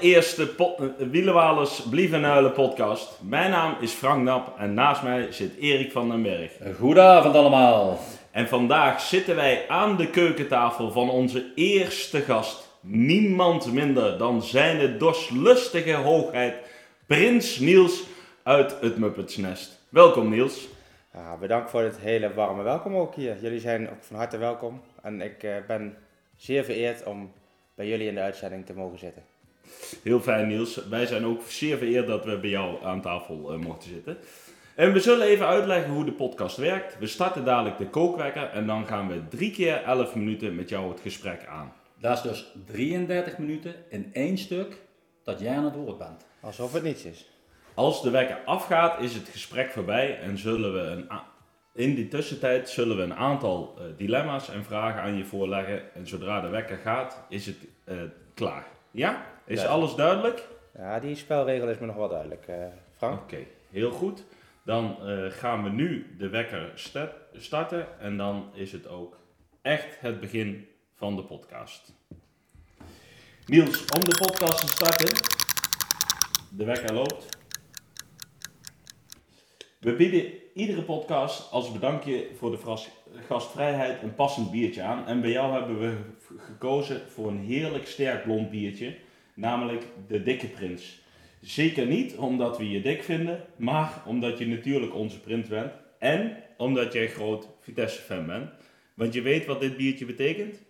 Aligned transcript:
allereerste 0.00 0.48
Wielenwalers 1.10 1.82
Blievenuilen 1.82 2.52
podcast. 2.52 3.18
Mijn 3.22 3.50
naam 3.50 3.76
is 3.80 3.92
Frank 3.92 4.22
Nap 4.22 4.58
en 4.58 4.74
naast 4.74 5.02
mij 5.02 5.32
zit 5.32 5.56
Erik 5.56 5.92
van 5.92 6.08
den 6.08 6.22
Berg. 6.22 6.52
Goedenavond 6.78 7.34
allemaal. 7.34 7.98
En 8.30 8.48
vandaag 8.48 9.00
zitten 9.00 9.36
wij 9.36 9.68
aan 9.68 9.96
de 9.96 10.10
keukentafel 10.10 10.90
van 10.90 11.10
onze 11.10 11.52
eerste 11.54 12.20
gast. 12.20 12.68
Niemand 12.80 13.72
minder 13.72 14.18
dan 14.18 14.42
zijn 14.42 14.98
dorslustige 14.98 15.94
hoogheid, 15.94 16.54
Prins 17.06 17.58
Niels 17.58 18.02
uit 18.42 18.76
het 18.80 18.98
Muppetsnest. 18.98 19.80
Welkom 19.88 20.28
Niels. 20.28 20.68
Ja, 21.12 21.36
bedankt 21.36 21.70
voor 21.70 21.82
het 21.82 21.98
hele 21.98 22.34
warme 22.34 22.62
welkom 22.62 22.96
ook 22.96 23.14
hier. 23.14 23.36
Jullie 23.40 23.60
zijn 23.60 23.90
ook 23.90 24.02
van 24.02 24.16
harte 24.16 24.38
welkom. 24.38 24.80
En 25.02 25.20
ik 25.20 25.42
eh, 25.42 25.56
ben 25.66 25.96
zeer 26.36 26.64
vereerd 26.64 27.04
om 27.04 27.32
bij 27.74 27.86
jullie 27.86 28.08
in 28.08 28.14
de 28.14 28.20
uitzending 28.20 28.66
te 28.66 28.74
mogen 28.74 28.98
zitten. 28.98 29.29
Heel 30.02 30.20
fijn 30.20 30.48
Niels. 30.48 30.88
Wij 30.88 31.06
zijn 31.06 31.24
ook 31.24 31.42
zeer 31.46 31.78
vereerd 31.78 32.06
dat 32.06 32.24
we 32.24 32.38
bij 32.38 32.50
jou 32.50 32.84
aan 32.84 33.00
tafel 33.00 33.52
eh, 33.52 33.58
mochten 33.58 33.90
zitten. 33.90 34.18
En 34.74 34.92
we 34.92 35.00
zullen 35.00 35.26
even 35.26 35.46
uitleggen 35.46 35.92
hoe 35.92 36.04
de 36.04 36.12
podcast 36.12 36.56
werkt. 36.56 36.98
We 36.98 37.06
starten 37.06 37.44
dadelijk 37.44 37.78
de 37.78 37.88
kookwekker 37.88 38.50
en 38.50 38.66
dan 38.66 38.86
gaan 38.86 39.08
we 39.08 39.28
drie 39.28 39.50
keer 39.50 39.82
11 39.82 40.14
minuten 40.14 40.54
met 40.54 40.68
jou 40.68 40.90
het 40.90 41.00
gesprek 41.00 41.46
aan. 41.46 41.72
Dat 41.98 42.16
is 42.16 42.22
dus 42.22 42.52
33 42.66 43.38
minuten 43.38 43.74
in 43.88 44.10
één 44.12 44.38
stuk 44.38 44.76
dat 45.24 45.40
jij 45.40 45.56
aan 45.56 45.64
het 45.64 45.74
woord 45.74 45.98
bent. 45.98 46.26
Alsof 46.40 46.72
het 46.72 46.82
niets 46.82 47.04
is. 47.04 47.28
Als 47.74 48.02
de 48.02 48.10
wekker 48.10 48.38
afgaat 48.44 49.00
is 49.00 49.14
het 49.14 49.28
gesprek 49.28 49.70
voorbij 49.70 50.18
en 50.18 50.38
zullen 50.38 50.72
we 50.72 50.80
een 50.80 51.08
in 51.72 51.94
die 51.94 52.08
tussentijd 52.08 52.68
zullen 52.68 52.96
we 52.96 53.02
een 53.02 53.14
aantal 53.14 53.76
eh, 53.78 53.84
dilemma's 53.96 54.48
en 54.48 54.64
vragen 54.64 55.02
aan 55.02 55.16
je 55.16 55.24
voorleggen. 55.24 55.94
En 55.94 56.06
zodra 56.06 56.40
de 56.40 56.48
wekker 56.48 56.76
gaat 56.76 57.22
is 57.28 57.46
het 57.46 57.56
eh, 57.84 57.96
klaar. 58.34 58.66
Ja? 58.90 59.26
Is 59.50 59.64
alles 59.66 59.94
duidelijk? 59.94 60.48
Ja, 60.78 61.00
die 61.00 61.14
spelregel 61.16 61.68
is 61.68 61.78
me 61.78 61.86
nog 61.86 61.96
wel 61.96 62.08
duidelijk, 62.08 62.46
eh, 62.46 62.56
Frank. 62.96 63.20
Oké, 63.20 63.38
heel 63.70 63.90
goed. 63.90 64.24
Dan 64.64 64.96
eh, 65.08 65.30
gaan 65.30 65.62
we 65.64 65.70
nu 65.70 66.14
de 66.18 66.28
wekker 66.28 66.72
sta- 66.74 67.12
starten 67.36 68.00
en 68.00 68.16
dan 68.16 68.50
is 68.54 68.72
het 68.72 68.88
ook 68.88 69.18
echt 69.62 70.00
het 70.00 70.20
begin 70.20 70.68
van 70.94 71.16
de 71.16 71.22
podcast. 71.24 71.92
Niels, 73.46 73.84
om 73.84 74.04
de 74.04 74.18
podcast 74.18 74.60
te 74.60 74.66
starten, 74.68 75.14
de 76.56 76.64
wekker 76.64 76.94
loopt. 76.94 77.38
We 79.80 79.94
bieden 79.96 80.32
iedere 80.54 80.82
podcast 80.82 81.50
als 81.50 81.72
bedankje 81.72 82.26
voor 82.38 82.50
de 82.50 82.78
gastvrijheid 83.26 84.02
een 84.02 84.14
passend 84.14 84.50
biertje 84.50 84.82
aan. 84.82 85.06
En 85.06 85.20
bij 85.20 85.30
jou 85.30 85.52
hebben 85.52 85.78
we 85.78 85.96
gekozen 86.38 87.00
voor 87.10 87.28
een 87.28 87.40
heerlijk 87.44 87.86
sterk 87.86 88.22
blond 88.24 88.50
biertje, 88.50 88.96
namelijk 89.40 89.84
de 90.06 90.22
Dikke 90.22 90.46
Prins. 90.46 91.02
Zeker 91.40 91.86
niet 91.86 92.16
omdat 92.16 92.58
we 92.58 92.70
je 92.70 92.80
dik 92.80 93.02
vinden, 93.02 93.44
maar 93.56 94.02
omdat 94.06 94.38
je 94.38 94.46
natuurlijk 94.46 94.94
onze 94.94 95.20
prins 95.20 95.48
bent. 95.48 95.72
En 95.98 96.36
omdat 96.56 96.92
jij 96.92 97.08
groot 97.08 97.48
Vitesse-fan 97.60 98.26
bent. 98.26 98.50
Want 98.94 99.14
je 99.14 99.22
weet 99.22 99.46
wat 99.46 99.60
dit 99.60 99.76
biertje 99.76 100.04
betekent? 100.04 100.62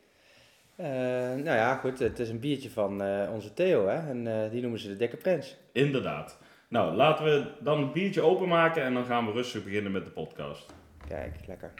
Eh, 0.76 0.86
nou 1.34 1.44
ja, 1.44 1.74
goed, 1.74 1.98
het 1.98 2.18
is 2.18 2.28
een 2.28 2.40
biertje 2.40 2.70
van 2.70 3.02
eh, 3.02 3.30
onze 3.32 3.54
Theo, 3.54 3.86
hè. 3.86 4.08
En 4.08 4.26
eh, 4.26 4.50
die 4.50 4.60
noemen 4.60 4.80
ze 4.80 4.88
de 4.88 4.96
Dikke 4.96 5.16
Prins. 5.16 5.56
Inderdaad. 5.72 6.38
Nou, 6.68 6.94
laten 6.94 7.24
we 7.24 7.44
dan 7.60 7.80
het 7.82 7.92
biertje 7.92 8.22
openmaken 8.22 8.82
en 8.82 8.94
dan 8.94 9.04
gaan 9.04 9.26
we 9.26 9.32
rustig 9.32 9.64
beginnen 9.64 9.92
met 9.92 10.04
de 10.04 10.10
podcast. 10.10 10.74
Kijk, 11.08 11.34
lekker. 11.46 11.72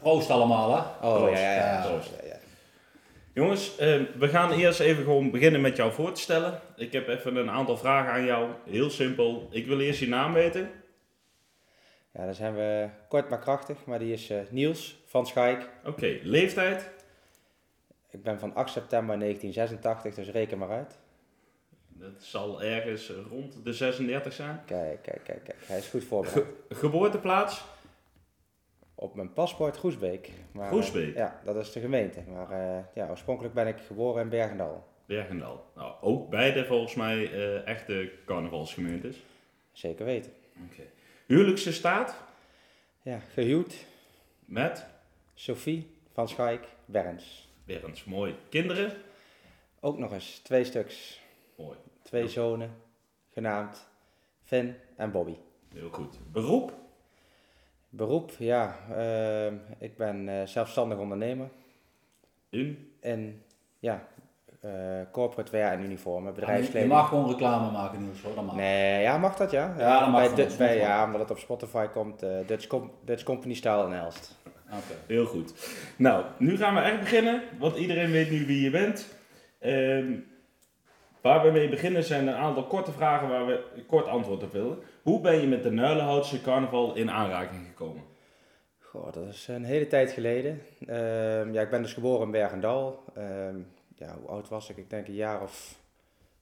Proost 0.00 0.30
allemaal 0.30 0.70
hè. 0.70 1.08
Oh, 1.08 1.16
Proost. 1.16 1.40
ja, 1.40 1.52
ja, 1.52 1.72
ja. 1.72 1.86
Proost. 1.86 2.10
ja, 2.20 2.26
ja. 2.28 2.38
Jongens, 3.32 3.76
eh, 3.76 4.00
we 4.18 4.28
gaan 4.28 4.52
eerst 4.52 4.80
even 4.80 5.04
gewoon 5.04 5.30
beginnen 5.30 5.60
met 5.60 5.76
jou 5.76 5.92
voor 5.92 6.12
te 6.12 6.20
stellen. 6.20 6.60
Ik 6.76 6.92
heb 6.92 7.08
even 7.08 7.36
een 7.36 7.50
aantal 7.50 7.76
vragen 7.76 8.12
aan 8.12 8.24
jou. 8.24 8.50
Heel 8.64 8.90
simpel. 8.90 9.48
Ik 9.50 9.66
wil 9.66 9.80
eerst 9.80 10.00
je 10.00 10.08
naam 10.08 10.32
weten. 10.32 10.70
Ja, 12.12 12.24
dan 12.24 12.34
zijn 12.34 12.54
we 12.54 12.88
kort 13.08 13.28
maar 13.28 13.38
krachtig, 13.38 13.84
maar 13.84 13.98
die 13.98 14.12
is 14.12 14.30
eh, 14.30 14.38
Niels 14.48 14.96
van 15.06 15.26
Schaik. 15.26 15.68
Oké, 15.84 16.18
leeftijd. 16.22 16.90
Ik 18.10 18.22
ben 18.22 18.38
van 18.38 18.54
8 18.54 18.72
september 18.72 19.18
1986, 19.18 20.14
dus 20.14 20.28
reken 20.34 20.58
maar 20.58 20.70
uit. 20.70 20.98
Dat 21.88 22.22
zal 22.22 22.62
ergens 22.62 23.12
rond 23.30 23.64
de 23.64 23.72
36 23.72 24.32
zijn. 24.32 24.60
Kijk, 24.66 25.02
kijk, 25.02 25.20
kijk, 25.24 25.44
kijk. 25.44 25.58
Hij 25.66 25.78
is 25.78 25.86
goed 25.86 26.04
voorbereid. 26.04 26.46
Geboorteplaats. 26.70 27.64
Op 29.00 29.14
mijn 29.14 29.32
paspoort 29.32 29.76
Groesbeek. 29.76 30.30
Maar, 30.52 30.64
eh, 30.64 30.70
Groesbeek? 30.72 31.16
ja, 31.16 31.40
dat 31.44 31.56
is 31.56 31.72
de 31.72 31.80
gemeente. 31.80 32.22
Maar 32.28 32.50
eh, 32.50 32.84
ja, 32.94 33.08
oorspronkelijk 33.08 33.54
ben 33.54 33.66
ik 33.66 33.78
geboren 33.78 34.22
in 34.22 34.28
Bergendal. 34.28 34.86
Bergendal. 35.06 35.64
Nou, 35.74 35.94
ook 36.00 36.30
beide 36.30 36.64
volgens 36.64 36.94
mij 36.94 37.32
eh, 37.32 37.66
echte 37.66 38.12
carnavalsgemeentes. 38.26 39.16
Zeker 39.72 40.04
weten. 40.04 40.32
Oké. 40.70 40.82
Huwelijkse 41.26 41.72
staat 41.72 42.22
Ja, 43.02 43.18
gehuwd. 43.18 43.74
met 44.44 44.86
Sophie 45.34 45.90
van 46.12 46.28
Schaik, 46.28 46.64
Berns. 46.84 47.48
Berends. 47.64 48.04
Mooi. 48.04 48.34
Kinderen. 48.48 48.92
Ook 49.80 49.98
nog 49.98 50.12
eens 50.12 50.38
twee 50.38 50.64
stuks. 50.64 51.20
Mooi. 51.56 51.76
Twee 52.02 52.28
zonen, 52.28 52.70
genaamd 53.32 53.88
Finn 54.42 54.76
en 54.96 55.10
Bobby. 55.10 55.34
Heel 55.74 55.90
goed. 55.90 56.18
Beroep. 56.32 56.72
Beroep, 57.90 58.30
ja, 58.38 58.76
ehm, 58.96 59.54
ik 59.78 59.96
ben 59.96 60.28
eh, 60.28 60.46
zelfstandig 60.46 60.98
ondernemer. 60.98 61.48
In. 62.50 62.92
En 63.00 63.42
ja, 63.78 64.02
eh, 64.60 64.70
corporate 65.12 65.50
wear 65.52 65.72
en 65.72 65.82
uniformen, 65.82 66.32
Je 66.34 66.38
bedrijfskleding. 66.40 66.92
mag 66.92 67.08
gewoon 67.08 67.28
reclame 67.30 67.70
maken 67.70 68.02
Niels 68.04 68.22
hoor, 68.22 68.34
dat 68.34 68.44
mag. 68.44 68.54
Nee, 68.54 69.02
ja, 69.02 69.18
mag 69.18 69.36
dat 69.36 69.50
ja? 69.50 69.74
Ja, 69.78 70.00
dat 70.00 70.08
mag 70.08 70.20
bij, 70.20 70.26
van 70.28 70.36
Du- 70.36 70.42
ons, 70.44 70.56
bij, 70.56 70.76
Ja, 70.76 71.04
omdat 71.04 71.20
het 71.20 71.30
op 71.30 71.38
Spotify 71.38 71.86
komt, 71.86 72.22
eh, 72.22 72.30
Dutch, 72.46 72.66
Com- 72.66 72.90
Dutch 73.04 73.22
Company 73.22 73.54
Style 73.54 73.84
en 73.84 73.92
Elst. 73.98 74.38
Oké. 74.66 74.94
Heel 75.06 75.26
goed. 75.26 75.54
Nou, 75.96 76.24
nu 76.38 76.56
gaan 76.56 76.74
we 76.74 76.80
echt 76.80 77.00
beginnen, 77.00 77.42
want 77.58 77.76
iedereen 77.76 78.10
weet 78.10 78.30
nu 78.30 78.46
wie 78.46 78.62
je 78.62 78.70
bent. 78.70 79.06
Ehm, 79.58 80.12
waar 81.20 81.42
we 81.42 81.50
mee 81.50 81.68
beginnen 81.68 82.04
zijn 82.04 82.26
een 82.26 82.34
aantal 82.34 82.66
korte 82.66 82.92
vragen 82.92 83.28
waar 83.28 83.46
we 83.46 83.62
kort 83.86 84.06
antwoord 84.06 84.42
op 84.42 84.52
willen. 84.52 84.78
Hoe 85.02 85.20
ben 85.20 85.40
je 85.40 85.46
met 85.46 85.62
de 85.62 85.70
Nuilenhoutse 85.70 86.42
carnaval 86.42 86.94
in 86.94 87.10
aanraking 87.10 87.66
gekomen? 87.66 88.02
Goh, 88.78 89.12
dat 89.12 89.28
is 89.28 89.48
een 89.48 89.64
hele 89.64 89.86
tijd 89.86 90.12
geleden. 90.12 90.60
Ehm, 90.86 91.52
ja, 91.52 91.62
ik 91.62 91.70
ben 91.70 91.82
dus 91.82 91.92
geboren 91.92 92.24
in 92.24 92.30
Bergendal. 92.30 93.04
Ehm, 93.14 93.56
ja, 93.96 94.16
hoe 94.18 94.28
oud 94.28 94.48
was 94.48 94.70
ik? 94.70 94.76
Ik 94.76 94.90
denk 94.90 95.06
een 95.06 95.14
jaar 95.14 95.42
of 95.42 95.78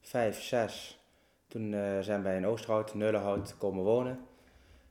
vijf, 0.00 0.42
zes. 0.42 0.98
Toen 1.46 1.74
eh, 1.74 1.98
zijn 2.00 2.22
wij 2.22 2.36
in 2.36 2.46
Oosterhout, 2.46 2.94
Nullenhout, 2.94 3.56
komen 3.58 3.84
wonen. 3.84 4.26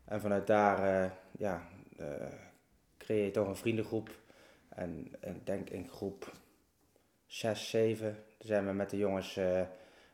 En 0.06 0.22
vanuit 0.22 0.48
daar 0.48 1.04
eh, 1.04 1.12
ja, 1.38 1.68
eh, 1.98 2.06
creëer 2.98 3.26
je 3.26 3.32
toch 3.32 3.48
een 3.48 3.56
vriendengroep. 3.56 4.10
En 4.70 5.08
en 5.20 5.36
ik 5.36 5.46
denk 5.46 5.70
in 5.70 5.90
groep 5.90 6.32
6, 7.28 7.70
7 7.70 8.24
zijn 8.40 8.66
we 8.66 8.72
met 8.72 8.90
de 8.90 8.98
jongens 8.98 9.38
eh, 9.38 9.58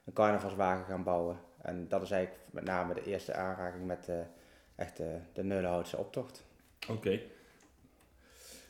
een 0.06 0.14
carnavalswagen 0.14 0.86
gaan 0.86 1.04
bouwen. 1.04 1.40
En 1.62 1.88
dat 1.88 2.02
is 2.02 2.12
eigenlijk 2.12 2.44
met 2.52 2.64
name 2.64 2.94
de 2.94 3.04
eerste 3.04 3.34
aanraking 3.34 3.86
met 3.86 4.10
eh, 4.10 4.16
echt 4.76 5.00
eh, 5.00 5.08
de 5.34 5.44
Nullenhoutse 5.44 5.98
optocht. 5.98 6.46
Oké. 6.90 7.20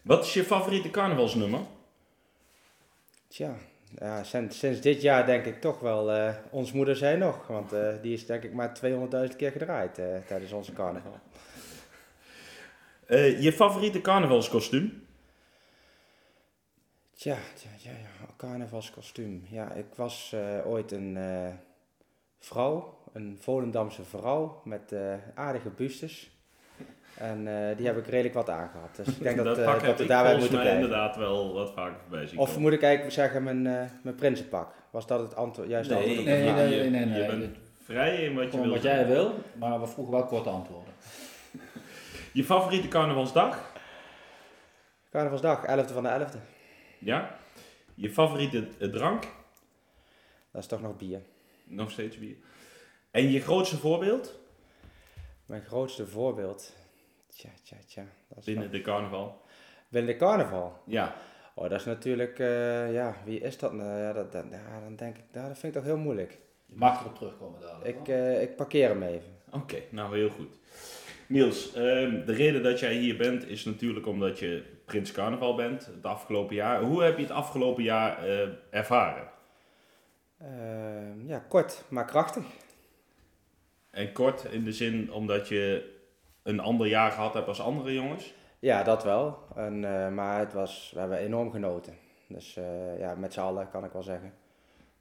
Wat 0.02 0.26
is 0.26 0.34
je 0.34 0.44
favoriete 0.44 0.90
carnavalsnummer? 0.90 1.60
Tja, 3.28 3.56
ja, 4.00 4.24
sinds, 4.24 4.60
sinds 4.60 4.82
dit 4.82 5.02
jaar 5.02 5.26
denk 5.26 5.46
ik 5.46 5.62
toch 5.62 5.80
wel 5.80 6.34
Ons 6.50 6.72
Moeder 6.72 6.96
Zij 6.96 7.16
Nog. 7.16 7.48
Want 7.48 7.70
die 8.02 8.14
is 8.14 8.26
denk 8.26 8.44
ik 8.44 8.54
maar 8.54 8.80
200.000 9.30 9.36
keer 9.36 9.52
gedraaid 9.52 9.96
tijdens 10.28 10.52
onze 10.52 10.74
carnaval. 10.74 11.20
Je 13.40 13.54
favoriete 13.54 14.02
carnavalskostuum? 14.02 15.08
Tja, 17.16 17.38
tja, 17.56 17.70
ja, 17.78 17.92
ja, 17.92 18.13
carnavalskostuum. 18.48 19.44
Ja, 19.50 19.72
ik 19.72 19.86
was 19.96 20.34
eh, 20.34 20.68
ooit 20.72 20.92
een 20.92 21.18
eh, 21.18 21.54
vrouw, 22.40 22.98
een 23.14 23.38
Volendamse 23.42 24.04
vrouw 24.04 24.62
met 24.64 24.92
eh, 24.92 25.14
aardige 25.36 25.70
bustes. 25.70 26.32
En 27.18 27.48
eh, 27.48 27.78
die 27.78 27.86
heb 27.86 27.98
ik 27.98 28.08
redelijk 28.08 28.34
wat 28.34 28.50
aangehad. 28.50 28.96
Dus 28.96 29.08
ik 29.08 29.24
denk 29.24 29.38
dat, 29.38 29.46
dat 29.46 29.56
dat 29.66 29.82
we 29.98 30.04
ik 30.04 30.08
daarbij 30.10 30.38
moeten 30.38 30.50
blijven. 30.60 30.74
inderdaad 30.76 31.16
wel 31.16 31.54
wat 31.54 31.72
vaker 31.74 32.00
voorbij 32.02 32.28
zien 32.28 32.40
Of 32.40 32.46
komen. 32.48 32.62
moet 32.62 32.74
ik 32.74 32.82
eigenlijk 32.82 33.14
zeggen 33.14 33.44
mijn, 33.44 33.68
eh, 33.68 33.90
mijn 34.02 34.16
prinsenpak? 34.16 34.74
Was 34.90 35.08
dat 35.08 35.20
het 35.20 35.36
antwoord, 35.36 35.70
juiste 35.70 35.94
Nee, 35.94 36.04
antwoord 36.08 36.26
nee, 36.26 36.52
nee, 36.52 36.84
je, 36.84 36.90
nee, 36.90 37.06
nee. 37.06 37.22
je 37.22 37.28
bent 37.28 37.58
vrij 37.84 38.16
in 38.24 38.36
wat 38.36 38.52
je 38.54 38.62
wil 38.62 38.70
wat 38.70 38.82
jij 38.82 39.08
wil, 39.08 39.34
maar 39.60 39.80
we 39.82 39.88
vroegen 39.88 40.14
wel 40.14 40.26
korte 40.26 40.50
antwoorden. 40.50 40.94
Je 42.32 42.44
favoriete 42.44 42.88
carnavalsdag? 42.88 43.72
Carnavalsdag, 45.12 45.66
11e 45.66 45.94
van 45.94 46.04
de 46.04 46.10
11e. 46.10 46.38
Ja. 47.00 47.36
Je 47.96 48.10
favoriete 48.12 48.68
drank? 48.92 49.24
Dat 50.52 50.62
is 50.62 50.68
toch 50.68 50.82
nog 50.82 50.98
bier. 50.98 51.22
Nog 51.64 51.92
steeds 51.92 52.18
bier. 52.18 52.36
En 53.12 53.32
je 53.32 53.42
grootste 53.42 53.78
voorbeeld 53.78 54.40
Mijn 55.46 55.62
grootste 55.64 56.08
voorbeeld. 56.08 56.74
Tja, 57.28 57.50
tja, 57.64 57.76
tja. 57.88 58.06
Dat 58.30 58.38
is 58.38 58.46
binnen 58.46 58.64
wel- 58.64 58.72
de 58.80 58.82
carnaval? 58.82 59.42
binnen 59.90 60.12
de 60.12 60.18
carnaval. 60.18 60.82
Ja. 60.86 61.16
Oh, 61.56 61.70
dat 61.70 61.80
is 61.80 61.86
natuurlijk, 61.86 62.40
eh, 62.40 62.94
ja, 62.94 63.16
wie 63.26 63.40
is 63.40 63.58
dat 63.58 63.74
nou? 63.74 64.00
Ja, 64.00 64.14
dat, 64.14 64.32
dat, 64.32 64.46
ja, 64.52 64.80
dan 64.80 64.96
denk 64.96 65.18
ik, 65.18 65.24
nou, 65.32 65.48
dat 65.48 65.58
vind 65.60 65.76
ik 65.76 65.82
toch 65.82 65.90
heel 65.90 65.98
moeilijk. 66.02 66.40
Je 66.66 66.76
mag 66.76 67.02
erop 67.02 67.16
terugkomen 67.16 67.62
dadelijk. 67.62 68.00
Ik, 68.00 68.08
eh, 68.08 68.42
ik 68.42 68.56
parkeer 68.56 68.88
hem 68.90 69.04
even. 69.04 69.38
Oké, 69.52 69.82
nou 69.90 70.18
heel 70.18 70.30
goed. 70.30 70.60
Niels, 71.28 71.74
ehm, 71.74 72.26
de 72.26 72.34
reden 72.34 72.64
dat 72.64 72.80
jij 72.80 72.94
hier 72.96 73.18
bent 73.18 73.48
is 73.48 73.66
natuurlijk 73.66 74.06
omdat 74.08 74.40
je 74.40 74.64
Prins 74.86 75.12
Carnaval 75.12 75.56
bent 75.56 75.86
het 75.86 76.06
afgelopen 76.06 76.56
jaar. 76.56 76.82
Hoe 76.82 77.04
heb 77.04 77.18
je 77.18 77.24
het 77.24 77.32
afgelopen 77.32 77.84
jaar 77.84 78.24
eh, 78.24 78.48
ervaren? 78.70 79.30
Ehm, 80.38 81.28
ja, 81.28 81.40
kort, 81.48 81.84
maar 81.90 82.06
krachtig. 82.06 82.44
En 83.90 84.14
kort 84.14 84.44
in 84.44 84.64
de 84.64 84.72
zin 84.72 85.12
omdat 85.12 85.48
je 85.48 85.92
een 86.44 86.60
ander 86.60 86.88
jaar 86.88 87.12
gehad 87.12 87.34
hebt 87.34 87.48
als 87.48 87.62
andere 87.62 87.94
jongens? 87.94 88.34
Ja, 88.60 88.84
dat 88.84 89.04
wel. 89.04 89.38
En, 89.56 89.86
eh, 89.86 90.10
maar 90.10 90.40
het 90.40 90.54
was, 90.54 90.92
we 90.94 91.00
hebben 91.00 91.18
enorm 91.18 91.52
genoten. 91.52 91.98
Dus 92.28 92.58
eh, 92.58 93.00
ja, 93.00 93.16
met 93.16 93.34
z'n 93.34 93.40
allen 93.40 93.70
kan 93.70 93.86
ik 93.86 93.92
wel 93.92 94.04
zeggen. 94.04 94.34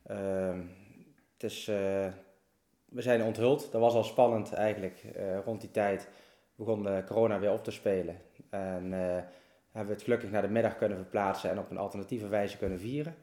Ehm, 0.07 0.61
het 1.33 1.43
is, 1.43 1.65
we 2.85 3.03
zijn 3.03 3.23
onthuld. 3.23 3.73
Dat 3.73 3.81
was 3.81 3.95
al 3.95 4.05
spannend 4.05 4.53
eigenlijk. 4.53 5.05
Rond 5.45 5.61
die 5.61 5.71
tijd 5.71 6.09
begon 6.55 6.83
de 6.83 7.03
corona 7.07 7.39
weer 7.39 7.53
op 7.53 7.65
te 7.65 7.71
spelen. 7.71 8.17
En 8.51 8.93
hebben 9.73 9.91
we 9.91 9.95
het 9.95 10.03
gelukkig 10.03 10.31
naar 10.31 10.43
de 10.43 10.49
middag 10.49 10.77
kunnen 10.77 10.99
verplaatsen 10.99 11.51
en 11.51 11.59
op 11.59 11.71
een 11.71 11.79
alternatieve 11.79 12.29
wijze 12.29 12.57
kunnen 12.57 12.81
vieren. 12.81 13.15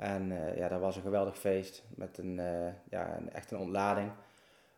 En 0.00 0.32
eh, 0.32 0.56
ja, 0.56 0.68
dat 0.68 0.80
was 0.80 0.96
een 0.96 1.02
geweldig 1.02 1.38
feest 1.38 1.82
met 1.94 2.18
een, 2.18 2.38
eh, 2.38 2.72
ja, 2.90 3.16
een, 3.16 3.32
echt 3.32 3.50
een 3.50 3.58
ontlading. 3.58 4.10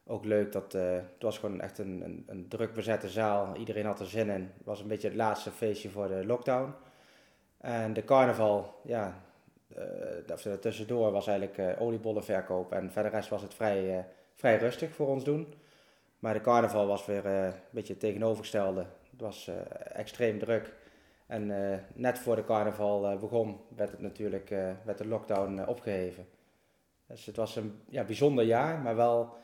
Ook 0.06 0.24
leuk 0.24 0.52
dat 0.52 0.74
eh, 0.74 0.92
het 0.92 1.22
was 1.22 1.38
gewoon 1.38 1.60
echt 1.60 1.78
een, 1.78 2.02
een, 2.04 2.24
een 2.26 2.48
druk 2.48 2.74
bezette 2.74 3.08
zaal. 3.08 3.56
Iedereen 3.56 3.86
had 3.86 4.00
er 4.00 4.06
zin 4.06 4.28
in. 4.28 4.50
Het 4.56 4.66
was 4.66 4.80
een 4.80 4.88
beetje 4.88 5.08
het 5.08 5.16
laatste 5.16 5.50
feestje 5.50 5.90
voor 5.90 6.08
de 6.08 6.26
lockdown. 6.26 6.74
En 7.58 7.92
de 7.92 8.04
carnaval, 8.04 8.80
ja, 8.84 9.22
er 10.44 10.58
tussendoor 10.60 11.12
was 11.12 11.26
eigenlijk 11.26 11.80
oliebollenverkoop. 11.80 12.72
En 12.72 12.92
verder 12.92 13.12
rest 13.12 13.28
was 13.28 13.42
het 13.42 13.54
vrij, 13.54 14.06
vrij 14.34 14.58
rustig 14.58 14.94
voor 14.94 15.06
ons 15.06 15.24
doen. 15.24 15.54
Maar 16.18 16.34
de 16.34 16.40
carnaval 16.40 16.86
was 16.86 17.06
weer 17.06 17.26
een 17.26 17.52
beetje 17.70 17.92
het 17.92 18.02
tegenovergestelde. 18.02 18.86
Het 19.12 19.20
was 19.20 19.48
eh, 19.48 19.54
extreem 19.98 20.38
druk. 20.38 20.74
En 21.32 21.72
eh, 21.72 21.78
net 21.94 22.18
voor 22.18 22.36
de 22.36 22.44
carnaval 22.44 23.06
eh, 23.06 23.18
begon, 23.18 23.60
werd 23.76 23.90
het 23.90 24.00
natuurlijk 24.00 24.48
werd 24.84 24.98
de 24.98 25.06
lockdown 25.06 25.58
eh, 25.58 25.68
opgeheven. 25.68 26.26
Dus 27.06 27.26
het 27.26 27.36
was 27.36 27.56
een 27.56 27.80
ja, 27.88 28.04
bijzonder 28.04 28.44
jaar, 28.44 28.78
maar 28.78 28.96
wel 28.96 29.36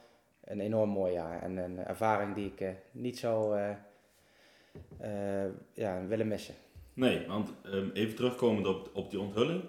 een 0.45 0.61
enorm 0.61 0.91
mooi 0.91 1.13
jaar. 1.13 1.43
En 1.43 1.57
een 1.57 1.79
ervaring 1.79 2.35
die 2.35 2.53
ik 2.57 2.77
niet 2.91 3.19
zou 3.19 3.61
ja, 5.73 6.07
willen 6.07 6.29
missen. 6.29 6.55
Nee, 6.93 7.27
want 7.27 7.53
ehm, 7.65 7.91
even 7.93 8.15
terugkomend 8.15 8.67
op, 8.67 8.91
op 8.93 9.11
die 9.11 9.21
onthulling. 9.21 9.63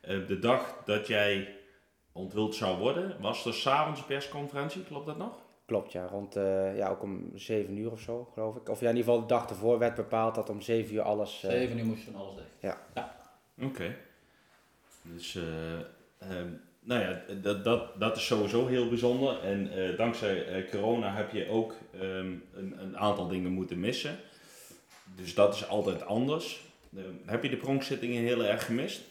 De 0.00 0.38
dag 0.38 0.82
dat 0.84 1.06
jij 1.06 1.56
onthuld 2.12 2.54
zou 2.54 2.78
worden, 2.78 3.20
was 3.20 3.46
er 3.46 3.54
s'avonds 3.54 4.00
een 4.00 4.06
persconferentie, 4.06 4.84
klopt 4.84 5.06
dat 5.06 5.18
nog? 5.18 5.45
Klopt, 5.66 5.92
ja. 5.92 6.06
Rond, 6.06 6.36
eh, 6.36 6.76
ja, 6.76 6.88
ook 6.88 7.02
om 7.02 7.30
7 7.34 7.76
uur 7.76 7.90
of 7.90 8.00
zo, 8.00 8.28
geloof 8.32 8.56
ik. 8.56 8.68
Of 8.68 8.80
ja, 8.80 8.88
in 8.90 8.96
ieder 8.96 9.10
geval 9.12 9.26
de 9.26 9.34
dag 9.34 9.48
ervoor 9.48 9.78
werd 9.78 9.94
bepaald 9.94 10.34
dat 10.34 10.50
om 10.50 10.60
7 10.60 10.94
uur 10.94 11.02
alles... 11.02 11.44
eh, 11.44 11.50
Zeven 11.50 11.78
uur 11.78 11.84
moest 11.84 12.04
je 12.04 12.10
van 12.10 12.20
alles 12.20 12.34
dicht. 12.60 12.76
Oké. 13.62 13.96
Dus, 15.02 15.34
eh, 15.36 15.78
ehm, 16.18 16.48
nou 16.80 17.00
ja, 17.00 17.22
dat, 17.42 17.64
dat, 17.64 18.00
dat 18.00 18.16
is 18.16 18.26
sowieso 18.26 18.66
heel 18.66 18.88
bijzonder. 18.88 19.40
En 19.42 19.72
eh, 19.72 19.96
dankzij 19.96 20.46
eh, 20.46 20.70
corona 20.70 21.14
heb 21.14 21.30
je 21.30 21.48
ook 21.48 21.74
ehm, 21.94 22.32
een, 22.54 22.74
een 22.78 22.98
aantal 22.98 23.28
dingen 23.28 23.52
moeten 23.52 23.80
missen. 23.80 24.16
Dus 25.16 25.34
dat 25.34 25.54
is 25.54 25.68
altijd 25.68 26.06
anders. 26.06 26.64
Ehm, 26.96 27.04
heb 27.26 27.42
je 27.42 27.48
de 27.50 27.56
pronkzittingen 27.56 28.22
heel 28.22 28.44
erg 28.44 28.64
gemist? 28.66 29.02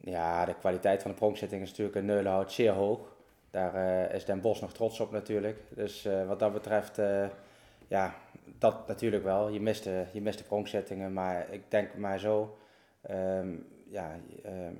Ja, 0.00 0.44
de 0.44 0.54
kwaliteit 0.54 1.02
van 1.02 1.10
de 1.10 1.16
pronkzitting 1.16 1.62
is 1.62 1.68
natuurlijk 1.68 1.96
in 1.96 2.04
Neulenhout 2.04 2.52
zeer 2.52 2.72
hoog. 2.72 3.16
Daar 3.50 3.74
eh, 4.08 4.14
is 4.14 4.24
Den 4.24 4.40
Bos 4.40 4.60
nog 4.60 4.72
trots 4.72 5.00
op 5.00 5.10
natuurlijk. 5.10 5.58
Dus 5.68 6.04
eh, 6.04 6.26
wat 6.26 6.38
dat 6.38 6.52
betreft, 6.52 6.98
eh, 6.98 7.26
ja, 7.88 8.14
dat 8.58 8.88
natuurlijk 8.88 9.24
wel. 9.24 9.48
Je 9.48 9.60
mist 9.60 9.84
de, 9.84 10.04
je 10.12 10.20
mist 10.20 10.38
de 10.50 11.08
maar 11.12 11.52
ik 11.52 11.62
denk 11.70 11.94
maar 11.94 12.18
zo. 12.18 12.58
ehm, 13.00 13.54
ja, 13.86 14.16
ehm, 14.44 14.72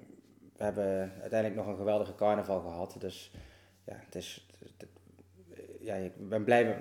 we 0.56 0.64
hebben 0.64 1.12
uiteindelijk 1.20 1.54
nog 1.54 1.66
een 1.66 1.76
geweldige 1.76 2.14
carnaval 2.14 2.60
gehad. 2.60 2.96
Dus 2.98 3.30
ja, 3.84 3.94
het 4.04 4.14
is, 4.14 4.46
het- 4.58 4.88
ja, 5.80 5.94
ik 5.94 6.28
ben 6.28 6.44
blij 6.44 6.64
met, 6.64 6.76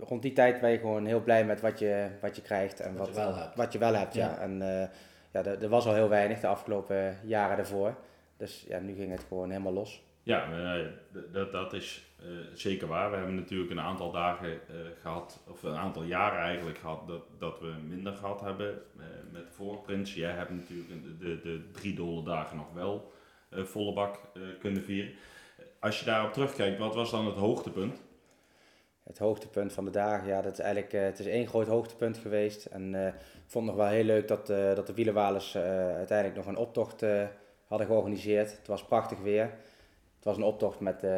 rond 0.00 0.22
die 0.22 0.32
tijd 0.32 0.60
ben 0.60 0.70
je 0.70 0.78
gewoon 0.78 1.06
heel 1.06 1.20
blij 1.22 1.44
met 1.44 1.60
wat 1.60 1.78
je, 1.78 2.08
wat 2.20 2.36
je 2.36 2.42
krijgt. 2.42 2.80
En 2.80 2.96
Wat 2.96 3.06
wat, 3.06 3.16
je 3.16 3.22
wel 3.22 3.34
hebt. 3.36 3.56
Wat 3.56 3.72
je 3.72 3.78
wel 3.78 3.94
hebt, 3.94 4.14
ja. 4.14 4.28
Ja. 4.28 4.38
En 4.38 4.58
ja, 5.30 5.44
er, 5.44 5.68
was 5.68 5.86
al 5.86 5.94
heel 5.94 6.08
weinig 6.08 6.40
de 6.40 6.46
afgelopen 6.46 7.16
jaren 7.22 7.58
ervoor. 7.58 7.94
Dus 8.36 8.64
ja, 8.68 8.78
nu 8.78 8.94
ging 8.94 9.10
het 9.10 9.24
gewoon 9.28 9.50
helemaal 9.50 9.72
los. 9.72 10.02
Ja, 10.22 10.52
eh, 10.52 10.86
dat, 11.32 11.52
dat 11.52 11.72
is 11.72 12.10
eh, 12.22 12.28
zeker 12.54 12.88
waar. 12.88 13.10
We 13.10 13.16
hebben 13.16 13.34
natuurlijk 13.34 13.70
een 13.70 13.80
aantal 13.80 14.12
dagen 14.12 14.50
eh, 14.50 14.74
gehad, 15.00 15.40
of 15.48 15.62
een 15.62 15.76
aantal 15.76 16.02
jaren 16.02 16.38
eigenlijk 16.40 16.78
gehad, 16.78 17.06
dat, 17.06 17.22
dat 17.38 17.60
we 17.60 17.72
minder 17.88 18.12
gehad 18.12 18.40
hebben 18.40 18.82
eh, 18.98 19.04
met 19.32 19.82
prins. 19.82 20.14
Jij 20.14 20.30
hebt 20.30 20.50
natuurlijk 20.50 21.20
de, 21.20 21.40
de, 21.40 21.70
drie 21.72 21.94
dolle 21.94 22.24
dagen 22.24 22.56
nog 22.56 22.72
wel 22.72 23.12
volle 23.52 23.92
bak 23.92 24.18
kunnen 24.58 24.82
vieren. 24.82 25.12
Als 25.78 25.98
je 25.98 26.04
daarop 26.04 26.32
terugkijkt, 26.32 26.78
wat 26.78 26.94
was 26.94 27.10
dan 27.10 27.26
het 27.26 27.34
hoogtepunt? 27.34 28.02
Het 29.02 29.18
hoogtepunt 29.18 29.72
van 29.72 29.84
de 29.84 29.90
dagen, 29.90 30.28
ja, 30.28 30.42
dat 30.42 30.52
is 30.52 30.58
eigenlijk, 30.58 30.92
het 30.92 31.18
is 31.18 31.26
één 31.26 31.46
groot 31.46 31.66
hoogtepunt 31.66 32.18
geweest. 32.18 32.64
En 32.64 32.94
ik 32.94 33.14
vond 33.46 33.66
het 33.66 33.76
nog 33.76 33.84
wel 33.84 33.94
heel 33.94 34.04
leuk 34.04 34.28
dat, 34.28 34.46
dat 34.46 34.86
de 34.86 34.94
wielerwalers 34.94 35.54
eh, 35.54 35.62
uiteindelijk 35.96 36.36
nog 36.36 36.46
een 36.46 36.56
optocht 36.56 37.04
hadden 37.66 37.86
georganiseerd. 37.86 38.56
Het 38.56 38.66
was 38.66 38.84
prachtig 38.84 39.18
weer. 39.18 39.50
Het 40.20 40.28
was 40.28 40.36
een 40.36 40.42
optocht 40.42 40.80
met, 40.80 41.02
eh, 41.02 41.16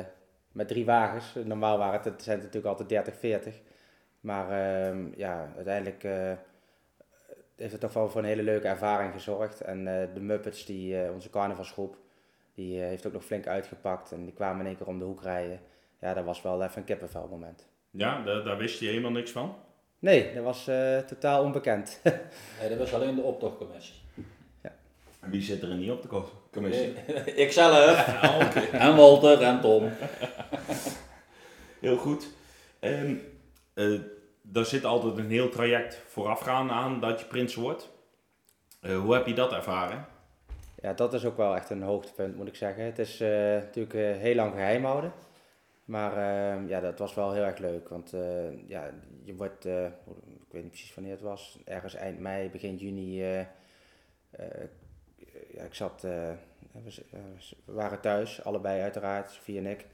met 0.52 0.68
drie 0.68 0.84
wagens. 0.84 1.34
Normaal 1.44 1.78
waren 1.78 1.94
het, 1.94 2.04
het 2.04 2.22
zijn 2.22 2.36
het 2.36 2.44
natuurlijk 2.44 2.72
altijd 2.72 2.88
30, 2.88 3.14
40. 3.14 3.60
Maar 4.20 4.50
ehm, 4.50 5.06
ja, 5.16 5.52
uiteindelijk 5.56 6.04
eh, 6.04 6.32
heeft 7.56 7.72
het 7.72 7.80
toch 7.80 7.92
wel 7.92 8.08
voor 8.08 8.20
een 8.20 8.26
hele 8.26 8.42
leuke 8.42 8.68
ervaring 8.68 9.12
gezorgd. 9.12 9.60
En 9.60 10.00
eh, 10.00 10.08
de 10.14 10.20
Muppets, 10.20 10.66
die, 10.66 11.02
eh, 11.02 11.12
onze 11.12 11.30
carnavalsgroep, 11.30 11.96
die 12.54 12.80
eh, 12.80 12.86
heeft 12.86 13.06
ook 13.06 13.12
nog 13.12 13.24
flink 13.24 13.46
uitgepakt. 13.46 14.12
En 14.12 14.24
die 14.24 14.34
kwamen 14.34 14.60
in 14.60 14.66
één 14.66 14.76
keer 14.76 14.86
om 14.86 14.98
de 14.98 15.04
hoek 15.04 15.22
rijden. 15.22 15.60
Ja, 16.00 16.14
dat 16.14 16.24
was 16.24 16.42
wel 16.42 16.62
even 16.62 16.78
een 16.78 16.84
kippenvel 16.84 17.28
moment. 17.30 17.68
Ja, 17.90 18.22
daar, 18.22 18.44
daar 18.44 18.56
wist 18.56 18.80
je 18.80 18.86
helemaal 18.86 19.10
niks 19.10 19.30
van. 19.30 19.56
Nee, 19.98 20.34
dat 20.34 20.44
was 20.44 20.68
eh, 20.68 20.98
totaal 20.98 21.44
onbekend. 21.44 22.00
Nee, 22.60 22.68
dat 22.68 22.78
was 22.78 22.94
alleen 22.94 23.14
de 23.14 23.22
optochtcommissie. 23.22 23.96
Wie 25.30 25.42
zit 25.42 25.62
er 25.62 25.74
niet 25.74 25.90
op 25.90 26.02
de 26.02 26.22
commissie? 26.50 26.94
Ikzelf. 27.44 28.08
Oké. 28.46 28.60
En 28.86 28.96
Walter 28.96 29.42
en 29.42 29.60
Tom. 29.60 29.90
Heel 31.80 31.96
goed. 31.96 32.28
En 32.78 33.20
eh 33.74 34.00
daar 34.44 34.64
zit 34.64 34.84
altijd 34.84 35.16
een 35.16 35.30
heel 35.30 35.48
traject 35.48 36.00
voorafgaan 36.08 36.70
aan 36.70 37.00
dat 37.00 37.20
je 37.20 37.26
prins 37.26 37.54
wordt. 37.54 37.90
Eh, 38.80 38.98
hoe 38.98 39.14
heb 39.14 39.26
je 39.26 39.34
dat 39.34 39.52
ervaren? 39.52 40.06
ja, 40.82 40.92
dat 40.92 41.14
is 41.14 41.24
ook 41.24 41.36
wel 41.36 41.56
echt 41.56 41.70
een 41.70 41.82
hoogtepunt, 41.82 42.36
moet 42.36 42.48
ik 42.48 42.54
zeggen. 42.56 42.84
Het 42.84 42.98
is 42.98 43.20
eh, 43.20 43.28
natuurlijk 43.28 43.94
eh, 43.94 44.16
heel 44.16 44.34
lang 44.34 44.52
geheim 44.52 44.84
houden. 44.84 45.12
Maar 45.84 46.16
eh, 46.16 46.68
ja, 46.68 46.80
dat 46.80 46.98
was 46.98 47.14
wel 47.14 47.32
heel 47.32 47.42
erg 47.42 47.58
leuk. 47.58 47.88
Want 47.88 48.12
eh, 48.12 48.68
ja, 48.68 48.90
je 49.24 49.34
wordt, 49.34 49.64
eh, 49.64 49.84
ik 49.84 50.50
weet 50.50 50.62
niet 50.62 50.70
precies 50.70 50.94
wanneer 50.94 51.12
het 51.12 51.22
was, 51.22 51.58
ergens 51.64 51.94
eind 51.94 52.18
mei, 52.18 52.50
begin 52.50 52.76
juni. 52.76 53.22
Ja, 55.54 55.62
ik 55.62 55.74
zat, 55.74 56.04
eh, 56.04 56.30
eh, 56.30 56.36
we 57.64 57.72
waren 57.72 58.00
thuis, 58.00 58.44
allebei 58.44 58.80
uiteraard, 58.80 59.30
Sofie 59.30 59.58
en 59.58 59.66
ik. 59.66 59.86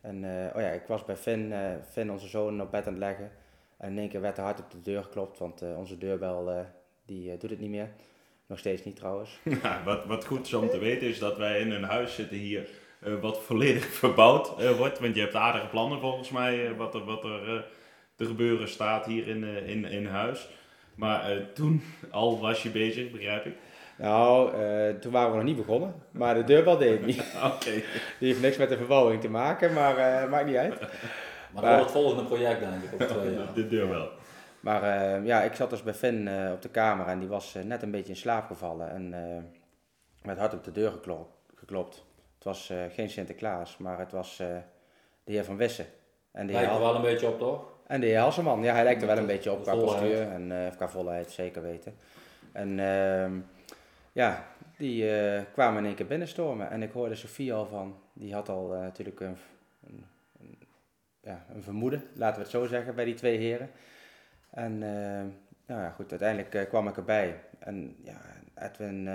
En 0.00 0.24
eh, 0.24 0.56
oh 0.56 0.60
ja, 0.60 0.68
ik 0.68 0.86
was 0.86 1.04
bij 1.04 1.16
Finn, 1.16 1.54
Finn, 1.90 2.10
onze 2.10 2.28
zoon, 2.28 2.62
op 2.62 2.70
bed 2.70 2.86
aan 2.86 2.92
het 2.92 3.02
leggen. 3.02 3.30
En 3.78 3.90
in 3.90 3.98
één 3.98 4.08
keer 4.08 4.20
werd 4.20 4.38
er 4.38 4.44
hard 4.44 4.60
op 4.60 4.70
de 4.70 4.80
deur 4.80 5.02
geklopt, 5.02 5.38
want 5.38 5.62
onze 5.76 5.98
deurbel 5.98 6.66
die, 7.04 7.36
doet 7.36 7.50
het 7.50 7.60
niet 7.60 7.70
meer. 7.70 7.88
Nog 8.46 8.58
steeds 8.58 8.84
niet 8.84 8.96
trouwens. 8.96 9.38
Wat, 9.84 10.04
wat 10.04 10.24
goed 10.24 10.46
is 10.46 10.54
om 10.54 10.68
te 10.68 10.78
weten 10.78 11.08
is 11.08 11.18
dat 11.18 11.36
wij 11.36 11.60
in 11.60 11.70
een 11.70 11.84
huis 11.84 12.14
zitten 12.14 12.36
hier 12.36 12.68
wat 13.20 13.42
volledig 13.42 13.84
verbouwd 14.04 14.76
wordt. 14.76 14.98
Want 14.98 15.14
je 15.14 15.20
hebt 15.20 15.34
aardige 15.34 15.66
plannen 15.66 16.00
volgens 16.00 16.30
mij 16.30 16.74
wat 16.74 16.94
er, 16.94 17.04
wat 17.04 17.24
er 17.24 17.66
te 18.14 18.26
gebeuren 18.26 18.68
staat 18.68 19.06
hier 19.06 19.28
in, 19.28 19.44
in, 19.44 19.84
in 19.84 20.06
huis. 20.06 20.48
Maar 20.94 21.52
toen 21.52 21.82
al 22.10 22.40
was 22.40 22.62
je 22.62 22.70
bezig, 22.70 23.10
begrijp 23.10 23.44
ik. 23.44 23.54
Nou, 24.00 24.52
eh, 24.62 24.94
toen 24.94 25.12
waren 25.12 25.30
we 25.30 25.36
nog 25.36 25.44
niet 25.44 25.56
begonnen, 25.56 25.94
maar 26.10 26.34
de 26.34 26.44
deurbel 26.44 26.78
deed 26.78 27.06
niet. 27.06 27.18
Oké. 27.54 27.70
Die 28.18 28.28
heeft 28.28 28.40
niks 28.40 28.56
met 28.56 28.68
de 28.68 28.76
verbouwing 28.76 29.20
te 29.20 29.28
maken, 29.30 29.72
maar 29.72 29.96
eh, 29.96 30.28
maakt 30.30 30.46
niet 30.46 30.56
uit. 30.56 30.78
Maar 31.54 31.62
wordt 31.64 31.80
het 31.82 31.90
volgende 31.90 32.24
project 32.24 32.60
denk 32.60 32.82
ik 32.82 32.92
op 32.92 33.08
twee 33.08 33.34
jaar. 33.36 33.54
De 33.54 33.66
deur 33.66 33.88
wel. 33.88 34.08
Maar 34.60 34.82
eh, 34.82 35.24
ja, 35.26 35.42
ik 35.42 35.54
zat 35.54 35.70
dus 35.70 35.82
bij 35.82 35.94
Finn 35.94 36.28
eh, 36.28 36.52
op 36.52 36.62
de 36.62 36.68
kamer 36.68 37.06
en 37.06 37.18
die 37.18 37.28
was 37.28 37.56
net 37.64 37.82
een 37.82 37.90
beetje 37.90 38.12
in 38.12 38.16
slaap 38.18 38.46
gevallen. 38.46 38.90
En 38.90 39.14
eh, 39.14 39.42
met 40.22 40.38
hard 40.38 40.54
op 40.54 40.64
de 40.64 40.72
deur 40.72 40.90
geklopt. 40.90 41.30
geklopt. 41.54 42.04
Het 42.34 42.44
was 42.44 42.70
eh, 42.70 42.76
geen 42.94 43.10
Sinterklaas, 43.10 43.76
maar 43.78 43.98
het 43.98 44.12
was 44.12 44.38
eh, 44.40 44.46
de 45.24 45.32
heer 45.32 45.44
Van 45.44 45.56
Wissen. 45.56 45.86
En 46.32 46.46
de 46.46 46.52
heer, 46.52 46.60
Lijkt 46.62 46.76
er 46.76 46.82
wel 46.82 46.94
een 46.94 47.02
beetje 47.02 47.28
op, 47.28 47.38
toch? 47.38 47.62
en 47.86 48.00
de 48.00 48.06
heer 48.06 48.18
Hasselman. 48.18 48.62
Ja, 48.62 48.74
hij 48.74 48.84
lijkt 48.84 49.00
er 49.00 49.06
wel 49.08 49.18
een 49.18 49.26
beetje 49.26 49.52
op 49.52 49.62
qua 49.62 49.72
volheid. 49.72 50.00
postuur 50.00 50.28
en 50.30 50.52
eh, 50.66 50.76
qua 50.76 50.88
volheid, 50.88 51.30
zeker 51.30 51.62
weten. 51.62 51.94
En 52.52 52.78
ehm, 52.78 53.32
ja, 54.12 54.46
die 54.76 55.18
eh, 55.18 55.42
kwamen 55.52 55.78
in 55.78 55.86
één 55.86 55.94
keer 55.94 56.06
binnenstormen. 56.06 56.70
En 56.70 56.82
ik 56.82 56.92
hoorde 56.92 57.14
Sofie 57.14 57.52
al 57.54 57.66
van, 57.66 57.96
die 58.12 58.34
had 58.34 58.48
al 58.48 58.74
eh, 58.74 58.80
natuurlijk 58.80 59.20
een, 59.20 59.36
een, 59.86 60.04
een- 60.40 60.58
ja, 61.20 61.44
een 61.54 61.62
vermoeden, 61.62 62.02
laten 62.14 62.36
we 62.36 62.42
het 62.42 62.50
zo 62.50 62.66
zeggen, 62.66 62.94
bij 62.94 63.04
die 63.04 63.14
twee 63.14 63.38
heren. 63.38 63.70
En 64.50 64.72
eh, 64.72 65.24
nou 65.66 65.82
ja, 65.82 65.90
goed, 65.90 66.10
uiteindelijk 66.10 66.68
kwam 66.68 66.88
ik 66.88 66.96
erbij. 66.96 67.40
En 67.58 67.96
ja, 68.04 68.16
Edwin 68.54 69.08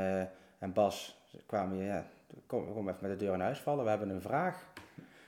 en 0.60 0.74
Bas 0.74 1.22
kwamen 1.46 1.78
hier, 1.78 1.86
ja, 1.86 2.06
kom, 2.48 2.74
kom 2.74 2.90
even 2.90 3.08
met 3.08 3.20
de 3.20 3.25
deur 3.25 3.34
in 3.34 3.40
huis 3.40 3.60
vallen, 3.60 3.84
we 3.84 3.90
hebben 3.90 4.10
een 4.10 4.22
vraag. 4.22 4.64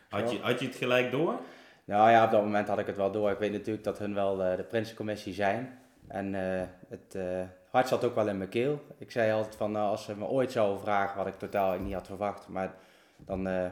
Had 0.09 0.31
je, 0.31 0.39
had 0.39 0.59
je 0.59 0.65
het 0.65 0.75
gelijk 0.75 1.12
door? 1.12 1.39
Nou 1.86 2.09
ja, 2.12 2.25
op 2.25 2.31
dat 2.31 2.43
moment 2.43 2.67
had 2.67 2.79
ik 2.79 2.86
het 2.86 2.95
wel 2.95 3.12
door. 3.12 3.31
Ik 3.31 3.38
weet 3.38 3.51
natuurlijk 3.51 3.83
dat 3.83 3.97
hun 4.00 4.13
wel 4.13 4.36
de 4.36 4.65
Prinsencommissie 4.69 5.33
zijn. 5.33 5.79
En 6.07 6.33
het 6.89 7.17
hart 7.69 7.88
zat 7.88 8.03
ook 8.03 8.15
wel 8.15 8.27
in 8.27 8.38
mijn 8.38 8.50
keel. 8.50 8.81
Ik 8.97 9.12
zei 9.12 9.31
altijd 9.31 9.55
van, 9.55 9.71
nou, 9.71 9.89
als 9.89 10.03
ze 10.03 10.17
me 10.17 10.25
ooit 10.25 10.51
zouden 10.51 10.79
vragen, 10.79 11.17
wat 11.17 11.27
ik 11.27 11.38
totaal 11.38 11.79
niet 11.79 11.93
had 11.93 12.07
verwacht, 12.07 12.47
maar 12.47 12.75
dan 13.17 13.47
eh, 13.47 13.65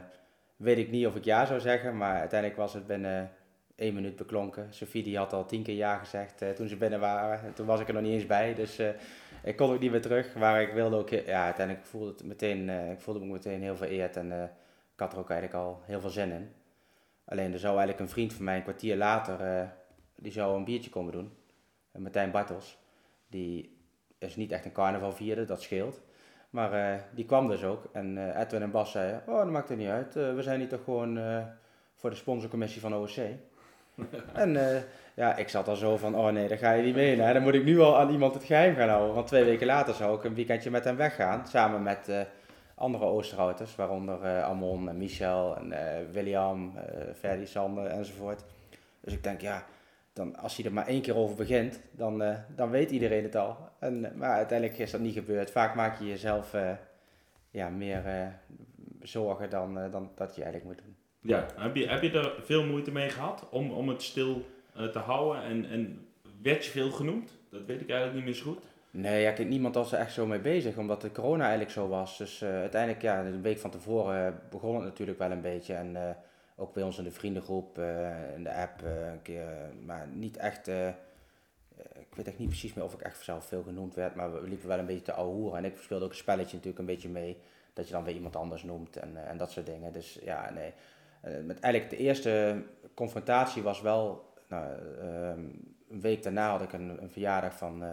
weet 0.56 0.78
ik 0.78 0.90
niet 0.90 1.06
of 1.06 1.16
ik 1.16 1.24
ja 1.24 1.46
zou 1.46 1.60
zeggen. 1.60 1.96
Maar 1.96 2.18
uiteindelijk 2.18 2.60
was 2.60 2.74
het 2.74 2.86
binnen 2.86 3.30
één 3.74 3.94
minuut 3.94 4.16
beklonken. 4.16 4.66
Sophie 4.70 5.02
die 5.02 5.16
had 5.16 5.32
al 5.32 5.46
tien 5.46 5.62
keer 5.62 5.74
ja 5.74 5.98
gezegd 5.98 6.42
eh, 6.42 6.50
toen 6.50 6.68
ze 6.68 6.76
binnen 6.76 7.00
waren. 7.00 7.42
En 7.42 7.54
toen 7.54 7.66
was 7.66 7.80
ik 7.80 7.88
er 7.88 7.94
nog 7.94 8.02
niet 8.02 8.12
eens 8.12 8.26
bij, 8.26 8.54
dus 8.54 8.78
eh, 8.78 8.88
ik 9.42 9.56
kon 9.56 9.72
ook 9.72 9.80
niet 9.80 9.90
meer 9.90 10.02
terug. 10.02 10.34
Maar 10.34 10.62
ik 10.62 10.72
wilde 10.72 10.96
ook, 10.96 11.08
ja, 11.08 11.44
uiteindelijk 11.44 11.86
voelde 11.86 12.10
het 12.10 12.24
meteen, 12.24 12.68
ik 12.90 13.00
voelde 13.00 13.20
me 13.20 13.32
meteen 13.32 13.62
heel 13.62 13.76
vereerd 13.76 14.16
en 14.16 14.32
ik 14.92 15.00
had 15.00 15.12
er 15.12 15.18
ook 15.18 15.30
eigenlijk 15.30 15.64
al 15.64 15.82
heel 15.84 16.00
veel 16.00 16.10
zin 16.10 16.30
in. 16.30 16.52
Alleen 17.24 17.52
er 17.52 17.58
zou 17.58 17.76
eigenlijk 17.76 18.00
een 18.00 18.08
vriend 18.08 18.32
van 18.32 18.44
mij 18.44 18.56
een 18.56 18.62
kwartier 18.62 18.96
later, 18.96 19.68
die 20.16 20.32
zou 20.32 20.56
een 20.56 20.64
biertje 20.64 20.90
komen 20.90 21.12
doen. 21.12 21.32
Martijn 21.92 22.30
Bartels. 22.30 22.78
Die 23.28 23.75
is 24.18 24.36
niet 24.36 24.52
echt 24.52 24.64
een 24.64 24.72
carnaval 24.72 25.12
vierde, 25.12 25.44
dat 25.44 25.62
scheelt. 25.62 26.00
Maar 26.50 26.72
eh, 26.72 27.00
die 27.10 27.24
kwam 27.24 27.48
dus 27.48 27.64
ook. 27.64 27.84
En 27.92 28.18
eh, 28.18 28.40
Edwin 28.40 28.62
en 28.62 28.70
Bas 28.70 28.90
zeiden, 28.90 29.22
oh 29.26 29.36
dat 29.36 29.50
maakt 29.50 29.70
er 29.70 29.76
niet 29.76 29.88
uit. 29.88 30.16
Eh, 30.16 30.34
we 30.34 30.42
zijn 30.42 30.58
hier 30.58 30.68
toch 30.68 30.84
gewoon 30.84 31.44
voor 31.94 32.10
de 32.10 32.16
sponsorcommissie 32.16 32.80
van 32.80 32.94
OSC. 32.94 33.18
en 34.32 34.58
ja, 35.14 35.36
ik 35.36 35.48
zat 35.48 35.68
al 35.68 35.76
zo 35.76 35.96
van, 35.96 36.14
oh 36.14 36.28
nee, 36.28 36.48
daar 36.48 36.58
ga 36.58 36.72
je 36.72 36.82
niet 36.82 36.94
mee. 36.94 37.20
Hè? 37.20 37.32
Dan 37.32 37.42
moet 37.42 37.54
ik 37.54 37.64
nu 37.64 37.80
al 37.80 37.98
aan 37.98 38.10
iemand 38.10 38.34
het 38.34 38.44
geheim 38.44 38.74
gaan 38.74 38.88
houden. 38.88 39.14
Want 39.14 39.26
twee 39.26 39.44
weken 39.44 39.66
later 39.66 39.94
zou 39.94 40.16
ik 40.16 40.24
een 40.24 40.34
weekendje 40.34 40.70
met 40.70 40.84
hem 40.84 40.96
weggaan. 40.96 41.46
Samen 41.46 41.82
met 41.82 42.10
andere 42.74 43.04
Oosterhouters, 43.04 43.76
waaronder 43.76 44.42
Amon 44.42 44.88
en 44.88 44.96
Michel 44.96 45.56
en 45.56 45.72
William, 46.12 46.72
Ferdi, 47.18 47.46
Sander 47.46 47.86
enzovoort. 47.86 48.44
Dus 49.00 49.12
ik 49.12 49.22
denk, 49.22 49.40
ja, 49.40 49.64
dan, 50.16 50.36
als 50.36 50.56
hij 50.56 50.64
er 50.64 50.72
maar 50.72 50.86
één 50.86 51.02
keer 51.02 51.16
over 51.16 51.36
begint, 51.36 51.80
dan, 51.90 52.22
eh, 52.22 52.36
dan 52.54 52.70
weet 52.70 52.90
iedereen 52.90 53.22
het 53.22 53.36
al. 53.36 53.56
En, 53.78 54.04
eh, 54.04 54.12
maar 54.14 54.30
uiteindelijk 54.30 54.78
is 54.78 54.90
dat 54.90 55.00
niet 55.00 55.14
gebeurd. 55.14 55.50
Vaak 55.50 55.74
maak 55.74 55.98
je 55.98 56.06
jezelf 56.06 56.54
eh, 56.54 56.72
ja, 57.50 57.68
meer 57.68 58.02
zorgen 59.02 59.50
dan, 59.50 59.90
dan 59.90 60.10
dat 60.14 60.36
je 60.36 60.42
eigenlijk 60.42 60.64
moet 60.64 60.84
doen. 60.84 60.96
Ja. 61.20 61.46
Heb 61.56 61.76
je, 61.76 61.88
heb 61.88 62.02
je 62.02 62.10
er 62.10 62.32
veel 62.44 62.64
moeite 62.64 62.92
mee 62.92 63.10
gehad 63.10 63.48
om, 63.50 63.70
om 63.70 63.88
het 63.88 64.02
stil 64.02 64.46
te 64.92 64.98
houden? 64.98 65.42
En, 65.42 65.68
en 65.70 66.06
werd 66.42 66.64
je 66.64 66.70
veel 66.70 66.90
genoemd? 66.90 67.30
Dat 67.50 67.64
weet 67.66 67.80
ik 67.80 67.90
eigenlijk 67.90 68.14
niet 68.14 68.24
meer 68.24 68.34
zo 68.34 68.52
goed. 68.52 68.64
Nee, 68.90 69.22
ja, 69.22 69.32
kijk, 69.32 69.48
niemand 69.48 69.74
was 69.74 69.92
er 69.92 69.98
echt 69.98 70.12
zo 70.12 70.26
mee 70.26 70.38
bezig, 70.38 70.76
omdat 70.76 71.00
de 71.00 71.12
corona 71.12 71.42
eigenlijk 71.42 71.72
zo 71.72 71.88
was. 71.88 72.18
Dus 72.18 72.44
uiteindelijk, 72.44 73.02
ja, 73.02 73.20
een 73.20 73.42
week 73.42 73.58
van 73.58 73.70
tevoren 73.70 74.40
begon 74.50 74.74
het 74.74 74.84
natuurlijk 74.84 75.18
wel 75.18 75.30
een 75.30 75.40
beetje. 75.40 75.74
En 75.74 76.16
ook 76.56 76.72
bij 76.72 76.82
ons 76.82 76.98
in 76.98 77.04
de 77.04 77.10
vriendengroep, 77.10 77.78
eh, 77.78 78.34
in 78.34 78.42
de 78.42 78.54
app, 78.54 78.82
eh, 78.82 79.12
een 79.12 79.22
keer, 79.22 79.48
eh, 79.48 79.84
maar 79.86 80.08
niet 80.08 80.36
echt... 80.36 80.68
ik 81.98 82.14
weet 82.14 82.26
echt 82.26 82.38
niet 82.38 82.48
precies 82.48 82.74
meer 82.74 82.84
of 82.84 82.94
ik 82.94 83.00
echt 83.00 83.24
zelf 83.24 83.44
veel 83.44 83.62
genoemd 83.62 83.94
werd, 83.94 84.14
maar 84.14 84.32
we 84.32 84.48
liepen 84.48 84.68
wel 84.68 84.78
een 84.78 84.86
beetje 84.86 85.02
te 85.02 85.12
ouwehoeren. 85.12 85.58
En 85.58 85.64
ik 85.64 85.76
speelde 85.76 86.04
ook 86.04 86.10
een 86.10 86.16
spelletje 86.16 86.56
natuurlijk 86.56 86.78
een 86.78 86.94
beetje 86.94 87.08
mee, 87.08 87.38
dat 87.72 87.86
je 87.86 87.92
dan 87.92 88.04
weer 88.04 88.14
iemand 88.14 88.36
anders 88.36 88.62
noemt 88.62 88.96
en, 88.96 89.26
en 89.28 89.36
dat 89.36 89.50
soort 89.50 89.66
dingen. 89.66 89.92
Dus 89.92 90.18
ja, 90.22 90.50
nee. 90.50 90.72
Met 91.42 91.60
eigenlijk 91.60 91.90
de 91.90 92.04
eerste 92.04 92.62
confrontatie 92.94 93.62
was 93.62 93.80
wel, 93.80 94.32
nou, 94.48 94.66
ehm, 95.00 95.40
een 95.88 96.00
week 96.00 96.22
daarna 96.22 96.50
had 96.50 96.62
ik 96.62 96.72
een, 96.72 97.02
een 97.02 97.10
verjaardag 97.10 97.56
van... 97.56 97.84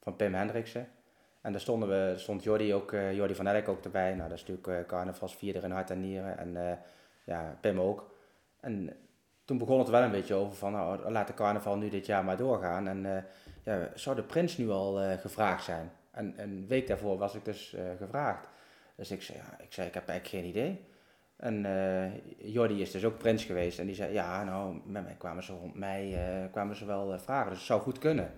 van 0.00 0.16
Pim 0.16 0.34
Hendriksen. 0.34 0.88
En 1.40 1.52
daar 1.52 1.60
stonden 1.60 1.88
we, 1.88 2.18
stond 2.18 2.42
Jordi, 2.42 2.74
ook, 2.74 2.90
Jordi 3.12 3.34
van 3.34 3.46
Elk 3.46 3.68
ook 3.68 3.84
erbij. 3.84 4.14
Nou, 4.14 4.28
dat 4.28 4.38
is 4.38 4.46
natuurlijk 4.46 4.66
uh, 4.66 4.86
carnavalsvierder 4.86 5.64
in 5.64 5.70
hart 5.70 5.90
en 5.90 6.00
nieren. 6.00 6.38
En 6.38 6.78
ja, 7.28 7.58
Pim 7.60 7.80
ook. 7.80 8.10
En 8.60 8.96
toen 9.44 9.58
begon 9.58 9.78
het 9.78 9.88
wel 9.88 10.02
een 10.02 10.10
beetje 10.10 10.34
over 10.34 10.56
van, 10.56 10.72
nou, 10.72 11.10
laat 11.10 11.26
de 11.26 11.34
carnaval 11.34 11.76
nu 11.76 11.88
dit 11.88 12.06
jaar 12.06 12.24
maar 12.24 12.36
doorgaan. 12.36 12.88
En 12.88 13.16
eh, 13.16 13.22
ja, 13.62 13.88
zou 13.94 14.16
de 14.16 14.22
prins 14.22 14.56
nu 14.56 14.70
al 14.70 15.00
eh, 15.00 15.18
gevraagd 15.18 15.64
zijn? 15.64 15.90
En 16.10 16.34
een 16.36 16.66
week 16.68 16.86
daarvoor 16.86 17.18
was 17.18 17.34
ik 17.34 17.44
dus 17.44 17.74
eh, 17.74 17.82
gevraagd. 17.98 18.46
Dus 18.94 19.10
ik 19.10 19.22
zei, 19.22 19.38
ja, 19.38 19.64
ik 19.64 19.72
zei, 19.72 19.86
ik 19.86 19.94
heb 19.94 20.08
eigenlijk 20.08 20.44
geen 20.44 20.50
idee. 20.50 20.86
En 21.36 21.66
Jordi 22.38 22.80
is 22.80 22.90
dus 22.90 23.04
ook 23.04 23.18
prins 23.18 23.44
geweest. 23.44 23.78
En 23.78 23.86
die 23.86 23.94
zei, 23.94 24.12
ja, 24.12 24.44
nou, 24.44 24.80
met 24.84 25.04
mij 25.04 25.14
kwamen 25.18 25.42
ze 25.42 25.52
rond 25.52 25.76
uh, 25.76 26.18
kwamen 26.50 26.76
ze 26.76 26.84
wel 26.84 27.18
vragen. 27.18 27.48
Dus 27.48 27.58
het 27.58 27.66
zou 27.66 27.80
goed 27.80 27.98
kunnen. 27.98 28.30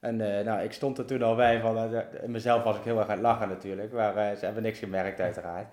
En 0.00 0.16
nou, 0.16 0.62
ik 0.62 0.72
stond 0.72 0.98
er 0.98 1.04
toen 1.04 1.22
al 1.22 1.34
bij, 1.34 1.60
van, 1.60 2.04
mezelf 2.26 2.62
was 2.62 2.76
ik 2.76 2.84
heel 2.84 2.98
erg 2.98 3.08
aan 3.08 3.12
het 3.12 3.22
lachen 3.22 3.48
natuurlijk, 3.48 3.92
maar 3.92 4.36
ze 4.36 4.44
hebben 4.44 4.62
niks 4.62 4.78
gemerkt 4.78 5.20
uiteraard. 5.20 5.66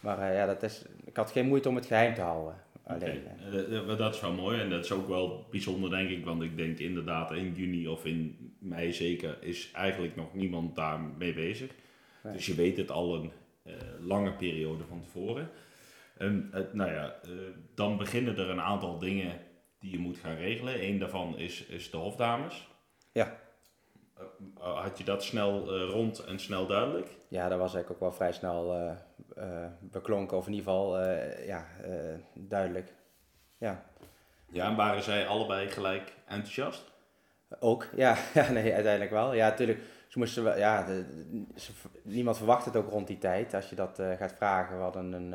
Maar 0.00 0.32
ja, 0.32 0.46
dat 0.46 0.62
is, 0.62 0.84
ik 1.12 1.18
had 1.18 1.30
geen 1.30 1.46
moeite 1.46 1.68
om 1.68 1.74
het 1.74 1.86
geheim 1.86 2.14
te 2.14 2.20
houden. 2.20 2.54
Alleen, 2.82 3.22
okay. 3.80 3.96
dat 3.96 4.14
is 4.14 4.20
wel 4.20 4.32
mooi 4.32 4.60
en 4.60 4.70
dat 4.70 4.84
is 4.84 4.92
ook 4.92 5.08
wel 5.08 5.46
bijzonder 5.50 5.90
denk 5.90 6.10
ik, 6.10 6.24
want 6.24 6.42
ik 6.42 6.56
denk 6.56 6.78
inderdaad 6.78 7.32
in 7.32 7.52
juni 7.54 7.88
of 7.88 8.04
in 8.04 8.36
mei 8.58 8.92
zeker 8.92 9.36
is 9.40 9.70
eigenlijk 9.72 10.16
nog 10.16 10.34
niemand 10.34 10.76
daar 10.76 11.00
mee 11.00 11.34
bezig. 11.34 11.70
Nee. 12.22 12.32
Dus 12.32 12.46
je 12.46 12.54
weet 12.54 12.76
het 12.76 12.90
al 12.90 13.14
een 13.14 13.30
uh, 13.66 13.74
lange 14.00 14.32
periode 14.32 14.84
van 14.84 15.00
tevoren. 15.00 15.50
En, 16.18 16.50
nou 16.72 16.92
ja, 16.92 17.14
dan 17.74 17.96
beginnen 17.96 18.36
er 18.36 18.50
een 18.50 18.60
aantal 18.60 18.98
dingen 18.98 19.40
die 19.80 19.90
je 19.90 19.98
moet 19.98 20.18
gaan 20.18 20.36
regelen. 20.36 20.84
Eén 20.84 20.98
daarvan 20.98 21.38
is, 21.38 21.64
is 21.66 21.90
de 21.90 21.96
hofdames. 21.96 22.68
Ja. 23.12 23.40
Uh, 24.58 24.82
had 24.82 24.98
je 24.98 25.04
dat 25.04 25.24
snel 25.24 25.80
uh, 25.80 25.90
rond 25.90 26.24
en 26.24 26.38
snel 26.38 26.66
duidelijk? 26.66 27.08
Ja, 27.28 27.48
dat 27.48 27.58
was 27.58 27.74
eigenlijk 27.74 27.90
ook 27.90 28.08
wel 28.08 28.18
vrij 28.18 28.32
snel 28.32 28.76
uh, 29.38 29.66
beklonken, 29.80 30.36
of 30.36 30.46
in 30.46 30.52
ieder 30.52 30.68
geval 30.68 31.00
ja, 31.46 31.66
duidelijk. 32.34 32.92
Ja. 33.58 33.84
ja, 34.46 34.66
en 34.66 34.76
waren 34.76 35.02
zij 35.02 35.26
allebei 35.26 35.68
gelijk 35.68 36.12
enthousiast? 36.26 36.92
Ook, 37.60 37.88
ja, 37.96 38.16
ja 38.34 38.50
nee, 38.50 38.74
uiteindelijk 38.74 39.10
wel. 39.10 39.34
Ja, 39.34 39.48
natuurlijk, 39.48 39.80
ze 40.08 40.18
moesten 40.18 40.44
wel, 40.44 40.56
ja, 40.56 40.82
de, 40.82 41.04
de, 41.30 41.60
ze, 41.60 41.72
niemand 42.02 42.36
verwacht 42.36 42.64
het 42.64 42.76
ook 42.76 42.90
rond 42.90 43.06
die 43.06 43.18
tijd 43.18 43.54
als 43.54 43.70
je 43.70 43.76
dat 43.76 44.02
gaat 44.18 44.34
vragen. 44.36 44.76
We 44.76 44.82
hadden 44.82 45.12
een, 45.12 45.30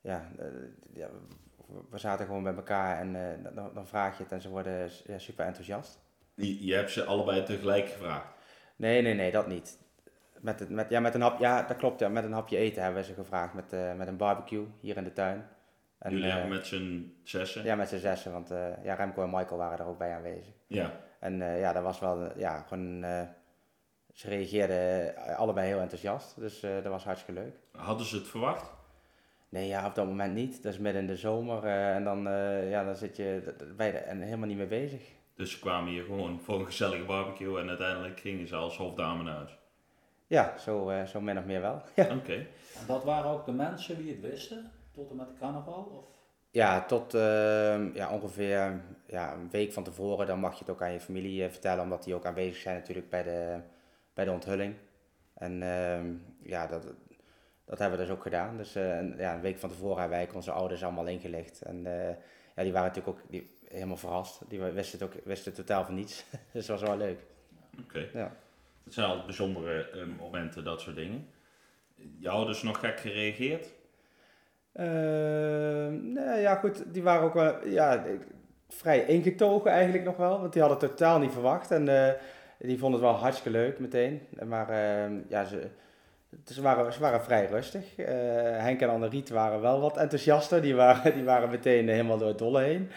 ja, 0.00 0.28
ja, 0.92 1.08
we 1.90 1.98
zaten 1.98 2.26
gewoon 2.26 2.42
bij 2.42 2.54
elkaar 2.54 2.98
en 2.98 3.42
dan, 3.54 3.70
dan, 3.74 3.86
vraag 3.86 4.16
je 4.16 4.22
het 4.22 4.32
en 4.32 4.40
ze 4.40 4.48
worden 4.48 4.90
ja, 5.06 5.18
super 5.18 5.44
enthousiast. 5.44 6.00
Je, 6.40 6.66
je 6.66 6.74
hebt 6.74 6.90
ze 6.90 7.04
allebei 7.04 7.42
tegelijk 7.42 7.88
gevraagd? 7.88 8.26
Nee, 8.76 9.02
nee, 9.02 9.14
nee, 9.14 9.30
dat 9.30 9.46
niet. 9.46 9.78
Met, 10.40 10.60
het, 10.60 10.70
met, 10.70 10.90
ja, 10.90 11.00
met 11.00 11.14
een 11.14 11.20
hap, 11.20 11.38
ja, 11.38 11.62
dat 11.62 11.76
klopt. 11.76 12.00
Ja, 12.00 12.08
met 12.08 12.24
een 12.24 12.32
hapje 12.32 12.56
eten 12.56 12.82
hebben 12.82 13.00
we 13.00 13.06
ze 13.06 13.14
gevraagd 13.14 13.54
met, 13.54 13.72
uh, 13.72 13.94
met 13.94 14.08
een 14.08 14.16
barbecue 14.16 14.66
hier 14.80 14.96
in 14.96 15.04
de 15.04 15.12
tuin. 15.12 15.48
En, 15.98 16.10
Jullie 16.10 16.30
hebben 16.30 16.50
uh, 16.50 16.56
met 16.56 16.66
z'n 16.66 17.16
zessen? 17.22 17.64
Ja, 17.64 17.74
met 17.74 17.88
z'n 17.88 17.98
zessen, 17.98 18.32
want 18.32 18.50
uh, 18.52 18.84
ja, 18.84 18.94
Remco 18.94 19.22
en 19.22 19.30
Michael 19.30 19.56
waren 19.56 19.78
er 19.78 19.86
ook 19.86 19.98
bij 19.98 20.14
aanwezig. 20.14 20.54
Ja. 20.66 20.92
En 21.18 21.36
ja, 21.38 21.72
dat 21.72 21.82
was 21.82 21.98
wel, 21.98 22.38
ja, 22.38 22.64
gewoon, 22.68 23.04
ze 24.12 24.28
reageerden 24.28 25.16
allebei 25.36 25.66
heel 25.66 25.80
enthousiast, 25.80 26.40
dus 26.40 26.60
dat 26.60 26.84
was 26.84 27.04
hartstikke 27.04 27.40
leuk. 27.40 27.54
Hadden 27.72 28.06
ze 28.06 28.16
het 28.16 28.28
verwacht? 28.28 28.72
Nee, 29.48 29.66
ja, 29.66 29.86
op 29.86 29.94
dat 29.94 30.06
moment 30.06 30.34
niet. 30.34 30.62
Dat 30.62 30.72
is 30.72 30.78
midden 30.78 31.02
in 31.02 31.08
de 31.08 31.16
zomer 31.16 31.64
en 31.64 32.04
dan, 32.04 32.22
ja, 32.68 32.84
dan 32.84 32.94
zit 32.94 33.16
je 33.16 33.54
bij 33.76 33.92
de, 33.92 33.98
en 33.98 34.20
helemaal 34.20 34.46
niet 34.46 34.56
mee 34.56 34.66
bezig. 34.66 35.02
Dus 35.40 35.50
ze 35.50 35.58
kwamen 35.58 35.92
hier 35.92 36.04
gewoon 36.04 36.40
voor 36.40 36.58
een 36.58 36.66
gezellige 36.66 37.04
barbecue 37.04 37.60
en 37.60 37.68
uiteindelijk 37.68 38.20
gingen 38.20 38.48
ze 38.48 38.56
als 38.56 38.76
hofdame 38.76 39.22
naar 39.22 39.34
huis. 39.34 39.58
Ja, 40.26 40.58
zo, 40.58 40.90
uh, 40.90 41.04
zo 41.04 41.20
min 41.20 41.38
of 41.38 41.44
meer 41.44 41.60
wel. 41.60 41.82
Ja. 41.94 42.04
Oké. 42.04 42.14
Okay. 42.14 42.38
En 42.78 42.86
dat 42.86 43.04
waren 43.04 43.30
ook 43.30 43.44
de 43.44 43.52
mensen 43.52 43.96
die 43.96 44.10
het 44.10 44.20
wisten, 44.20 44.70
tot 44.92 45.10
en 45.10 45.16
met 45.16 45.28
de 45.28 45.34
carnaval? 45.38 45.82
Of? 45.82 46.04
Ja, 46.50 46.84
tot 46.84 47.14
uh, 47.14 47.94
ja, 47.94 48.10
ongeveer 48.10 48.80
ja, 49.06 49.32
een 49.32 49.50
week 49.50 49.72
van 49.72 49.84
tevoren. 49.84 50.26
Dan 50.26 50.40
mag 50.40 50.52
je 50.52 50.58
het 50.58 50.70
ook 50.70 50.82
aan 50.82 50.92
je 50.92 51.00
familie 51.00 51.44
uh, 51.44 51.50
vertellen, 51.50 51.82
omdat 51.82 52.04
die 52.04 52.14
ook 52.14 52.26
aanwezig 52.26 52.56
zijn 52.56 52.76
natuurlijk 52.76 53.10
bij 53.10 53.22
de, 53.22 53.60
bij 54.14 54.24
de 54.24 54.30
onthulling. 54.30 54.74
En 55.34 55.62
uh, 55.62 56.00
ja, 56.50 56.66
dat, 56.66 56.94
dat 57.64 57.78
hebben 57.78 57.98
we 57.98 58.04
dus 58.04 58.14
ook 58.14 58.22
gedaan. 58.22 58.56
Dus 58.56 58.72
ja, 59.16 59.34
een 59.34 59.40
week 59.40 59.58
van 59.58 59.68
tevoren 59.68 60.00
hebben 60.00 60.18
wij 60.18 60.28
onze 60.34 60.52
ouders 60.52 60.84
allemaal 60.84 61.06
ingelicht. 61.06 61.62
En 61.62 61.86
ja, 62.56 62.62
die 62.62 62.72
waren 62.72 62.88
natuurlijk 62.88 63.18
ook 63.18 63.30
die, 63.30 63.50
helemaal 63.68 63.96
verrast. 63.96 64.40
Die 64.48 64.60
wisten 64.60 64.98
het 64.98 65.08
ook 65.08 65.24
wisten 65.24 65.52
totaal 65.52 65.84
van 65.84 65.94
niets. 65.94 66.24
dus 66.52 66.66
dat 66.66 66.80
was 66.80 66.88
wel 66.88 66.98
leuk. 66.98 67.20
Oké. 67.82 68.08
Ja. 68.12 68.36
Het 68.84 68.94
zijn 68.94 69.06
altijd 69.06 69.26
bijzondere 69.26 69.90
eh, 69.90 70.06
momenten, 70.18 70.64
dat 70.64 70.80
soort 70.80 70.96
dingen. 70.96 71.28
Je 72.18 72.28
ouders 72.28 72.62
nog 72.62 72.78
gek 72.78 73.00
gereageerd? 73.00 73.68
Ehm, 74.72 76.12
nee, 76.12 76.40
ja, 76.40 76.54
goed, 76.54 76.94
die 76.94 77.02
waren 77.02 77.22
ook 77.22 77.34
wel 77.34 77.66
ja, 77.66 78.04
vrij 78.68 79.04
ingetogen 79.04 79.70
eigenlijk 79.70 80.04
nog 80.04 80.16
wel, 80.16 80.40
want 80.40 80.52
die 80.52 80.62
hadden 80.62 80.80
het 80.80 80.90
totaal 80.90 81.18
niet 81.18 81.32
verwacht 81.32 81.70
en 81.70 81.88
eh, 81.88 82.14
die 82.58 82.78
vonden 82.78 83.00
het 83.00 83.10
wel 83.10 83.18
hartstikke 83.18 83.58
leuk 83.58 83.78
meteen. 83.78 84.20
Maar 84.46 84.68
ehm, 84.68 85.20
ja, 85.28 85.44
ze, 85.44 85.68
ze, 86.46 86.62
waren, 86.62 86.92
ze 86.92 87.00
waren 87.00 87.22
vrij 87.22 87.46
rustig. 87.46 87.96
Eh, 87.96 88.06
Henk 88.62 88.80
en 88.80 88.88
Anneriet 88.88 89.28
waren 89.28 89.60
wel 89.60 89.80
wat 89.80 89.96
enthousiaster, 89.96 90.62
die 90.62 90.74
waren, 90.74 91.14
die 91.14 91.24
waren 91.24 91.50
meteen 91.50 91.88
helemaal 91.88 92.18
door 92.18 92.28
het 92.28 92.38
dolle 92.38 92.62
heen. 92.62 92.90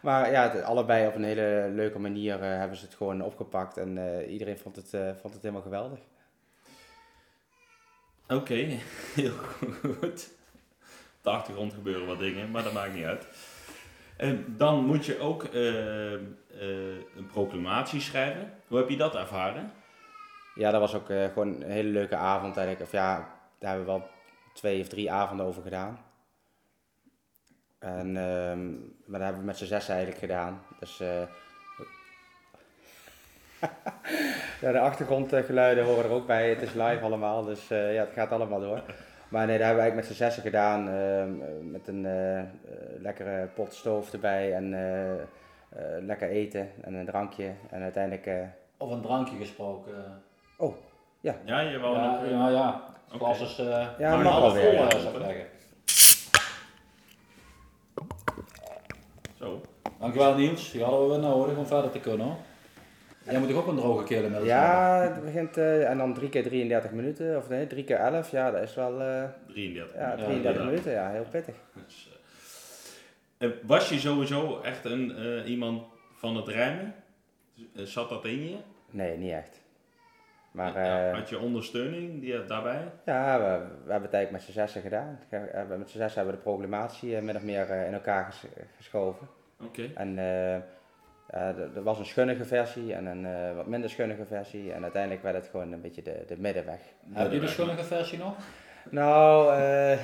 Maar 0.00 0.30
ja, 0.30 0.46
allebei 0.46 1.06
op 1.06 1.14
een 1.14 1.24
hele 1.24 1.70
leuke 1.74 1.98
manier 1.98 2.42
eh, 2.42 2.58
hebben 2.58 2.76
ze 2.76 2.84
het 2.84 2.94
gewoon 2.94 3.22
opgepakt 3.22 3.76
en 3.76 3.98
eh, 3.98 4.32
iedereen 4.32 4.58
vond 4.58 4.76
het, 4.76 4.90
vond 5.20 5.34
het 5.34 5.42
helemaal 5.42 5.62
geweldig. 5.62 5.98
Oké, 8.28 8.54
heel 9.20 9.36
goed. 9.80 10.30
Op 11.16 11.24
de 11.24 11.30
achtergrond 11.30 11.72
gebeuren 11.72 12.06
wat 12.06 12.18
dingen, 12.18 12.50
maar 12.50 12.62
dat 12.62 12.72
maakt 12.72 12.94
niet 12.94 13.04
uit. 13.04 13.26
En 14.16 14.54
dan 14.56 14.84
moet 14.84 15.06
je 15.06 15.18
ook 15.18 15.46
een 15.52 17.26
proclamatie 17.32 18.00
schrijven. 18.00 18.52
Hoe 18.66 18.78
heb 18.78 18.88
je 18.88 18.96
dat 18.96 19.14
ervaren? 19.14 19.72
Ja, 20.58 20.70
dat 20.70 20.80
was 20.80 20.94
ook 20.94 21.10
eh, 21.10 21.24
gewoon 21.24 21.62
een 21.62 21.70
hele 21.70 21.88
leuke 21.88 22.16
avond 22.16 22.56
eigenlijk. 22.56 22.86
Of 22.86 22.92
ja, 22.92 23.16
daar 23.58 23.70
hebben 23.70 23.86
we 23.86 23.98
wel 23.98 24.08
twee 24.52 24.80
of 24.80 24.88
drie 24.88 25.12
avonden 25.12 25.46
over 25.46 25.62
gedaan. 25.62 25.98
En, 27.78 28.16
ehm, 28.16 28.70
maar 29.06 29.18
dat 29.18 29.22
hebben 29.22 29.40
we 29.40 29.46
met 29.46 29.56
z'n 29.56 29.64
zes 29.64 29.88
eigenlijk 29.88 30.18
gedaan. 30.18 30.62
Dus 30.80 31.00
eh, 31.00 31.22
ja, 34.60 34.72
de 34.72 34.80
achtergrondgeluiden 34.80 35.84
horen 35.84 36.04
er 36.04 36.10
ook 36.10 36.26
bij. 36.26 36.48
Het 36.48 36.62
is 36.62 36.72
live 36.72 37.00
allemaal, 37.00 37.44
dus 37.44 37.70
eh, 37.70 37.94
ja, 37.94 38.00
het 38.00 38.12
gaat 38.12 38.32
allemaal 38.32 38.60
door. 38.60 38.82
Maar 39.28 39.46
nee, 39.46 39.58
dat 39.58 39.66
hebben 39.66 39.84
we 39.84 39.90
eigenlijk 39.90 39.94
met 39.94 40.06
z'n 40.06 40.22
zessen 40.22 40.42
gedaan. 40.42 40.88
ehm, 40.88 41.70
met 41.70 41.88
een 41.88 42.06
lekkere 43.00 43.46
pot 43.46 43.74
stoof 43.74 44.12
erbij 44.12 44.54
en 44.54 44.70
lekker 46.06 46.28
eten 46.28 46.70
en 46.80 46.94
een 46.94 47.06
drankje. 47.06 47.52
En 47.70 47.82
uiteindelijk... 47.82 48.30
Of 48.76 48.90
een 48.90 49.02
drankje 49.02 49.36
gesproken. 49.36 50.22
Ja, 51.44 51.60
je 51.60 51.78
wou 51.78 51.96
Ja, 51.96 52.10
nog... 52.12 52.24
eh, 52.24 52.30
ja, 52.30 52.48
ja. 52.50 52.82
Het 53.04 53.14
Oké. 53.14 53.24
glas 53.24 53.40
is 53.40 53.58
eh 53.58 53.86
Ja, 53.98 54.14
Maar 54.14 54.24
mag 54.24 54.40
wel 54.40 54.50
vol, 54.50 54.60
weer. 54.60 54.72
ja. 54.72 54.90
zeggen. 54.90 55.46
Zo. 59.38 59.60
Dankjewel 59.98 60.34
Niels, 60.34 60.70
die 60.70 60.82
hadden 60.82 61.02
we 61.02 61.08
weer 61.08 61.18
nodig 61.18 61.56
om 61.56 61.66
verder 61.66 61.90
te 61.90 62.00
kunnen. 62.00 62.26
hoor. 62.26 62.36
Jij 63.22 63.38
moet 63.38 63.48
toch 63.48 63.58
ook 63.58 63.66
een 63.66 63.76
droge 63.76 64.04
keel 64.04 64.22
inmiddels 64.22 64.50
hebben? 64.50 64.68
Ja, 64.68 65.00
het 65.14 65.24
begint, 65.24 65.56
eh, 65.56 65.90
en 65.90 65.98
dan 65.98 66.14
3 66.14 66.28
keer 66.28 66.42
33 66.42 66.90
minuten, 66.90 67.36
of 67.36 67.48
nee, 67.48 67.66
3 67.66 67.84
keer 67.84 67.96
11, 67.96 68.30
ja, 68.30 68.50
dat 68.50 68.62
is 68.62 68.74
wel, 68.74 69.00
eh, 69.00 69.24
33. 69.48 69.94
ja, 69.96 70.08
Ja, 70.10 70.16
33 70.16 70.62
ja. 70.62 70.68
minuten, 70.68 70.92
ja, 70.92 71.10
heel 71.10 71.26
pittig. 71.30 71.54
Dus, 71.86 72.10
eh, 73.38 73.48
eh, 73.48 73.54
was 73.66 73.88
je 73.88 73.98
sowieso 73.98 74.60
echt 74.60 74.84
een, 74.84 75.16
eh, 75.16 75.50
iemand 75.50 75.82
van 76.14 76.36
het 76.36 76.48
rijmen? 76.48 76.94
Zat 77.74 78.08
dat 78.08 78.24
in 78.24 78.48
je? 78.48 78.56
Nee, 78.90 79.16
niet 79.16 79.32
echt. 79.32 79.57
Maar 80.58 80.84
Ja, 80.84 81.08
eh, 81.08 81.14
Had 81.14 81.28
je 81.28 81.38
ondersteuning 81.38 82.20
die, 82.20 82.44
daarbij? 82.44 82.80
ja, 83.04 83.38
we, 83.38 83.44
we 83.84 83.90
hebben 83.90 84.02
het 84.10 84.12
eigenlijk 84.14 84.30
met 84.30 84.42
z'n 84.42 84.52
zessen 84.52 84.82
gedaan. 84.82 85.18
Met 85.78 85.90
z'n 85.90 85.96
zessen 85.98 86.14
hebben 86.20 86.26
we 86.26 86.32
de 86.44 86.50
proclamatie 86.50 87.16
eh, 87.16 87.22
min 87.22 87.36
of 87.36 87.42
meer 87.42 87.70
eh, 87.70 87.86
in 87.86 87.92
elkaar 87.92 88.24
ges- 88.24 88.50
geschoven. 88.76 89.28
Oké. 89.64 89.90
En 89.94 90.18
eh, 90.18 90.54
er 91.74 91.82
was 91.82 91.98
een 91.98 92.04
schunnige 92.06 92.44
versie 92.44 92.94
en 92.94 93.06
een 93.06 93.26
eh, 93.26 93.54
wat 93.56 93.66
minder 93.66 93.90
schunnige 93.90 94.24
versie. 94.24 94.72
En 94.72 94.82
uiteindelijk 94.82 95.22
werd 95.22 95.34
het 95.36 95.48
gewoon 95.50 95.72
een 95.72 95.80
beetje 95.80 96.02
de, 96.02 96.24
de 96.26 96.36
middenweg. 96.38 96.80
Heb 97.12 97.32
je 97.32 97.40
de 97.40 97.46
schunnige 97.48 97.84
versie 97.84 98.18
nog? 98.18 98.34
Nou, 98.90 99.54
eh, 99.54 99.98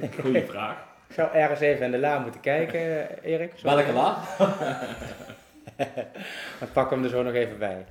Goeie 0.20 0.44
vraag. 0.46 0.84
ik 1.08 1.14
zou 1.14 1.32
ergens 1.32 1.60
even 1.60 1.84
in 1.84 1.90
de 1.90 1.98
la 1.98 2.18
moeten 2.18 2.40
kijken, 2.40 3.08
Erik. 3.22 3.52
Zo- 3.56 3.68
Welke 3.74 3.92
la? 3.92 4.18
Dan 6.74 6.84
we 6.88 6.94
hem 6.94 7.04
er 7.04 7.10
zo 7.10 7.22
nog 7.22 7.32
even 7.34 7.58
bij. 7.58 7.84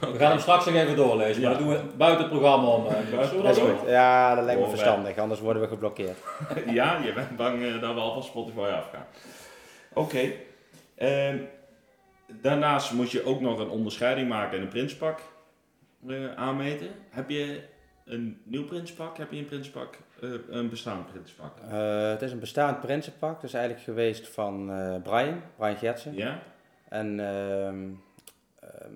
We 0.00 0.18
gaan 0.18 0.30
hem 0.30 0.38
straks 0.38 0.64
nog 0.64 0.74
even 0.74 0.96
doorlezen, 0.96 1.42
maar 1.42 1.50
dat 1.50 1.60
doen 1.60 1.68
we 1.68 1.80
buiten 1.96 2.20
het 2.24 2.30
programma 2.30 2.66
om. 2.68 2.86
eh. 2.86 2.92
Buiten- 2.92 3.42
Dat 3.42 3.56
is 3.56 3.62
goed. 3.62 3.88
Ja, 3.88 4.34
dat 4.34 4.44
lijkt 4.44 4.60
me 4.60 4.68
verstandig, 4.68 5.18
anders 5.18 5.40
worden 5.40 5.62
we 5.62 5.68
geblokkeerd. 5.68 6.18
ja, 6.66 6.98
je 7.04 7.12
bent 7.12 7.36
bang 7.36 7.62
eh, 7.62 7.80
dat 7.80 7.94
we 7.94 8.00
al 8.00 8.12
van 8.12 8.22
Spotify 8.22 8.58
afgaan. 8.58 9.06
Oké. 9.92 10.30
Ehm, 10.94 11.36
daarnaast 12.26 12.92
moet 12.92 13.10
je 13.10 13.24
ook 13.24 13.40
nog 13.40 13.58
een 13.58 13.68
onderscheiding 13.68 14.28
maken 14.28 14.56
en 14.56 14.62
een 14.62 14.68
prinspak 14.68 15.20
eh, 16.08 16.34
aanmeten. 16.36 16.88
Heb 17.10 17.30
je 17.30 17.60
een 18.04 18.40
nieuw 18.44 18.64
prinspak? 18.64 19.16
Heb 19.18 19.32
je 19.32 19.38
een 19.38 19.44
prinspak? 19.46 19.94
eh, 20.22 20.28
een 20.48 20.68
bestaand 20.68 21.06
prinspak? 21.12 21.52
Eh, 21.70 22.08
het 22.08 22.22
is 22.22 22.32
een 22.32 22.38
bestaand 22.40 22.80
prinsenpak. 22.80 23.34
Het 23.34 23.42
is 23.44 23.54
eigenlijk 23.54 23.84
geweest 23.84 24.28
van 24.28 24.70
eh, 24.70 24.94
Brian, 25.02 25.40
Brian 25.56 25.76
Gertsen. 25.76 26.14
Ja? 26.14 26.38
En 26.88 27.20
ehm, 27.20 27.76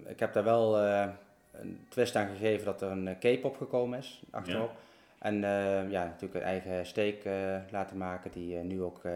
ik 0.07 0.21
heb 0.21 0.33
daar 0.33 0.45
wel 0.45 0.79
eh, 0.81 1.07
een 1.53 1.87
twist 1.89 2.17
aan 2.17 2.29
gegeven 2.29 2.65
dat 2.65 2.83
er 2.83 2.91
een 2.91 3.09
eh, 3.09 3.19
cape 3.19 3.47
opgekomen 3.47 3.99
is 3.99 4.23
achterop. 4.31 4.71
En 5.19 5.45
eh, 5.45 5.91
ja, 5.91 6.05
natuurlijk 6.05 6.35
een 6.35 6.43
eigen 6.51 6.87
steek 6.87 7.25
eh, 7.25 7.57
laten 7.71 7.97
maken 7.97 8.31
die 8.31 8.57
eh, 8.57 8.65
nu 8.65 8.83
ook 8.83 9.05
eh, 9.05 9.13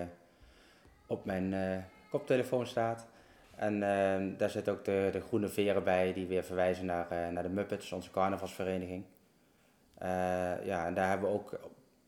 op 1.06 1.24
mijn 1.24 1.54
eh, 1.54 1.76
koptelefoon 2.10 2.66
staat. 2.66 3.06
En 3.56 3.82
ehm, 3.82 4.36
daar 4.36 4.50
zit 4.50 4.68
ook 4.68 4.84
de, 4.84 5.08
de 5.12 5.20
groene 5.20 5.48
veren 5.48 5.84
bij 5.84 6.12
die 6.12 6.26
weer 6.26 6.44
verwijzen 6.44 6.86
naar, 6.86 7.10
eh, 7.10 7.28
naar 7.28 7.42
de 7.42 7.48
Muppets, 7.48 7.92
onze 7.92 8.10
carnavalsvereniging. 8.10 9.04
Eh, 9.98 10.08
ja, 10.64 10.86
en 10.86 10.94
daar 10.94 11.08
hebben 11.08 11.28
we 11.30 11.34
ook, 11.34 11.60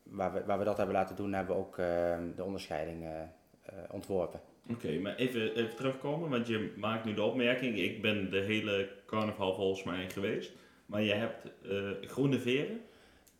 waar 0.03 0.33
we, 0.33 0.45
waar 0.45 0.57
we 0.59 0.63
dat 0.65 0.77
hebben 0.77 0.95
laten 0.95 1.15
doen, 1.15 1.33
hebben 1.33 1.55
we 1.55 1.61
ook 1.61 1.77
ehm, 1.77 2.23
de 2.35 2.43
onderscheiding 2.43 3.03
eh, 3.03 3.21
eh, 3.21 3.73
ontworpen. 3.91 4.39
Oké, 4.71 4.99
maar 4.99 5.15
even, 5.15 5.55
even 5.55 5.75
terugkomen, 5.75 6.29
want 6.29 6.47
je 6.47 6.73
maakt 6.75 7.05
nu 7.05 7.13
de 7.13 7.23
opmerking, 7.23 7.77
ik 7.77 8.01
ben 8.01 8.29
de 8.29 8.39
hele 8.39 8.89
carnaval 9.05 9.53
volgens 9.55 9.83
mij 9.83 10.09
geweest, 10.09 10.51
maar 10.85 11.01
je 11.01 11.13
hebt 11.13 11.45
eh, 11.69 12.09
groene 12.09 12.39
veren. 12.39 12.81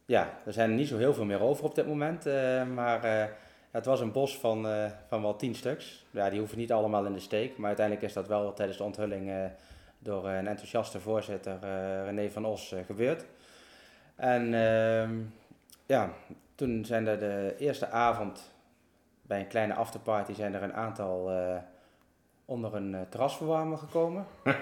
Ja, 0.06 0.40
er 0.46 0.54
zijn 0.54 0.76
niet 0.76 0.88
zo 0.88 0.98
heel 0.98 1.14
veel 1.14 1.26
meer 1.26 1.42
over 1.42 1.66
op 1.66 1.76
dit 1.76 1.88
moment. 1.88 2.26
eh, 2.26 2.66
maar 2.66 3.04
eh, 3.04 3.26
het 3.72 3.86
was 3.86 4.00
een 4.00 4.12
bos 4.12 4.38
van, 4.38 4.68
van 5.08 5.22
wel 5.22 5.36
tien 5.36 5.56
stuks. 5.56 6.06
Ja, 6.12 6.30
die 6.30 6.40
hoeven 6.40 6.58
niet 6.58 6.72
allemaal 6.72 7.06
in 7.06 7.14
de 7.14 7.20
steek. 7.20 7.58
Maar 7.58 7.68
uiteindelijk 7.68 8.06
is 8.08 8.14
dat 8.14 8.28
wel 8.28 8.54
tijdens 8.54 8.78
de 8.78 8.84
onthulling 8.84 9.32
door 10.00 10.28
een 10.28 10.48
enthousiaste 10.48 11.00
voorzitter, 11.00 11.60
René 12.04 12.30
van 12.30 12.46
Os, 12.46 12.76
gebeurd. 12.86 13.26
En 14.16 14.54
ehm, 14.54 15.16
ja, 15.86 16.14
toen 16.56 16.86
zijn 16.86 17.08
er 17.08 17.20
de 17.20 17.56
eerste 17.58 17.88
avond 17.88 18.56
bij 19.28 19.40
een 19.40 19.48
kleine 19.48 19.74
afterparty 19.74 20.34
zijn 20.34 20.54
er 20.54 20.64
een 20.64 20.74
aantal 20.74 21.32
eh, 21.32 21.56
onder 22.46 22.76
een 22.76 22.96
eh, 22.96 23.02
terrasverwarmer 23.10 23.78
gekomen. 23.78 24.26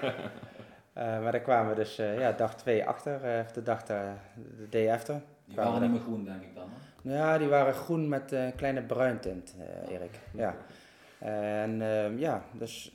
Eh, 0.92 1.04
maar 1.22 1.32
daar 1.32 1.40
kwamen 1.40 1.68
we 1.70 1.74
dus 1.76 1.98
eh, 1.98 2.18
ja, 2.18 2.32
dag 2.32 2.56
twee 2.56 2.84
achter, 2.86 3.24
eh, 3.24 3.40
of 3.44 3.52
de 3.52 3.62
dag 3.62 3.82
de, 3.82 4.12
de 4.56 4.68
day 4.68 4.92
after. 4.92 5.20
Die 5.44 5.56
waren 5.56 5.80
niet 5.82 5.90
meer 5.90 6.00
groen, 6.00 6.24
denk 6.24 6.42
ik 6.42 6.54
dan. 6.54 6.68
hè? 7.02 7.16
Ja, 7.16 7.38
die 7.38 7.48
waren 7.48 7.74
groen 7.74 8.08
met 8.08 8.32
eh, 8.32 8.44
een 8.44 8.54
kleine 8.54 8.82
bruintint, 8.82 9.54
eh 9.58 9.92
Erik. 9.94 10.18
Ja. 10.32 10.54
En 11.18 11.82
ehm, 11.82 12.18
ja, 12.18 12.42
dus, 12.52 12.92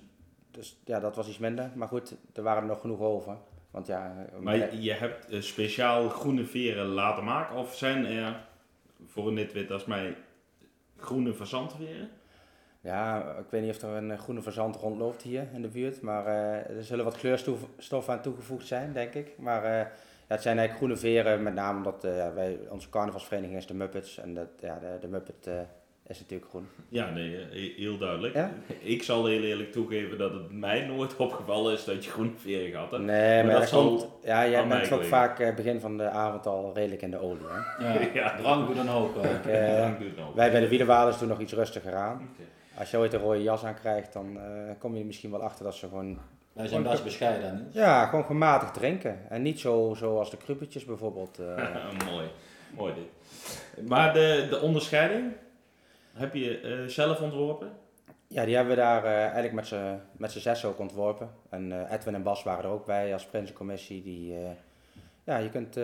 dus 0.52 0.78
ja, 0.86 1.00
dat 1.00 1.16
was 1.16 1.28
iets 1.28 1.38
minder. 1.38 1.70
Maar 1.76 1.88
goed, 1.88 2.16
er 2.34 2.44
waren 2.44 2.62
er 2.62 2.68
nog 2.68 2.82
genoeg 2.82 3.00
over. 3.00 3.36
Want 3.72 3.88
ja, 3.88 4.14
Maar 4.40 4.56
je, 4.58 4.82
je 4.82 4.94
hebt 4.94 5.28
speciaal 5.46 6.10
groene 6.10 6.46
veren 6.46 6.86
laten 6.86 7.24
maken, 7.24 7.56
of 7.56 7.76
zijn 7.76 8.06
er, 8.06 8.46
voor 9.08 9.28
een 9.28 9.34
nitwit 9.34 9.72
als 9.72 9.86
mij, 9.86 10.16
groene 11.02 11.34
fazantveren? 11.34 12.10
ja, 12.82 13.36
ik 13.40 13.50
weet 13.50 13.62
niet 13.62 13.76
of 13.76 13.82
er 13.82 13.90
een 13.90 14.12
eh, 14.12 14.20
groene 14.20 14.42
verzand 14.42 14.76
rondloopt 14.76 15.22
hier 15.22 15.48
in 15.54 15.62
de 15.62 15.68
buurt. 15.68 16.02
Maar 16.02 16.26
eh, 16.26 16.78
er 16.78 16.84
zullen 16.84 17.06
wat 17.06 17.18
kleurstoffen 17.18 18.14
aan 18.14 18.22
toegevoegd 18.22 18.68
zijn, 18.68 18.94
denk 18.94 19.14
ik. 19.14 19.38
Maar 19.38 19.64
eh, 19.64 19.80
ja, 20.28 20.38
het 20.38 20.42
zijn 20.42 20.58
eigenlijk 20.58 20.78
groene 20.78 20.96
veren, 20.96 21.44
met 21.44 21.54
name 21.54 21.78
omdat 21.78 22.02
wij, 22.34 22.60
onze 22.70 22.90
carnavalsvereniging 22.90 23.58
is 23.58 23.68
de 23.68 23.74
Muppets. 23.74 24.18
En 24.18 24.34
dat, 24.34 24.48
ja, 24.60 24.80
de, 24.80 24.98
de 25.00 25.08
Muppet 25.08 25.50
is 26.12 26.20
natuurlijk 26.20 26.50
groen. 26.50 26.68
Ja, 26.90 27.10
nee, 27.10 27.36
eh, 27.38 27.78
heel 27.78 27.98
duidelijk. 27.98 28.34
Ja? 28.36 28.52
Ik 28.80 29.04
zal 29.04 29.26
heel 29.26 29.42
eerlijk 29.44 29.72
toegeven 29.72 30.18
dat 30.18 30.34
het 30.34 30.52
mij 30.52 30.86
nooit 30.86 31.16
opgevallen 31.26 31.74
is 31.74 31.84
dat 31.84 32.06
je 32.06 32.12
groene 32.12 32.32
veren 32.38 32.80
had. 32.80 32.92
Hè? 32.92 33.00
Nee, 33.00 33.44
maar, 33.44 33.52
dat 33.52 33.62
dat 33.62 33.70
zal 33.70 33.88
komt, 33.88 34.08
ja, 34.24 34.48
jij 34.48 34.68
bent 34.68 34.92
ook 34.92 35.04
vaak 35.04 35.40
eh, 35.40 35.56
begin 35.56 35.80
van 35.80 35.98
de 35.98 36.10
avond 36.10 36.46
al 36.46 36.72
redelijk 36.74 37.02
in 37.02 37.12
de 37.12 37.22
olie. 37.22 37.46
Hè? 37.48 37.84
Ja, 37.94 38.08
Ja. 38.22 38.36
drank 38.38 38.68
doet 38.68 38.78
een 38.78 38.88
hoop. 38.88 39.24
eh. 39.24 39.32
Ik, 39.36 39.46
eh, 39.46 39.84
het 40.00 40.18
nog. 40.18 40.34
wij 40.34 40.52
bij 40.52 40.60
de 40.60 40.68
wielerwalers 40.68 41.18
doen 41.18 41.28
nog 41.28 41.40
iets 41.40 41.54
rustiger 41.54 41.96
aan. 41.96 42.16
Oké. 42.32 42.44
Als 42.80 42.92
je 42.92 42.98
ooit 42.98 43.14
een 43.14 43.20
rode 43.20 43.44
jas 43.44 43.64
aan 43.66 43.76
krijgt, 43.80 44.14
dan 44.14 44.38
eh, 44.38 44.44
kom 44.80 44.94
je 44.94 45.00
er 45.00 45.06
misschien 45.06 45.32
wel 45.32 45.42
achter 45.44 45.64
dat 45.66 45.76
ze 45.76 45.88
gewoon, 45.88 46.18
Wij 46.54 46.68
zijn 46.68 46.84
best 46.84 47.04
bescheiden. 47.04 47.68
ja, 47.72 48.06
gewoon 48.06 48.26
gematigd 48.26 48.74
drinken. 48.74 49.20
En 49.30 49.42
niet 49.42 49.60
zo 49.60 49.94
zoals 49.98 50.32
de 50.32 50.38
krupetjes 50.38 50.86
bijvoorbeeld. 50.86 51.40
eh. 51.40 51.66
Mooi, 52.12 52.28
mooi 52.78 52.94
dit. 52.94 53.88
Maar 53.88 54.14
de, 54.14 54.48
de 54.50 54.60
onderscheiding, 54.62 55.32
heb 56.14 56.34
je 56.34 56.60
eh, 56.60 56.88
zelf 56.88 57.22
ontworpen? 57.22 57.72
Ja, 58.28 58.46
die 58.46 58.56
hebben 58.56 58.76
we 58.76 58.82
daar 58.82 59.04
eh, 59.06 59.12
eigenlijk 59.22 59.54
met 59.54 59.68
z'n, 59.68 60.00
met 60.12 60.32
z'n 60.32 60.40
zes 60.40 60.66
ook 60.66 60.80
ontworpen. 60.80 61.30
En 61.50 61.72
eh, 61.72 61.92
Edwin 61.92 62.16
en 62.16 62.24
Bas 62.24 62.44
waren 62.44 62.64
er 62.64 62.70
ook 62.70 62.86
bij 62.86 63.14
als 63.14 63.26
Prinsencommissie. 63.26 64.04
Die, 64.04 64.36
eh, 64.36 64.50
ja, 65.24 65.38
je 65.38 65.50
kunt, 65.50 65.78
eh, 65.78 65.84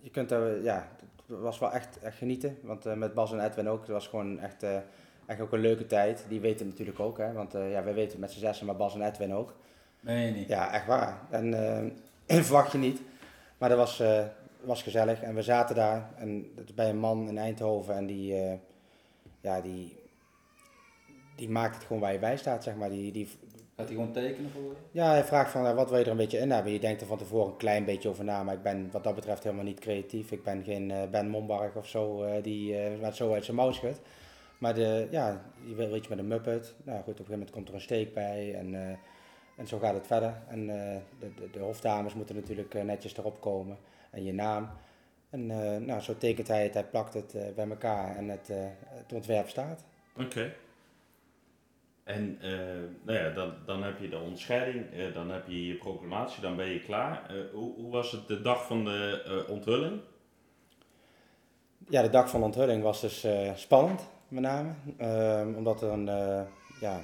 je 0.00 0.10
kunt 0.12 0.30
er, 0.30 0.62
ja, 0.62 0.88
het 1.26 1.38
was 1.40 1.58
wel 1.58 1.72
echt, 1.72 1.98
echt 2.02 2.16
genieten. 2.16 2.58
Want 2.62 2.86
eh, 2.86 2.94
met 2.94 3.14
Bas 3.14 3.32
en 3.32 3.44
Edwin 3.44 3.68
ook, 3.68 3.80
het 3.80 3.90
was 3.90 4.06
gewoon 4.08 4.40
echt, 4.40 4.62
eh, 4.62 4.76
echt 5.26 5.40
ook 5.40 5.52
een 5.52 5.60
leuke 5.60 5.86
tijd. 5.86 6.24
Die 6.28 6.40
weten 6.40 6.58
het 6.58 6.68
natuurlijk 6.68 7.00
ook, 7.00 7.18
hè. 7.18 7.32
Want 7.32 7.54
eh, 7.54 7.70
ja, 7.70 7.84
wij 7.84 7.94
weten 7.94 8.10
het 8.10 8.20
met 8.20 8.30
z'n 8.30 8.38
zessen, 8.38 8.66
maar 8.66 8.76
Bas 8.76 8.94
en 8.94 9.02
Edwin 9.06 9.34
ook. 9.34 9.54
Nee, 10.00 10.30
niet. 10.32 10.48
Ja, 10.48 10.72
echt 10.72 10.86
waar. 10.86 11.18
En 11.30 11.54
eh, 12.26 12.42
verwacht 12.44 12.72
je 12.72 12.78
niet. 12.78 13.00
Maar 13.58 13.68
dat 13.68 13.78
was, 13.78 14.00
eh, 14.00 14.24
was 14.64 14.82
gezellig. 14.82 15.22
En 15.22 15.34
we 15.34 15.42
zaten 15.42 15.74
daar. 15.74 16.10
En 16.16 16.54
bij 16.74 16.88
een 16.88 16.98
man 16.98 17.28
in 17.28 17.38
Eindhoven. 17.38 17.94
En 17.96 18.06
die, 18.06 18.34
eh, 18.34 18.58
ja, 19.40 19.60
die, 19.60 19.96
die 21.36 21.50
maakt 21.50 21.74
het 21.74 21.84
gewoon 21.84 22.02
waar 22.02 22.12
je 22.12 22.18
bij 22.18 22.36
staat, 22.36 22.62
zeg 22.62 22.74
maar. 22.74 22.90
Die, 22.90 23.12
die, 23.12 23.28
Gaat 23.76 23.86
hij 23.86 23.96
gewoon 23.96 24.12
tekenen 24.12 24.50
voor 24.50 24.62
je? 24.62 24.76
ja, 24.90 25.10
hij 25.10 25.24
vraagt 25.24 25.50
van 25.50 25.74
wat 25.74 25.88
wil 25.88 25.98
je 25.98 26.04
er 26.04 26.10
een 26.10 26.16
beetje 26.16 26.38
in 26.38 26.50
hebben. 26.50 26.72
Je 26.72 26.78
denkt 26.78 27.00
er 27.00 27.06
van 27.06 27.18
tevoren 27.18 27.50
een 27.50 27.56
klein 27.56 27.84
beetje 27.84 28.08
over 28.08 28.24
na. 28.24 28.42
Maar 28.42 28.54
ik 28.54 28.62
ben 28.62 28.88
wat 28.90 29.04
dat 29.04 29.14
betreft 29.14 29.42
helemaal 29.42 29.64
niet 29.64 29.80
creatief. 29.80 30.32
Ik 30.32 30.42
ben 30.42 30.64
geen 30.64 30.90
eh, 30.90 31.08
Ben 31.10 31.28
Mombarg 31.28 31.76
of 31.76 31.88
zo 31.88 32.22
eh, 32.22 32.42
die 32.42 32.76
met 33.00 33.16
zo 33.16 33.32
uit 33.32 33.44
zijn 33.44 33.56
mouw 33.56 33.72
schudt. 33.72 34.00
Maar 34.58 34.74
de, 34.74 35.08
ja, 35.10 35.42
je 35.64 35.74
wil 35.74 35.96
iets 35.96 36.08
met 36.08 36.18
een 36.18 36.28
Muppet. 36.28 36.74
Nou 36.84 37.02
goed, 37.02 37.12
op 37.12 37.18
een 37.18 37.24
gegeven 37.24 37.32
moment 37.32 37.50
komt 37.50 37.68
er 37.68 37.74
een 37.74 37.80
steek 37.80 38.14
bij. 38.14 38.54
En, 38.54 38.74
en 39.56 39.66
zo 39.66 39.78
gaat 39.78 39.94
het 39.94 40.06
verder. 40.06 40.42
En 40.48 40.66
de, 40.66 41.00
de, 41.18 41.50
de 41.52 41.58
hofdames 41.58 42.14
moeten 42.14 42.34
natuurlijk 42.34 42.84
netjes 42.84 43.16
erop 43.16 43.40
komen. 43.40 43.76
En 44.14 44.24
je 44.24 44.32
naam. 44.32 44.68
En 45.30 45.50
eh, 45.50 45.80
nou, 45.80 46.00
zo 46.00 46.16
tekent 46.18 46.48
hij 46.48 46.62
het, 46.62 46.74
hij 46.74 46.84
plakt 46.84 47.14
het 47.14 47.34
eh, 47.34 47.54
bij 47.54 47.68
elkaar 47.68 48.16
en 48.16 48.28
het, 48.28 48.50
eh, 48.50 48.56
het 48.84 49.12
ontwerp 49.12 49.48
staat. 49.48 49.84
Oké. 50.20 50.52
En 52.04 52.38
nou 53.02 53.18
ja, 53.18 53.30
dan, 53.30 53.52
dan 53.66 53.82
heb 53.82 53.98
je 53.98 54.08
de 54.08 54.18
onderscheiding, 54.18 54.92
eh, 54.92 55.14
dan 55.14 55.30
heb 55.30 55.46
je 55.48 55.66
je 55.66 55.74
proclamatie, 55.74 56.42
dan 56.42 56.56
ben 56.56 56.66
je 56.66 56.80
klaar. 56.80 57.32
Hoe, 57.52 57.74
hoe 57.74 57.90
was 57.92 58.12
het 58.12 58.28
de 58.28 58.40
dag 58.40 58.66
van 58.66 58.84
de 58.84 59.44
onthulling? 59.48 60.00
Ja, 61.88 62.02
de 62.02 62.10
dag 62.10 62.28
van 62.30 62.40
de 62.40 62.46
onthulling 62.46 62.82
was 62.82 63.00
dus 63.00 63.26
spannend, 63.54 64.08
met 64.28 64.42
name. 64.42 64.70
Ehm, 64.98 65.54
omdat 65.54 65.82
er 65.82 65.88
een, 65.90 66.04
ja, 66.80 67.00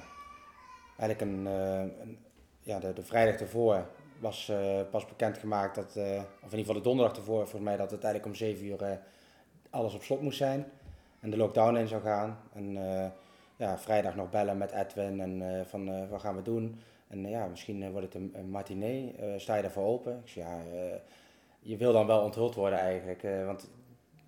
eigenlijk 0.97 1.21
een, 1.21 1.45
een- 1.45 2.17
ja, 2.59 2.79
de, 2.79 2.93
de 2.93 3.03
vrijdag 3.03 3.39
ervoor 3.39 3.85
was 4.21 4.49
eh, 4.49 4.79
pas 4.91 5.05
bekendgemaakt 5.05 5.75
dat, 5.75 5.95
eh, 5.95 6.03
of 6.43 6.51
in 6.51 6.57
ieder 6.57 6.59
geval 6.59 6.73
de 6.73 6.81
donderdag 6.81 7.17
ervoor, 7.17 7.41
volgens 7.41 7.61
mij, 7.61 7.77
dat 7.77 7.91
het 7.91 8.03
eigenlijk 8.03 8.33
om 8.33 8.39
7 8.39 8.65
uur 8.65 8.83
eh, 8.83 8.97
alles 9.69 9.93
op 9.93 10.03
slot 10.03 10.21
moest 10.21 10.37
zijn. 10.37 10.65
En 11.19 11.29
de 11.29 11.37
lockdown 11.37 11.75
in 11.75 11.87
zou 11.87 12.01
gaan. 12.01 12.39
En 12.53 12.73
ja, 13.55 13.77
vrijdag 13.77 14.15
nog 14.15 14.29
bellen 14.29 14.57
met 14.57 14.71
Edwin 14.71 15.21
en 15.21 15.65
van 15.67 16.09
wat 16.09 16.21
gaan 16.21 16.35
we 16.35 16.41
doen. 16.41 16.79
En 17.07 17.29
ja, 17.29 17.45
misschien 17.47 17.91
wordt 17.91 18.05
het 18.05 18.15
een, 18.15 18.31
een 18.35 18.49
matinee. 18.49 19.15
Sta 19.37 19.55
je 19.55 19.61
daarvoor 19.61 19.85
open? 19.85 20.21
Ik 20.23 20.29
zei, 20.29 20.45
ja, 20.45 20.57
je 21.59 21.77
wil 21.77 21.93
dan 21.93 22.07
wel 22.07 22.21
onthuld 22.21 22.55
worden 22.55 22.79
eigenlijk. 22.79 23.21
want 23.45 23.69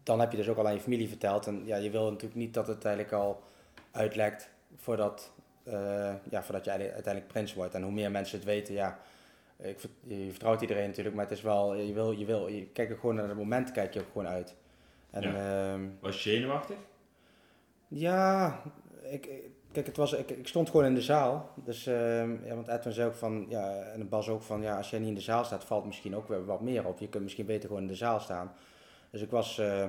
dan 0.04 0.20
heb 0.20 0.32
je 0.32 0.38
dus 0.38 0.50
ook 0.50 0.58
al 0.58 0.68
aan 0.68 0.74
je 0.74 0.80
familie 0.80 1.08
verteld. 1.08 1.48
En 1.48 1.62
ja, 1.66 1.76
je 1.76 1.90
wil 1.90 2.04
natuurlijk 2.04 2.36
niet 2.36 2.54
dat 2.54 2.68
het 2.68 2.86
eigenlijk 2.86 3.16
al 3.16 3.42
uitlekt 3.92 4.50
voordat, 4.76 5.32
ja, 6.30 6.44
voordat 6.44 6.66
je 6.66 6.72
uite- 6.72 6.94
uiteindelijk 6.94 7.34
prins 7.34 7.54
wordt. 7.54 7.74
En 7.74 7.84
hoe 7.84 7.92
meer 7.92 8.12
mensen 8.12 8.38
het 8.38 8.48
weten, 8.48 8.74
ja, 8.74 9.00
ik, 9.64 9.78
je 10.04 10.30
vertrouwt 10.30 10.62
iedereen 10.62 10.88
natuurlijk, 10.88 11.16
maar 11.16 11.26
het 11.26 11.34
is 11.38 11.42
wel, 11.42 11.76
je 11.76 11.94
wil, 11.94 12.12
je 12.12 12.26
wil, 12.26 12.48
je 12.48 12.66
kijkt 12.66 12.92
ook 12.94 13.00
gewoon 13.00 13.16
naar 13.16 13.28
het 13.28 13.38
moment, 13.38 13.72
kijk 13.72 13.94
je 13.94 14.00
ook 14.00 14.12
gewoon 14.12 14.28
uit. 14.28 14.56
En 15.10 15.22
Ja. 15.22 15.74
ehm, 15.74 15.88
Was 16.00 16.24
je 16.24 16.30
zenuwachtig? 16.30 16.78
ja, 17.88 18.62
ik, 19.04 19.30
kijk, 19.72 19.86
het 19.86 19.98
was, 19.98 20.14
ik, 20.14 20.30
ik 20.30 20.48
stond 20.48 20.70
gewoon 20.70 20.86
in 20.86 20.94
de 20.96 21.02
zaal. 21.02 21.50
Dus, 21.56 21.88
ehm, 21.88 22.46
ja, 22.46 22.56
want 22.56 22.68
Edwin 22.68 22.94
zei 22.94 23.08
ook 23.08 23.14
van, 23.16 23.46
ja, 23.50 23.82
en 23.82 24.10
Bas 24.10 24.30
ook 24.30 24.42
van, 24.42 24.62
ja, 24.62 24.78
als 24.78 24.90
jij 24.90 25.00
niet 25.00 25.08
in 25.08 25.16
de 25.16 25.22
zaal 25.22 25.44
staat, 25.44 25.64
valt 25.66 25.86
misschien 25.86 26.16
ook 26.16 26.28
weer 26.28 26.46
wat 26.46 26.62
meer 26.62 26.86
op. 26.88 27.00
Je 27.00 27.10
kunt 27.10 27.24
misschien 27.24 27.46
beter 27.46 27.68
gewoon 27.68 27.82
in 27.84 27.88
de 27.88 27.96
zaal 27.96 28.20
staan. 28.20 28.54
Dus 29.10 29.22
ik 29.22 29.30
was 29.30 29.58
eh, 29.60 29.86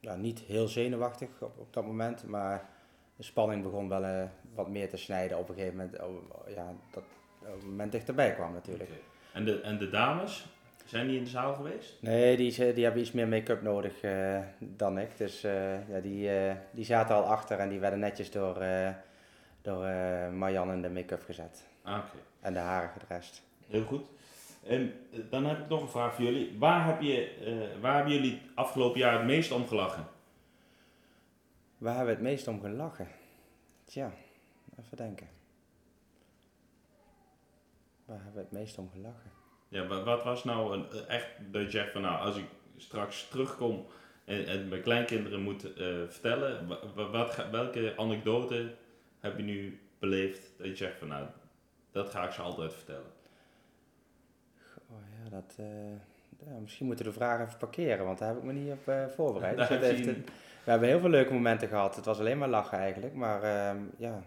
ja, 0.00 0.16
niet 0.16 0.38
heel 0.40 0.68
zenuwachtig 0.68 1.28
op, 1.40 1.58
op 1.58 1.72
dat 1.72 1.84
moment, 1.86 2.26
maar 2.26 2.68
de 3.16 3.22
spanning 3.22 3.62
begon 3.62 3.88
wel 3.88 4.04
eh, 4.04 4.22
wat 4.54 4.68
meer 4.68 4.88
te 4.88 4.96
snijden 4.96 5.38
op 5.38 5.48
een 5.48 5.54
gegeven 5.54 5.76
moment. 5.76 6.02
Oh, 6.02 6.48
ja, 6.54 6.74
dat 6.90 7.02
op 7.40 7.54
het 7.54 7.64
moment 7.64 7.92
dichterbij 7.92 8.34
kwam 8.34 8.52
natuurlijk. 8.52 8.90
En, 9.32 9.44
de, 9.44 9.60
en 9.60 9.78
de 9.78 9.90
dames, 9.90 10.46
zijn 10.84 11.06
die 11.08 11.16
in 11.18 11.24
de 11.24 11.30
zaal 11.30 11.54
geweest? 11.54 11.94
Nee, 12.00 12.36
die, 12.36 12.50
ze- 12.50 12.72
die 12.74 12.84
hebben 12.84 13.02
iets 13.02 13.12
meer 13.12 13.28
make-up 13.28 13.62
nodig 13.62 14.00
eh, 14.00 14.38
dan 14.58 14.98
ik. 14.98 15.16
Dus 15.18 15.44
eh, 15.44 15.88
ja, 15.88 16.00
die, 16.00 16.30
eh, 16.38 16.54
die 16.70 16.84
zaten 16.84 17.14
al 17.14 17.22
achter 17.24 17.58
en 17.58 17.68
die 17.68 17.78
werden 17.80 17.98
netjes 17.98 18.30
door, 18.30 18.62
door 19.62 19.84
Marjan 20.32 20.72
in 20.72 20.82
de 20.82 20.90
make-up 20.90 21.22
gezet. 21.24 21.62
Ah, 21.82 21.96
Oké, 21.98 22.16
En 22.40 22.52
de 22.52 22.58
haren 22.58 22.90
gedrest. 22.90 23.42
heel 23.68 23.84
goed. 23.84 24.06
En 24.66 24.92
eh, 25.12 25.18
dan 25.30 25.44
heb 25.46 25.58
ik 25.58 25.68
nog 25.68 25.80
een 25.82 25.88
vraag 25.88 26.14
voor 26.14 26.24
jullie. 26.24 26.56
Waar, 26.58 26.86
heb 26.86 27.00
je, 27.00 27.74
waar 27.80 27.94
hebben 27.94 28.12
jullie 28.12 28.40
afgelopen 28.54 28.98
jaar 29.00 29.12
het 29.12 29.24
meest 29.26 29.52
om 29.52 29.66
gelachen? 29.66 30.06
Waar 31.78 31.96
hebben 31.96 32.14
we 32.14 32.20
het 32.20 32.30
meest 32.30 32.48
om 32.48 32.60
gelachen? 32.60 33.08
Tja, 33.84 34.10
even 34.80 34.96
denken. 34.96 35.28
Waar 38.08 38.16
hebben 38.16 38.34
we 38.34 38.40
het 38.40 38.52
meest 38.52 38.78
om 38.78 38.90
gelachen? 38.90 39.30
Ja, 39.68 39.86
wa- 39.86 40.02
wat 40.02 40.24
was 40.24 40.44
nou 40.44 40.74
een, 40.76 40.90
eh, 40.90 41.14
echt 41.14 41.28
dat 41.50 41.62
je 41.62 41.70
zegt 41.70 41.92
van 41.92 42.02
nou, 42.02 42.18
als 42.20 42.36
ik 42.36 42.44
straks 42.76 43.28
terugkom 43.28 43.86
en, 44.24 44.46
en 44.46 44.68
mijn 44.68 44.82
kleinkinderen 44.82 45.40
moet 45.42 45.74
eh, 45.74 45.86
vertellen, 46.08 46.66
wa- 46.68 46.78
wa- 46.94 47.10
wat, 47.10 47.48
welke 47.50 47.94
anekdote 47.96 48.74
heb 49.20 49.36
je 49.36 49.42
nu 49.42 49.80
beleefd 49.98 50.52
dat 50.58 50.66
je 50.66 50.76
zegt 50.76 50.98
van 50.98 51.08
nou, 51.08 51.26
dat 51.92 52.08
ga 52.10 52.24
ik 52.26 52.32
ze 52.32 52.42
altijd 52.42 52.72
vertellen? 52.74 53.10
Oh 54.90 54.96
ja, 55.22 55.30
dat, 55.30 55.54
eh, 55.58 55.90
ja, 56.46 56.58
misschien 56.60 56.86
moeten 56.86 57.04
we 57.04 57.10
de 57.10 57.16
vraag 57.16 57.40
even 57.46 57.58
parkeren, 57.58 58.04
want 58.04 58.18
daar 58.18 58.28
heb 58.28 58.36
ik 58.38 58.42
me 58.44 58.52
niet 58.52 58.72
op 58.72 59.10
voorbereid. 59.10 59.56
Dus 59.68 59.68
heeft- 59.68 60.06
een- 60.06 60.24
we 60.64 60.70
hebben 60.70 60.88
heel 60.88 61.00
veel 61.00 61.08
leuke 61.10 61.32
momenten 61.32 61.68
gehad. 61.68 61.96
Het 61.96 62.04
was 62.04 62.18
alleen 62.18 62.38
maar 62.38 62.48
lachen 62.48 62.78
eigenlijk, 62.78 63.14
maar 63.14 63.42
ehm, 63.42 63.78
ja. 63.96 64.22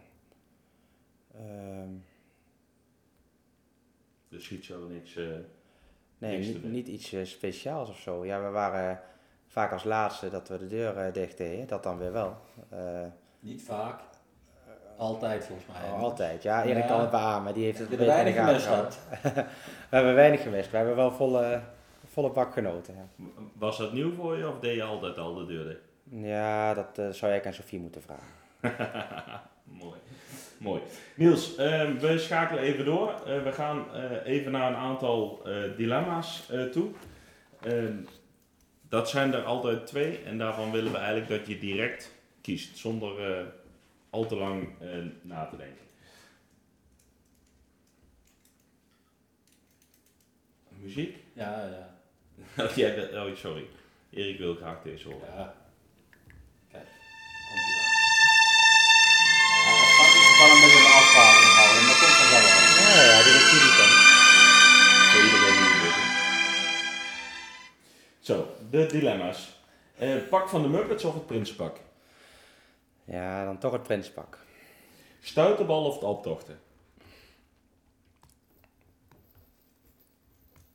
Ehm, 1.36 1.89
Er 4.32 4.41
schiet 4.41 4.65
zo 4.65 4.88
niks. 4.88 5.15
eh, 5.15 5.24
Nee, 6.17 6.38
Niks 6.38 6.62
niet, 6.63 6.88
iets 6.88 7.13
eh, 7.13 7.26
speciaals 7.26 7.89
of 7.89 7.98
zo. 8.00 8.26
Ja, 8.26 8.41
we 8.44 8.50
waren 8.50 9.00
vaak 9.48 9.72
als 9.72 9.84
laatste 9.84 10.30
dat 10.30 10.48
we 10.50 10.58
de 10.58 10.67
deur 10.67 10.98
eh, 10.98 11.13
dicht 11.13 11.38
deden. 11.38 11.67
Dat 11.67 11.84
dan 11.84 11.98
weer 11.98 12.12
wel. 12.12 12.38
Eh, 12.70 13.02
Niet 13.39 13.63
vaak. 13.63 14.00
Altijd 14.98 15.46
volgens 15.46 15.67
mij. 15.67 15.89
oh, 15.91 16.02
altijd. 16.02 16.44
Ja, 16.44 16.63
Erik 16.63 16.88
kan 16.88 17.00
het 17.00 17.10
beamen, 17.10 17.44
maar 17.44 17.54
die 17.54 17.63
heeft 17.63 17.80
het 17.80 17.91
er 17.91 18.00
in 18.00 18.06
weinig 18.06 18.36
gemist 18.36 18.65
gehad? 18.65 19.00
We 19.89 19.96
hebben 19.96 20.15
weinig 20.15 20.41
gemist. 20.41 20.72
We 20.72 20.78
hebben 20.78 20.96
wel 20.96 21.12
volle, 21.12 21.62
volle 22.06 22.30
bak 22.32 22.54
genoten. 22.54 22.96
Ja, 22.96 23.26
was 23.54 23.78
dat 23.78 23.94
nieuw 23.94 24.13
voor 24.13 24.38
je 24.38 24.48
of 24.50 24.60
deed 24.60 24.76
je 24.76 24.84
altijd 24.84 25.17
al 25.17 25.34
de 25.36 25.46
deur 25.46 25.65
dicht? 25.65 25.89
ja 26.28 26.74
dat 26.74 27.15
zou 27.15 27.32
jij 27.32 27.46
aan 27.46 27.54
Sofie 27.54 27.80
moeten 27.80 28.02
vragen. 28.02 28.28
Mooi. 29.82 29.98
Mooi. 30.62 30.82
Niels, 31.15 31.56
eh, 31.56 31.91
we 31.91 32.17
schakelen 32.17 32.63
even 32.63 32.86
door. 32.86 33.21
Eh, 33.26 33.43
we 33.43 33.52
gaan 33.52 33.93
eh, 33.93 34.34
even 34.34 34.52
naar 34.52 34.67
een 34.69 34.78
aantal 34.78 35.41
eh, 35.45 35.78
dilemma's 35.78 36.50
toe. 36.71 36.91
Ehm, 37.62 37.95
dat 38.89 39.10
zijn 39.10 39.34
er 39.34 39.43
altijd 39.43 39.88
twee 39.88 40.17
en 40.24 40.38
daarvan 40.38 40.71
willen 40.71 40.91
we 40.91 40.97
eigenlijk 40.97 41.30
dat 41.30 41.47
je 41.47 41.58
direct 41.58 42.12
kiest, 42.41 42.78
zonder 42.78 43.45
al 44.10 44.26
te 44.26 44.36
lang 44.36 44.67
na 45.21 45.45
te 45.45 45.58
denken. 45.58 45.86
Muziek? 50.69 51.17
Ja, 51.34 51.65
ja. 51.65 51.89
Oh, 53.15 53.26
oh, 53.28 53.36
sorry. 53.36 53.65
Erik 54.10 54.38
wil 54.38 54.56
graag 54.56 54.82
deze 54.82 55.08
horen. 55.08 55.28
ja. 55.36 55.61
De 68.72 68.86
dilemma's. 68.86 69.60
Eh, 69.98 70.28
pak 70.30 70.50
van 70.50 70.62
de 70.62 70.68
Muppets 70.68 71.04
of 71.04 71.14
het 71.14 71.26
Prinsenpak? 71.26 71.80
Ja, 73.04 73.46
dan 73.46 73.58
toch 73.58 73.72
het 73.72 73.84
prinspak. 73.84 74.38
Stuiterbal 75.22 75.86
of 75.86 76.00
de 76.00 76.06
optochten? 76.06 76.60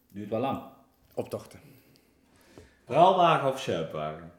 Duurt 0.09 0.31
wel 0.31 0.41
lang. 0.41 0.63
Optochten. 1.15 1.61
Praalwagen 2.85 3.49
of 3.49 3.61
Sjerpwagen? 3.61 4.33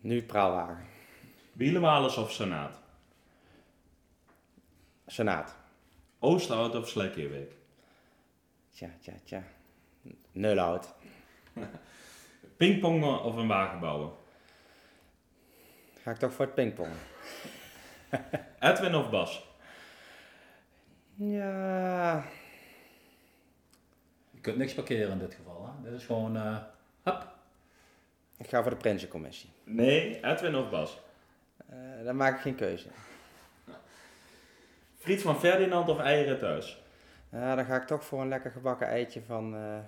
Nu 0.00 0.22
praalwagen. 0.22 0.86
Wielenwalers 1.52 2.16
of 2.16 2.32
Senaat? 2.32 2.78
Senaat. 5.06 5.56
Oosterhout 6.18 6.74
of 6.74 6.88
Slekkeerweek? 6.88 7.52
Tja, 8.70 8.90
tja, 9.00 9.12
tja. 9.24 9.57
Nulhout. 10.38 10.94
Pingpongen 12.56 13.22
of 13.22 13.36
een 13.36 13.48
wagen 13.48 13.80
bouwen? 13.80 14.10
Ga 16.02 16.10
ik 16.10 16.16
toch 16.16 16.32
voor 16.32 16.44
het 16.44 16.54
pingpong. 16.54 16.92
Edwin 18.60 18.94
of 18.94 19.10
Bas? 19.10 19.46
Ja, 21.14 22.24
Je 24.30 24.40
kunt 24.40 24.56
niks 24.56 24.74
parkeren 24.74 25.12
in 25.12 25.18
dit 25.18 25.34
geval. 25.34 25.66
Hè? 25.66 25.90
Dit 25.90 26.00
is 26.00 26.06
gewoon, 26.06 26.36
eh 26.36 26.56
hap. 27.02 27.34
ik 28.36 28.48
ga 28.48 28.62
voor 28.62 28.70
de 28.70 28.76
Prinsencommissie. 28.76 29.50
Nee, 29.64 30.24
Edwin 30.24 30.56
of 30.56 30.70
Bas? 30.70 31.00
Eh 31.68 31.76
dan 32.04 32.16
maak 32.16 32.34
ik 32.34 32.40
geen 32.40 32.54
keuze. 32.54 32.88
Friet 34.98 35.22
van 35.22 35.38
Ferdinand 35.38 35.88
of 35.88 35.98
eieren 35.98 36.38
thuis? 36.38 36.82
Ja, 37.30 37.54
dan 37.54 37.64
ga 37.64 37.76
ik 37.76 37.86
toch 37.86 38.04
voor 38.04 38.20
een 38.20 38.28
lekker 38.28 38.50
gebakken 38.50 38.86
eitje 38.86 39.22
van, 39.22 39.54
eh, 39.54 39.78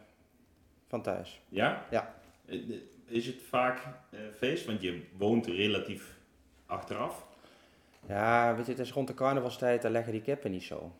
van 0.90 1.02
thuis. 1.02 1.40
Ja? 1.48 1.84
Ja. 1.90 2.14
Eh, 2.46 2.58
Is 3.06 3.26
het 3.26 3.42
vaak 3.48 3.78
eh, 4.10 4.18
feest? 4.36 4.66
Want 4.66 4.82
je 4.82 5.02
woont 5.16 5.46
relatief 5.46 6.14
achteraf. 6.66 7.26
Ja, 8.08 8.54
weet 8.56 8.64
je, 8.66 8.70
het 8.72 8.80
is 8.80 8.92
rond 8.92 9.06
de 9.08 9.14
carnavalstijd, 9.14 9.82
daar 9.82 9.90
leggen 9.90 10.12
die 10.12 10.22
kippen 10.22 10.50
niet 10.50 10.62
zo. 10.62 10.92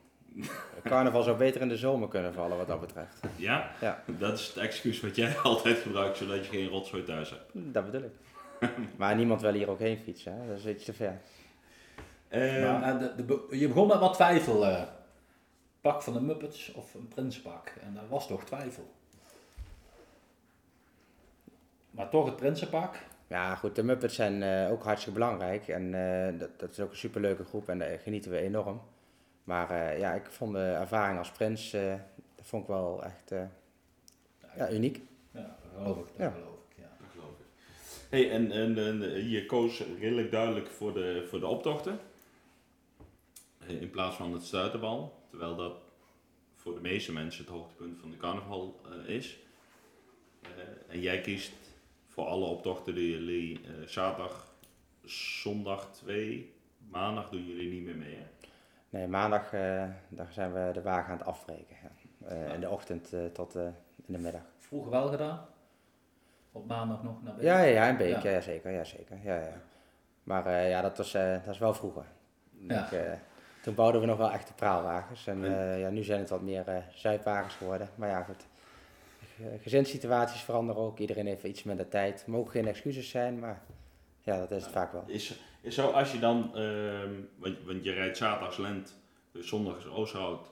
Carnaval 0.85 1.23
zou 1.23 1.37
beter 1.37 1.61
in 1.61 1.69
de 1.69 1.77
zomer 1.77 2.09
kunnen 2.09 2.35
vallen 2.35 2.57
wat 2.57 2.67
dat 2.67 2.81
betreft. 2.81 3.21
Ja? 3.37 3.71
Ja. 3.81 4.03
Dat 4.07 4.39
is 4.39 4.47
het 4.47 4.57
excuus 4.57 5.01
wat 5.01 5.17
jij 5.17 5.37
altijd 5.43 5.79
gebruikt, 5.79 6.17
zodat 6.17 6.45
je 6.47 6.51
geen 6.51 6.69
rotzooi 6.69 7.03
thuis 7.03 7.31
hebt. 7.31 7.51
Dat 7.53 7.85
bedoel 7.91 8.03
ik. 8.11 8.13
Maar 8.97 9.17
niemand 9.17 9.41
wil 9.41 9.53
hier 9.53 9.71
ook 9.71 9.79
heen 9.79 9.99
fietsen, 9.99 10.33
hè? 10.41 10.49
dat 10.49 10.59
is 10.59 10.67
iets 10.67 10.85
te 10.85 10.93
ver. 10.93 11.21
Eh, 12.29 12.81
Maar, 12.81 12.99
de, 12.99 13.15
de 13.17 13.23
be- 13.23 13.47
je 13.57 13.69
begon 13.69 13.87
met 13.89 13.99
wat 13.99 14.15
twijfel. 14.15 14.67
eh. 14.67 14.83
pak 15.81 16.03
van 16.03 16.13
de 16.13 16.21
Muppets 16.21 16.73
of 16.73 16.95
een 16.95 17.09
Prinsenpak. 17.09 17.73
En 17.83 17.95
daar 17.95 18.09
was 18.09 18.27
toch 18.27 18.45
twijfel. 18.45 18.91
Maar 22.01 22.09
toch 22.11 22.25
het 22.27 22.37
Prinsenpak. 22.37 22.95
Ja, 23.27 23.55
goed, 23.55 23.75
de 23.77 23.83
Muppets 23.83 24.15
zijn 24.15 24.43
eh, 24.43 24.71
ook 24.71 24.83
hartstikke 24.83 25.19
belangrijk 25.19 25.69
en 25.69 25.95
eh, 25.95 26.39
dat, 26.39 26.59
dat 26.61 26.71
is 26.71 26.81
ook 26.81 26.91
een 26.91 26.97
superleuke 26.97 27.45
groep 27.45 27.69
en 27.69 27.79
daar 27.79 27.99
genieten 27.99 28.31
we 28.31 28.39
enorm. 28.39 28.81
Maar 29.45 29.71
eh, 29.71 29.99
ja, 29.99 30.13
ik 30.13 30.27
vond 30.27 30.53
de 30.53 30.59
ervaring 30.63 31.19
als 31.19 31.31
prins, 31.31 31.73
eh, 31.73 31.95
dat 32.37 32.47
vond 32.47 32.63
ik 32.63 32.69
wel 32.69 33.05
echt 33.05 33.31
eh, 33.33 33.43
ja, 34.57 34.71
uniek. 34.71 35.01
Ja, 35.31 35.41
dat 35.41 35.71
geloof 35.77 35.99
ik. 35.99 36.05
Dat 36.07 36.17
Ja. 36.17 36.31
geloof 36.31 36.59
ik 36.69 36.77
ja. 36.77 36.89
Dat 37.01 37.09
geloof 37.13 37.31
ik. 37.39 37.47
Hey, 38.11 38.31
en, 38.31 38.51
en, 38.51 38.79
en 38.79 39.29
je 39.29 39.47
koos 39.47 39.83
redelijk 39.99 40.31
duidelijk 40.31 40.69
voor 40.71 40.93
de, 40.95 41.27
voor 41.29 41.41
de 41.41 41.47
optochten. 41.47 41.99
In 43.67 43.91
plaats 43.91 44.17
van 44.17 44.33
het 44.33 44.43
stuiterbal. 44.45 45.15
Terwijl 45.31 45.57
dat 45.57 45.73
voor 46.55 46.75
de 46.75 46.81
meeste 46.81 47.13
mensen 47.13 47.45
het 47.45 47.53
hoogtepunt 47.53 47.99
van 48.01 48.11
de 48.11 48.17
carnaval 48.17 48.81
eh, 49.07 49.15
is. 49.15 49.39
Eh, 50.43 50.49
en 50.95 51.01
jij 51.01 51.21
kiest 51.21 51.53
voor 52.21 52.29
alle 52.29 52.45
optochten 52.45 52.95
die 52.95 53.11
jullie 53.11 53.61
eh, 53.65 53.87
zaterdag, 53.87 54.55
zondag 55.05 55.89
2, 55.93 56.55
maandag 56.91 57.29
doen 57.31 57.45
jullie 57.47 57.71
niet 57.73 57.85
meer 57.85 57.97
mee. 57.97 58.15
Hè? 58.17 58.27
Nee, 58.91 59.07
maandag 59.07 59.53
eh, 59.53 59.85
daar 60.09 60.33
zijn 60.33 60.53
we 60.53 60.71
de 60.73 60.83
wagen 60.83 61.13
aan 61.13 61.19
het 61.19 61.27
afbreken. 61.27 61.77
Ja. 61.83 62.27
Eh, 62.27 62.55
In 62.55 62.61
de 62.61 62.69
ochtend 62.71 63.13
eh, 63.13 63.25
tot 63.33 63.55
eh, 63.55 63.63
in 64.07 64.13
de 64.13 64.19
middag. 64.19 64.43
Vroeger 64.59 64.91
wel 64.91 65.09
gedaan. 65.09 65.47
Op 66.53 66.67
maandag 66.67 67.03
nog 67.03 67.23
naar 67.23 67.35
Beek. 67.35 67.45
Ja, 67.45 67.59
ja, 67.61 67.71
ja, 67.73 67.89
in 67.89 67.97
Beek, 67.97 68.23
Ja. 68.23 68.31
ja. 68.31 68.41
zeker, 68.41 68.71
ja, 68.71 68.85
zeker. 68.85 69.19
Ja, 69.23 69.35
ja. 69.41 69.61
Maar 70.23 70.47
eh, 70.47 70.69
ja, 70.71 70.81
dat 70.81 70.97
was, 70.97 71.15
eh, 71.15 71.33
dat 71.45 71.55
is 71.55 71.59
wel 71.59 71.75
vroeger. 71.75 72.05
Ja. 72.59 72.85
Ik, 72.85 72.93
eh, 72.93 73.13
toen 73.63 73.75
bouwden 73.75 74.01
we 74.01 74.07
nog 74.07 74.19
wel 74.19 74.31
echte 74.31 74.53
praalwagens. 74.55 75.27
En 75.27 75.45
eh, 75.45 75.81
ja, 75.81 75.89
nu 75.89 76.03
zijn 76.03 76.21
het 76.21 76.31
wat 76.31 76.43
meer 76.43 76.69
eh 76.69 76.77
zuipwagens 76.95 77.55
geworden. 77.55 77.89
Maar 77.95 78.09
ja, 78.09 78.23
goed. 78.23 78.47
Eh, 79.41 79.63
Gezinssituaties 79.63 80.41
veranderen 80.41 80.83
ook. 80.83 80.99
Iedereen 80.99 81.27
heeft 81.27 81.45
iets 81.45 81.63
minder 81.63 81.89
tijd. 81.89 82.27
Mogen 82.27 82.51
geen 82.51 82.67
excuses 82.67 83.09
zijn, 83.09 83.39
maar 83.39 83.63
ja, 84.21 84.39
dat 84.39 84.51
is 84.51 84.63
het 84.63 84.73
vaak 84.73 84.93
wel. 84.93 85.05
Is, 85.07 85.35
is 85.61 85.75
zo 85.75 85.91
als 85.91 86.13
je 86.13 86.19
dan, 86.19 86.57
ehm, 86.57 87.13
want, 87.37 87.57
want 87.65 87.85
je 87.85 87.93
rijdt 87.93 88.17
zaterdags 88.17 88.57
Lent, 88.57 88.95
dus 89.33 89.49
zondag 89.49 89.79
is 89.79 89.87
Oosterhout, 89.87 90.51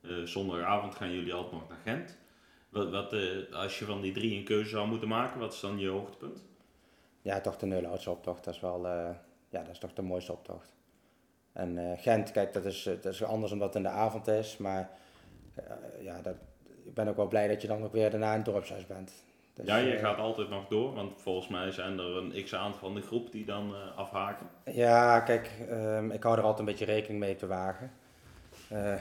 eh, 0.00 0.22
zondagavond 0.22 0.94
gaan 0.94 1.12
jullie 1.12 1.34
altijd 1.34 1.52
nog 1.52 1.68
naar 1.68 1.78
Gent. 1.84 2.18
Wat, 2.68 2.90
wat, 2.90 3.12
eh, 3.12 3.52
als 3.52 3.78
je 3.78 3.84
van 3.84 4.00
die 4.00 4.12
drie 4.12 4.38
een 4.38 4.44
keuze 4.44 4.70
zou 4.70 4.88
moeten 4.88 5.08
maken, 5.08 5.40
wat 5.40 5.52
is 5.52 5.60
dan 5.60 5.78
je 5.78 5.88
hoogtepunt? 5.88 6.44
Ja, 7.22 7.40
toch 7.40 7.56
de 7.56 7.66
Neulhoutse 7.66 8.10
optocht. 8.10 8.44
Dat 8.44 8.54
is 8.54 8.60
wel, 8.60 8.86
ja, 8.86 9.22
dat 9.48 9.68
is 9.68 9.78
toch 9.78 9.92
de 9.92 10.02
mooiste 10.02 10.32
optocht. 10.32 10.74
En 11.52 11.98
Gent, 11.98 12.30
kijk, 12.30 12.52
dat 12.52 12.64
is, 12.64 12.82
dat 12.82 13.04
is 13.04 13.22
anders 13.22 13.52
omdat 13.52 13.66
het 13.66 13.76
in 13.76 13.82
de 13.82 13.88
avond 13.88 14.26
is. 14.26 14.56
Maar 14.56 14.90
ja, 16.00 16.20
dat, 16.22 16.36
ik 16.90 16.96
ben 16.96 17.08
ook 17.08 17.16
wel 17.16 17.28
blij 17.28 17.48
dat 17.48 17.62
je 17.62 17.68
dan 17.68 17.82
ook 17.82 17.92
weer 17.92 18.10
daarna 18.10 18.30
in 18.30 18.36
het 18.36 18.44
dorpshuis 18.44 18.86
bent. 18.86 19.12
Dus, 19.54 19.66
ja, 19.66 19.76
je 19.76 19.94
eh, 19.94 20.00
gaat 20.00 20.18
altijd 20.18 20.48
nog 20.48 20.68
door, 20.68 20.94
want 20.94 21.12
volgens 21.20 21.48
mij 21.48 21.70
zijn 21.70 21.98
er 21.98 22.16
een 22.16 22.44
x-aantal 22.44 22.78
van 22.78 22.94
de 22.94 23.00
groep 23.00 23.32
die 23.32 23.44
dan 23.44 23.74
eh, 23.74 23.98
afhaken. 23.98 24.46
Ja, 24.64 25.20
kijk, 25.20 25.50
ehm, 25.68 26.10
ik 26.10 26.22
hou 26.22 26.36
er 26.36 26.42
altijd 26.42 26.58
een 26.58 26.64
beetje 26.64 26.84
rekening 26.84 27.20
mee 27.20 27.32
op 27.32 27.38
de 27.38 27.46
wagen. 27.46 27.92
Eh, 28.68 28.94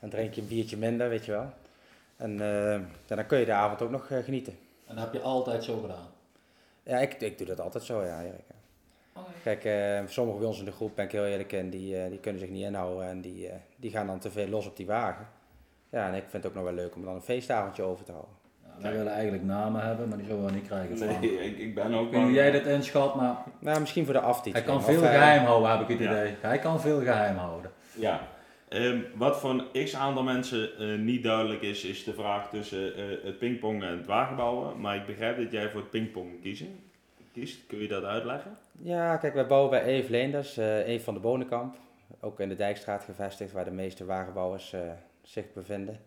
dan 0.00 0.10
drink 0.10 0.34
je 0.34 0.40
een 0.40 0.48
biertje 0.48 0.76
minder, 0.76 1.08
weet 1.08 1.24
je 1.24 1.32
wel. 1.32 1.52
En 2.16 2.40
eh, 2.40 2.80
ja, 3.06 3.16
dan 3.16 3.26
kun 3.26 3.38
je 3.38 3.44
de 3.44 3.52
avond 3.52 3.82
ook 3.82 3.90
nog 3.90 4.06
genieten. 4.06 4.58
En 4.86 4.94
dat 4.94 5.04
heb 5.04 5.12
je 5.12 5.20
altijd 5.20 5.64
zo 5.64 5.80
gedaan. 5.80 6.08
Ja, 6.82 6.98
ik, 6.98 7.14
ik 7.14 7.38
doe 7.38 7.46
dat 7.46 7.60
altijd 7.60 7.84
zo, 7.84 8.04
ja, 8.04 8.22
Erik. 8.22 8.52
Kijk, 9.42 9.64
eh, 9.64 10.00
sommigen 10.06 10.40
bij 10.40 10.48
ons 10.48 10.58
in 10.58 10.64
de 10.64 10.72
groep, 10.72 10.96
ben 10.96 11.04
ik 11.04 11.12
heel 11.12 11.26
eerlijk 11.26 11.52
in, 11.52 11.70
die, 11.70 11.96
eh, 11.96 12.10
die 12.10 12.18
kunnen 12.18 12.40
zich 12.40 12.50
niet 12.50 12.64
inhouden 12.64 13.06
en 13.06 13.20
die, 13.20 13.48
eh, 13.48 13.56
die 13.76 13.90
gaan 13.90 14.06
dan 14.06 14.18
te 14.18 14.30
veel 14.30 14.48
los 14.48 14.66
op 14.66 14.76
die 14.76 14.86
wagen. 14.86 15.28
Ja, 15.92 16.06
en 16.08 16.14
ik 16.14 16.22
vind 16.28 16.32
het 16.32 16.46
ook 16.46 16.54
nog 16.54 16.64
wel 16.64 16.72
leuk 16.72 16.94
om 16.94 17.04
dan 17.04 17.14
een 17.14 17.20
feestavondje 17.20 17.82
over 17.82 18.04
te 18.04 18.12
houden. 18.12 18.34
Ja, 18.62 18.82
wij 18.82 18.92
willen 18.92 19.12
eigenlijk 19.12 19.42
namen 19.44 19.86
hebben, 19.86 20.08
maar 20.08 20.18
die 20.18 20.26
zullen 20.26 20.44
we 20.44 20.50
niet 20.52 20.66
krijgen. 20.66 20.98
van. 20.98 21.06
Nee, 21.06 21.44
ik, 21.44 21.58
ik 21.58 21.74
ben 21.74 21.94
ook 21.94 22.04
Ik 22.06 22.10
weet 22.10 22.20
niet 22.20 22.22
hoe 22.22 22.32
jij 22.32 22.50
dit 22.50 22.66
inschat, 22.66 23.14
maar 23.14 23.36
Nou, 23.58 23.80
misschien 23.80 24.04
voor 24.04 24.14
de 24.14 24.20
aftiteling. 24.20 24.64
hij 24.66 24.74
kan 24.74 24.76
of, 24.76 24.84
veel 24.98 25.02
eh, 25.08 25.10
geheim 25.10 25.44
houden, 25.44 25.70
heb 25.70 25.80
ik 25.80 25.88
het 25.88 25.98
Ja. 25.98 26.10
idee. 26.10 26.34
Hij 26.40 26.58
kan 26.58 26.80
veel 26.80 27.00
geheim 27.00 27.36
houden. 27.36 27.70
Ja. 27.94 28.20
Ehm, 28.68 28.98
wat 29.14 29.40
voor 29.40 29.50
een 29.50 29.84
x-aantal 29.84 30.22
mensen 30.22 30.78
eh, 30.78 30.98
niet 30.98 31.22
duidelijk 31.22 31.62
is, 31.62 31.84
is 31.84 32.04
de 32.04 32.12
vraag 32.14 32.48
tussen 32.50 32.96
eh, 32.96 33.02
het 33.24 33.38
pingpongen 33.38 33.88
en 33.88 33.96
het 33.96 34.06
wagenbouwen. 34.06 34.80
Maar 34.80 34.96
ik 34.96 35.06
begrijp 35.06 35.36
dat 35.36 35.50
jij 35.52 35.70
voor 35.70 35.80
het 35.80 35.90
pingpongen 35.90 36.40
kiezen, 36.40 36.78
kiest. 37.32 37.66
Kun 37.66 37.78
je 37.78 37.88
dat 37.88 38.04
uitleggen? 38.04 38.50
Ja, 38.82 39.16
kijk, 39.16 39.34
wij 39.34 39.46
bouwen 39.46 39.70
bij 39.70 39.82
Eve 39.82 40.10
Leenders, 40.10 40.56
eh 40.56 40.88
een 40.88 41.00
van 41.00 41.14
de 41.14 41.20
Bonenkamp. 41.20 41.76
Ook 42.20 42.40
in 42.40 42.48
de 42.48 42.54
Dijkstraat 42.56 43.04
gevestigd, 43.04 43.52
waar 43.52 43.64
de 43.64 43.70
meeste 43.70 44.04
wagenbouwers 44.04 44.72
eh, 44.72 44.80
zich 45.22 45.52
bevinden. 45.52 46.00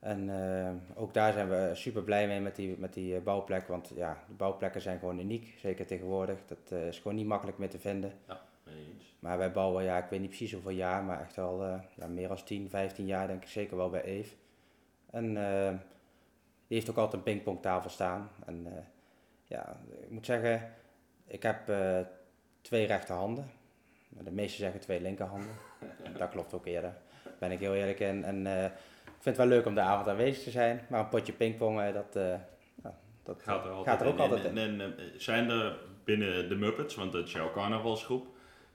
En 0.00 0.30
eh, 0.30 0.72
ook 1.02 1.14
daar 1.14 1.32
zijn 1.32 1.48
we 1.48 1.70
super 1.74 2.02
blij 2.02 2.26
mee 2.26 2.40
met 2.40 2.56
die, 2.56 2.76
met 2.78 2.94
die 2.94 3.16
eh, 3.16 3.22
bouwplek. 3.22 3.68
Want 3.68 3.92
ja, 3.94 4.24
de 4.28 4.34
bouwplekken 4.34 4.80
zijn 4.80 4.98
gewoon 4.98 5.18
uniek, 5.18 5.54
zeker 5.58 5.86
tegenwoordig. 5.86 6.38
Dat 6.46 6.58
eh, 6.68 6.86
is 6.86 6.98
gewoon 6.98 7.16
niet 7.16 7.26
makkelijk 7.26 7.58
meer 7.58 7.70
te 7.70 7.78
vinden. 7.78 8.12
Eens. 8.66 9.16
Maar 9.18 9.38
wij 9.38 9.52
bouwen, 9.52 9.84
ja, 9.84 9.98
ik 9.98 10.10
weet 10.10 10.20
niet 10.20 10.28
precies 10.28 10.52
hoeveel 10.52 10.70
jaar, 10.70 11.02
maar 11.04 11.20
echt 11.20 11.38
al 11.38 11.64
ja, 11.96 12.06
meer 12.08 12.28
dan 12.28 12.44
10, 12.44 12.68
15 12.68 13.06
jaar 13.06 13.26
denk 13.26 13.42
ik 13.42 13.48
zeker 13.48 13.76
wel 13.76 13.90
bij 13.90 14.02
Eve. 14.02 14.34
En 15.10 15.34
die 16.66 16.78
heeft 16.78 16.90
ook 16.90 16.96
altijd 16.96 17.14
een 17.14 17.32
pingpongtafel 17.32 17.90
staan. 17.90 18.30
En 18.46 18.66
ja, 19.44 19.80
ik 20.00 20.10
moet 20.10 20.26
zeggen, 20.26 20.72
ik 21.26 21.42
heb 21.42 21.72
twee 22.60 22.86
rechterhanden. 22.86 23.50
De 24.08 24.30
meesten 24.30 24.60
zeggen 24.60 24.80
twee 24.80 25.00
linkerhanden. 25.00 25.56
Dat 26.18 26.30
klopt 26.30 26.54
ook 26.54 26.66
eerder. 26.66 26.94
Ben 27.40 27.50
ik 27.50 27.58
heel 27.58 27.74
eerlijk 27.74 28.00
in. 28.00 28.24
En 28.24 28.46
eh, 28.46 28.64
ik 29.04 29.20
vind 29.20 29.36
het 29.36 29.36
wel 29.36 29.46
leuk 29.46 29.66
om 29.66 29.74
de 29.74 29.80
avond 29.80 30.08
aanwezig 30.08 30.42
te 30.42 30.50
zijn. 30.50 30.80
Maar 30.88 31.00
een 31.00 31.08
potje 31.08 31.32
pingpongen, 31.32 31.94
dat, 31.94 32.16
eh, 32.16 32.34
ja, 32.82 32.98
dat 33.22 33.42
Gaat 33.42 33.64
er, 33.64 33.70
altijd 33.70 33.88
gaat 33.88 34.06
er 34.06 34.12
ook 34.12 34.14
in. 34.14 34.20
altijd 34.20 34.44
in. 34.44 34.58
en, 34.58 34.80
en, 34.80 34.94
zijn 35.16 35.50
er 35.50 35.76
binnen 36.04 36.48
de 36.48 36.54
Muppets, 36.54 36.94
want 36.94 37.12
dat 37.12 37.26
is 37.26 37.32
jouw 37.32 37.52
carnavalsgroep, 37.52 38.26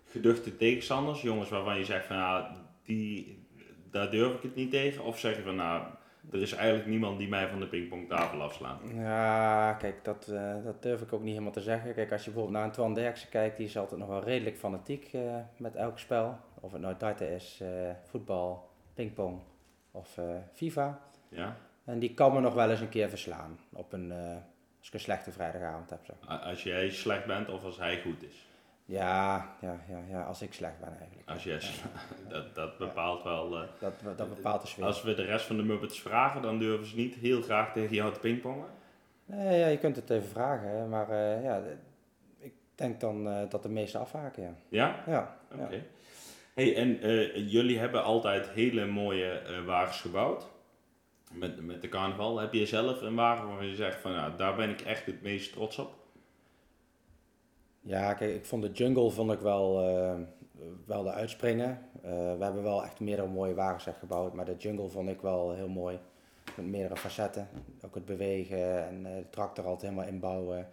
geduchte 0.05 0.57
tegenstanders, 0.57 1.21
jongens 1.21 1.49
waarvan 1.49 1.77
je 1.77 1.85
zegt 1.85 2.05
van 2.05 2.17
nou, 2.17 2.45
die, 2.83 3.45
daar 3.91 4.11
durf 4.11 4.33
ik 4.33 4.41
het 4.41 4.55
niet 4.55 4.71
tegen? 4.71 5.03
Of 5.03 5.19
zeg 5.19 5.35
je 5.35 5.43
van 5.43 5.55
nou, 5.55 5.83
er 6.31 6.41
is 6.41 6.53
eigenlijk 6.53 6.87
niemand 6.87 7.17
die 7.17 7.27
mij 7.27 7.47
van 7.47 7.59
de 7.59 7.67
pingpongtafel 7.67 8.41
afslaat? 8.41 8.81
Ja, 8.93 9.73
kijk, 9.73 10.03
dat, 10.03 10.27
eh, 10.27 10.63
dat 10.63 10.81
durf 10.81 11.01
ik 11.01 11.13
ook 11.13 11.21
niet 11.21 11.31
helemaal 11.31 11.51
te 11.51 11.61
zeggen. 11.61 11.93
Kijk, 11.93 12.11
als 12.11 12.25
je 12.25 12.31
bijvoorbeeld 12.31 12.57
naar 12.57 12.65
een 12.67 12.73
Twan 12.73 12.93
Derksen 12.93 13.29
kijkt, 13.29 13.57
die 13.57 13.65
is 13.65 13.77
altijd 13.77 13.99
nog 13.99 14.09
wel 14.09 14.23
redelijk 14.23 14.57
fanatiek 14.57 15.13
eh, 15.13 15.35
met 15.57 15.75
elk 15.75 15.99
spel. 15.99 16.37
Of 16.59 16.71
het 16.71 16.81
nou 16.81 16.95
darten 16.97 17.29
is, 17.29 17.59
eh, 17.61 17.69
voetbal, 18.03 18.69
pingpong 18.93 19.39
of 19.91 20.19
FIFA. 20.53 20.99
Ja? 21.29 21.57
En 21.83 21.99
die 21.99 22.13
kan 22.13 22.33
me 22.33 22.39
nog 22.39 22.53
wel 22.53 22.69
eens 22.69 22.79
een 22.79 22.89
keer 22.89 23.09
verslaan 23.09 23.59
op 23.73 23.93
een, 23.93 24.11
als 24.79 24.87
ik 24.87 24.93
een 24.93 24.99
slechte 24.99 25.31
vrijdagavond 25.31 25.89
heb. 25.89 26.05
Zeg. 26.05 26.41
Als 26.43 26.63
jij 26.63 26.89
slecht 26.89 27.25
bent 27.25 27.49
of 27.49 27.63
als 27.63 27.77
hij 27.77 28.01
goed 28.01 28.23
is? 28.23 28.47
Ja, 28.85 29.55
ja, 29.61 29.79
ja, 29.89 29.97
ja, 30.09 30.23
als 30.23 30.41
ik 30.41 30.53
slecht 30.53 30.79
ben 30.79 30.97
eigenlijk. 30.99 31.29
Als 31.29 31.43
jij, 31.43 31.53
Ja, 31.55 32.29
dat, 32.33 32.55
dat 32.55 32.77
bepaalt 32.77 33.23
wel. 33.23 33.55
eh, 33.57 33.67
dat, 33.79 33.93
dat 34.17 34.35
bepaalt 34.35 34.61
de 34.61 34.67
sfeer. 34.67 34.83
als 34.85 35.03
we 35.03 35.13
de 35.13 35.23
rest 35.23 35.45
van 35.45 35.57
de 35.57 35.63
Muppets 35.63 36.01
vragen, 36.01 36.41
dan 36.41 36.59
durven 36.59 36.85
ze 36.87 36.95
niet 36.95 37.15
heel 37.15 37.41
graag 37.41 37.73
tegen 37.73 37.95
jou 37.95 38.13
te 38.13 38.19
pingpongen. 38.19 38.67
Nee, 39.25 39.59
ja, 39.59 39.67
je 39.67 39.77
kunt 39.77 39.95
het 39.95 40.09
even 40.09 40.27
vragen, 40.29 40.69
hè, 40.69 40.85
maar 40.87 41.09
eh, 41.09 41.43
ja, 41.43 41.61
ik 42.39 42.53
denk 42.75 42.99
dan 42.99 43.27
eh, 43.29 43.49
dat 43.49 43.63
de 43.63 43.69
meeste 43.69 43.97
afhaken, 43.97 44.43
ja. 44.43 44.53
Ja? 44.69 45.03
Ja, 45.07 45.37
Oké. 45.53 45.73
ja. 45.75 45.79
Hey, 46.53 46.75
en 46.75 46.89
jullie 47.47 47.79
hebben 47.79 48.03
altijd 48.03 48.49
hele 48.49 48.85
mooie 48.85 49.41
wagens 49.65 50.01
gebouwd. 50.01 50.47
Met, 51.31 51.65
met 51.65 51.81
de 51.81 51.89
carnaval. 51.89 52.39
Heb 52.39 52.53
je 52.53 52.65
zelf 52.65 53.01
een 53.01 53.15
wagen 53.15 53.47
waarvan 53.47 53.67
je 53.67 53.75
zegt 53.75 54.01
van 54.01 54.11
nou, 54.11 54.31
daar 54.37 54.55
ben 54.55 54.69
ik 54.69 54.81
echt 54.81 55.05
het 55.05 55.21
meest 55.21 55.53
trots 55.53 55.77
op? 55.77 55.93
Ja, 57.87 58.13
kijk, 58.13 58.35
ik 58.35 58.45
vond 58.45 58.61
de 58.61 58.71
jungle 58.71 59.09
vond 59.09 59.31
ik 59.31 59.39
wel, 59.39 59.81
eh, 59.81 60.15
wel 60.85 61.03
de 61.03 61.11
uitspringen. 61.11 61.79
Eh, 62.01 62.11
we 62.11 62.43
hebben 62.43 62.63
wel 62.63 62.83
echt 62.83 62.99
meerdere 62.99 63.27
mooie 63.27 63.53
wagens 63.53 63.97
gebouwd, 63.99 64.33
maar 64.33 64.45
de 64.45 64.55
jungle 64.57 64.89
vond 64.89 65.09
ik 65.09 65.21
wel 65.21 65.53
heel 65.53 65.67
mooi. 65.67 65.99
Met 66.55 66.65
meerdere 66.65 66.97
facetten. 66.97 67.47
Ook 67.85 67.95
het 67.95 68.05
bewegen 68.05 68.87
en 68.87 69.05
eh, 69.05 69.15
de 69.15 69.29
tractor 69.29 69.65
altijd 69.65 69.91
helemaal 69.91 70.13
inbouwen. 70.13 70.57
Er 70.57 70.67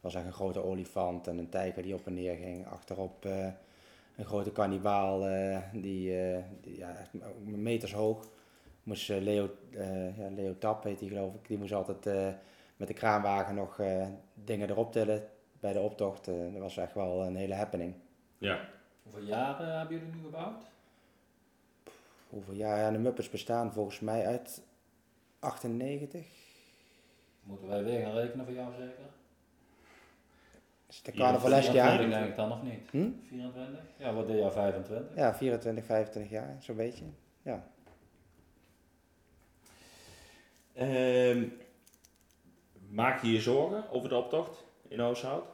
was 0.00 0.14
echt 0.14 0.24
een 0.24 0.32
grote 0.32 0.64
olifant 0.64 1.26
en 1.26 1.38
een 1.38 1.48
tijger 1.48 1.82
die 1.82 1.94
op 1.94 2.06
en 2.06 2.14
neer 2.14 2.36
ging. 2.36 2.66
Achterop 2.66 3.24
een 4.16 4.24
grote 4.24 4.52
kannibaal 4.52 5.20
die, 5.72 6.12
ja, 6.62 6.96
meters 7.44 7.92
hoog. 7.92 8.28
Moest 8.82 9.08
Leo, 9.08 9.50
ja, 10.16 10.30
Leo 10.34 10.58
Tap 10.58 10.82
die 10.82 11.08
geloof 11.08 11.34
ik, 11.34 11.48
die 11.48 11.58
moest 11.58 11.72
altijd 11.72 12.34
met 12.76 12.88
de 12.88 12.94
kraanwagen 12.94 13.54
nog 13.54 13.80
dingen 14.34 14.70
erop 14.70 14.92
tillen 14.92 15.22
bij 15.60 15.72
de 15.72 15.80
optocht. 15.80 16.28
eh, 16.28 16.34
dat 16.52 16.60
was 16.62 16.76
echt 16.76 16.94
wel 16.94 17.22
een 17.24 17.36
hele 17.36 17.54
happening. 17.54 17.94
Ja. 18.38 18.68
Hoeveel 19.02 19.22
jaren 19.22 19.78
hebben 19.78 19.98
jullie 19.98 20.14
nu 20.14 20.22
gebouwd? 20.24 20.64
Hoeveel 22.28 22.54
jaar 22.54 22.78
ja, 22.78 22.90
de 22.90 22.98
Muppets 22.98 23.30
bestaan 23.30 23.72
volgens 23.72 24.00
mij 24.00 24.26
uit 24.26 24.62
98. 25.38 26.26
Moeten 27.42 27.68
wij 27.68 27.84
weer 27.84 28.00
gaan 28.00 28.14
rekenen 28.14 28.44
voor 28.44 28.54
jou 28.54 28.72
zeker? 28.72 29.04
Is 30.88 30.96
het 30.96 31.06
een 31.06 31.14
carnavalesk 31.14 31.72
jaar? 31.72 31.96
24 31.96 32.18
denk 32.18 32.30
ik 32.30 32.36
dan 32.36 32.52
of 32.52 32.62
niet? 32.62 32.90
Hm? 32.90 33.10
24? 33.28 33.80
Ja, 33.96 34.12
wat 34.12 34.26
deed 34.26 34.38
jij 34.38 34.50
25? 34.50 35.16
Ja, 35.16 35.34
24, 35.34 35.84
25 35.84 36.32
jaar, 36.32 36.56
zo'n 36.60 36.76
beetje. 36.76 37.04
Ja. 37.42 37.66
Ehm, 40.72 41.48
maak 42.88 43.22
je 43.22 43.32
je 43.32 43.40
zorgen 43.40 43.90
over 43.90 44.08
de 44.08 44.16
optocht 44.16 44.64
in 44.88 45.00
Oosthout? 45.00 45.44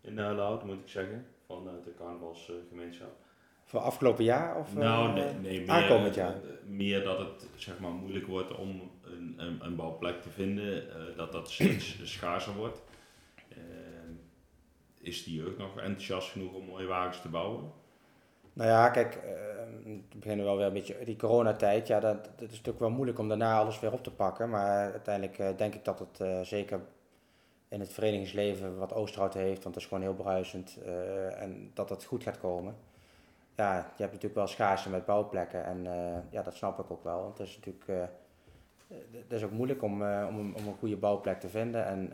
In 0.00 0.14
Nuilenhout 0.14 0.64
moet 0.64 0.80
ik 0.80 0.88
zeggen, 0.88 1.26
vanuit 1.46 1.84
de 1.84 1.94
carnavalsgemeenschap. 1.98 3.16
Voor 3.64 3.80
afgelopen 3.80 4.24
jaar? 4.24 4.56
Of, 4.56 4.74
nou, 4.74 5.08
eh, 5.08 5.14
nee, 5.14 5.34
nee 5.34 5.60
meer, 5.60 5.70
aankomend 5.70 6.14
jaar? 6.14 6.34
eh, 6.34 6.40
meer 6.66 7.02
dat 7.02 7.18
het 7.18 7.48
zeg 7.56 7.78
maar, 7.78 7.90
moeilijk 7.90 8.26
wordt 8.26 8.56
om 8.56 8.90
een, 9.02 9.34
een, 9.36 9.64
een 9.64 9.76
bouwplek 9.76 10.22
te 10.22 10.30
vinden, 10.30 10.90
eh, 10.90 11.16
dat 11.16 11.32
dat 11.32 11.50
steeds 11.50 11.98
schaarser 12.14 12.54
wordt. 12.54 12.82
Ehm, 13.48 14.12
is 15.00 15.24
de 15.24 15.32
jeugd 15.32 15.58
nog 15.58 15.78
enthousiast 15.78 16.30
genoeg 16.30 16.52
om 16.52 16.64
mooie 16.64 16.86
wagens 16.86 17.20
te 17.20 17.28
bouwen? 17.28 17.72
Nou 18.54 18.70
ja, 18.70 18.88
kijk, 18.88 19.14
eh, 19.14 19.22
we 19.84 20.00
beginnen 20.16 20.44
wel 20.44 20.56
weer 20.56 20.66
een 20.66 20.72
beetje 20.72 21.04
die 21.04 21.16
coronatijd. 21.16 21.86
Ja, 21.86 22.00
dat, 22.00 22.24
dat 22.24 22.48
is 22.48 22.50
natuurlijk 22.50 22.78
wel 22.78 22.90
moeilijk 22.90 23.18
om 23.18 23.28
daarna 23.28 23.58
alles 23.58 23.80
weer 23.80 23.92
op 23.92 24.02
te 24.02 24.10
pakken. 24.10 24.50
Maar 24.50 24.92
uiteindelijk 24.92 25.38
eh, 25.38 25.48
denk 25.56 25.74
ik 25.74 25.84
dat 25.84 25.98
het 25.98 26.20
eh, 26.20 26.40
zeker 26.40 26.80
in 27.74 27.80
het 27.80 27.92
verenigingsleven 27.92 28.78
wat 28.78 28.92
Oosterhout 28.92 29.34
heeft, 29.34 29.62
want 29.62 29.74
dat 29.74 29.82
is 29.82 29.88
gewoon 29.88 30.02
heel 30.02 30.14
bruisend. 30.14 30.78
eh, 30.84 31.40
en 31.42 31.70
dat 31.74 31.88
het 31.90 32.04
goed 32.04 32.22
gaat 32.22 32.38
komen. 32.38 32.74
Ja, 33.56 33.76
je 33.76 33.82
hebt 34.02 34.12
natuurlijk 34.12 34.34
wel 34.34 34.46
schaarste 34.46 34.90
met 34.90 35.04
bouwplekken. 35.06 35.64
En 35.64 35.86
eh, 35.86 36.18
ja, 36.30 36.42
dat 36.42 36.54
snap 36.54 36.78
ik 36.78 36.90
ook 36.90 37.04
wel. 37.04 37.20
Want 37.22 37.38
het 37.38 37.46
is 37.48 37.56
natuurlijk 37.56 38.10
het 39.10 39.32
is 39.32 39.42
ook 39.42 39.50
moeilijk 39.50 39.82
om, 39.82 39.92
om, 40.02 40.38
een- 40.38 40.54
om 40.56 40.66
een 40.66 40.76
goede 40.78 40.96
bouwplek 40.96 41.40
te 41.40 41.48
vinden. 41.48 41.84
En 41.86 42.10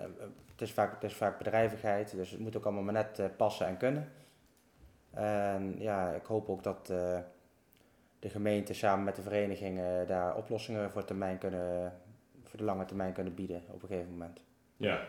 het, 0.51 0.61
is 0.61 0.73
vaak, 0.73 0.93
het 0.95 1.03
is 1.11 1.15
vaak 1.17 1.39
bedrijvigheid, 1.39 2.11
dus 2.17 2.31
het 2.31 2.41
moet 2.41 2.57
ook 2.57 2.65
allemaal 2.65 2.83
maar 2.83 2.93
net 2.93 3.37
passen 3.37 3.67
en 3.67 3.77
kunnen. 3.77 4.13
En 5.11 5.75
ja, 5.79 6.11
ik 6.13 6.25
hoop 6.25 6.49
ook 6.49 6.63
dat 6.63 6.87
de 6.87 8.29
gemeente 8.29 8.75
samen 8.75 9.05
met 9.05 9.17
de 9.17 9.23
verenigingen 9.23 10.07
daar 10.07 10.37
oplossingen 10.37 10.91
voor, 10.91 11.05
termijn 11.05 11.39
kunnen, 11.39 11.93
voor 12.45 12.59
de 12.59 12.65
lange 12.65 12.85
termijn 12.85 13.13
kunnen 13.13 13.35
bieden 13.35 13.63
op 13.71 13.83
een 13.83 13.89
gegeven 13.89 14.11
moment. 14.11 14.41
Ja. 14.77 15.01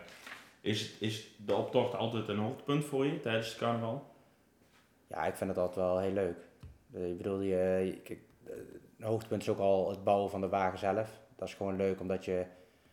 Is, 0.61 0.97
is 0.97 1.35
de 1.45 1.55
optocht 1.55 1.95
altijd 1.95 2.27
een 2.27 2.37
hoogtepunt 2.37 2.85
voor 2.85 3.05
je 3.05 3.19
tijdens 3.19 3.47
het 3.47 3.57
carnaval? 3.57 4.03
Ja, 5.07 5.25
ik 5.25 5.35
vind 5.35 5.49
het 5.49 5.59
altijd 5.59 5.85
wel 5.85 5.99
heel 5.99 6.11
leuk. 6.11 6.37
Eh, 6.93 7.09
Ik 7.09 7.17
bedoel, 7.17 7.39
je, 7.39 7.55
het 8.97 9.07
hoogtepunt 9.07 9.41
is 9.41 9.49
ook 9.49 9.59
al 9.59 9.89
het 9.89 10.03
bouwen 10.03 10.29
van 10.29 10.41
de 10.41 10.49
wagen 10.49 10.79
zelf. 10.79 11.19
Dat 11.35 11.47
is 11.47 11.53
gewoon 11.53 11.75
leuk, 11.75 11.99
omdat 11.99 12.25
je... 12.25 12.45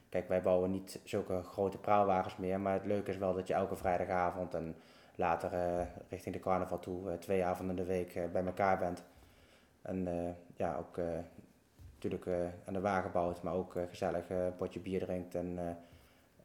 Kijk, 0.09 0.29
wij 0.29 0.43
bouwen 0.43 0.71
niet 0.71 1.01
zulke 1.05 1.43
grote 1.43 1.79
praalwagens 1.79 2.37
meer, 2.37 2.61
maar 2.61 2.73
het 2.73 2.85
leuke 2.85 3.11
is 3.11 3.17
wel 3.17 3.35
dat 3.35 3.47
je 3.47 3.55
elke 3.55 3.77
vrijdagavond 3.77 4.55
en 4.55 4.77
later 5.15 5.53
eh, 5.53 5.87
richting 6.09 6.35
de 6.35 6.41
carnaval 6.41 6.79
toe, 6.79 7.11
eh, 7.11 7.19
twee 7.19 7.45
avonden 7.45 7.77
in 7.77 7.83
de 7.83 7.89
week 7.89 8.33
bij 8.33 8.45
elkaar 8.45 8.79
bent. 8.79 9.05
En 9.83 10.09
ja, 10.57 10.77
ook 10.77 11.01
natuurlijk 11.93 12.27
aan 12.65 12.73
de 12.73 12.81
wagen 12.81 13.13
bouwt, 13.13 13.43
maar 13.43 13.55
ook 13.55 13.75
gezellig 13.89 14.31
een 14.31 14.57
potje 14.57 14.81
bier 14.81 15.01
drinkt 15.01 15.35
en 15.35 15.79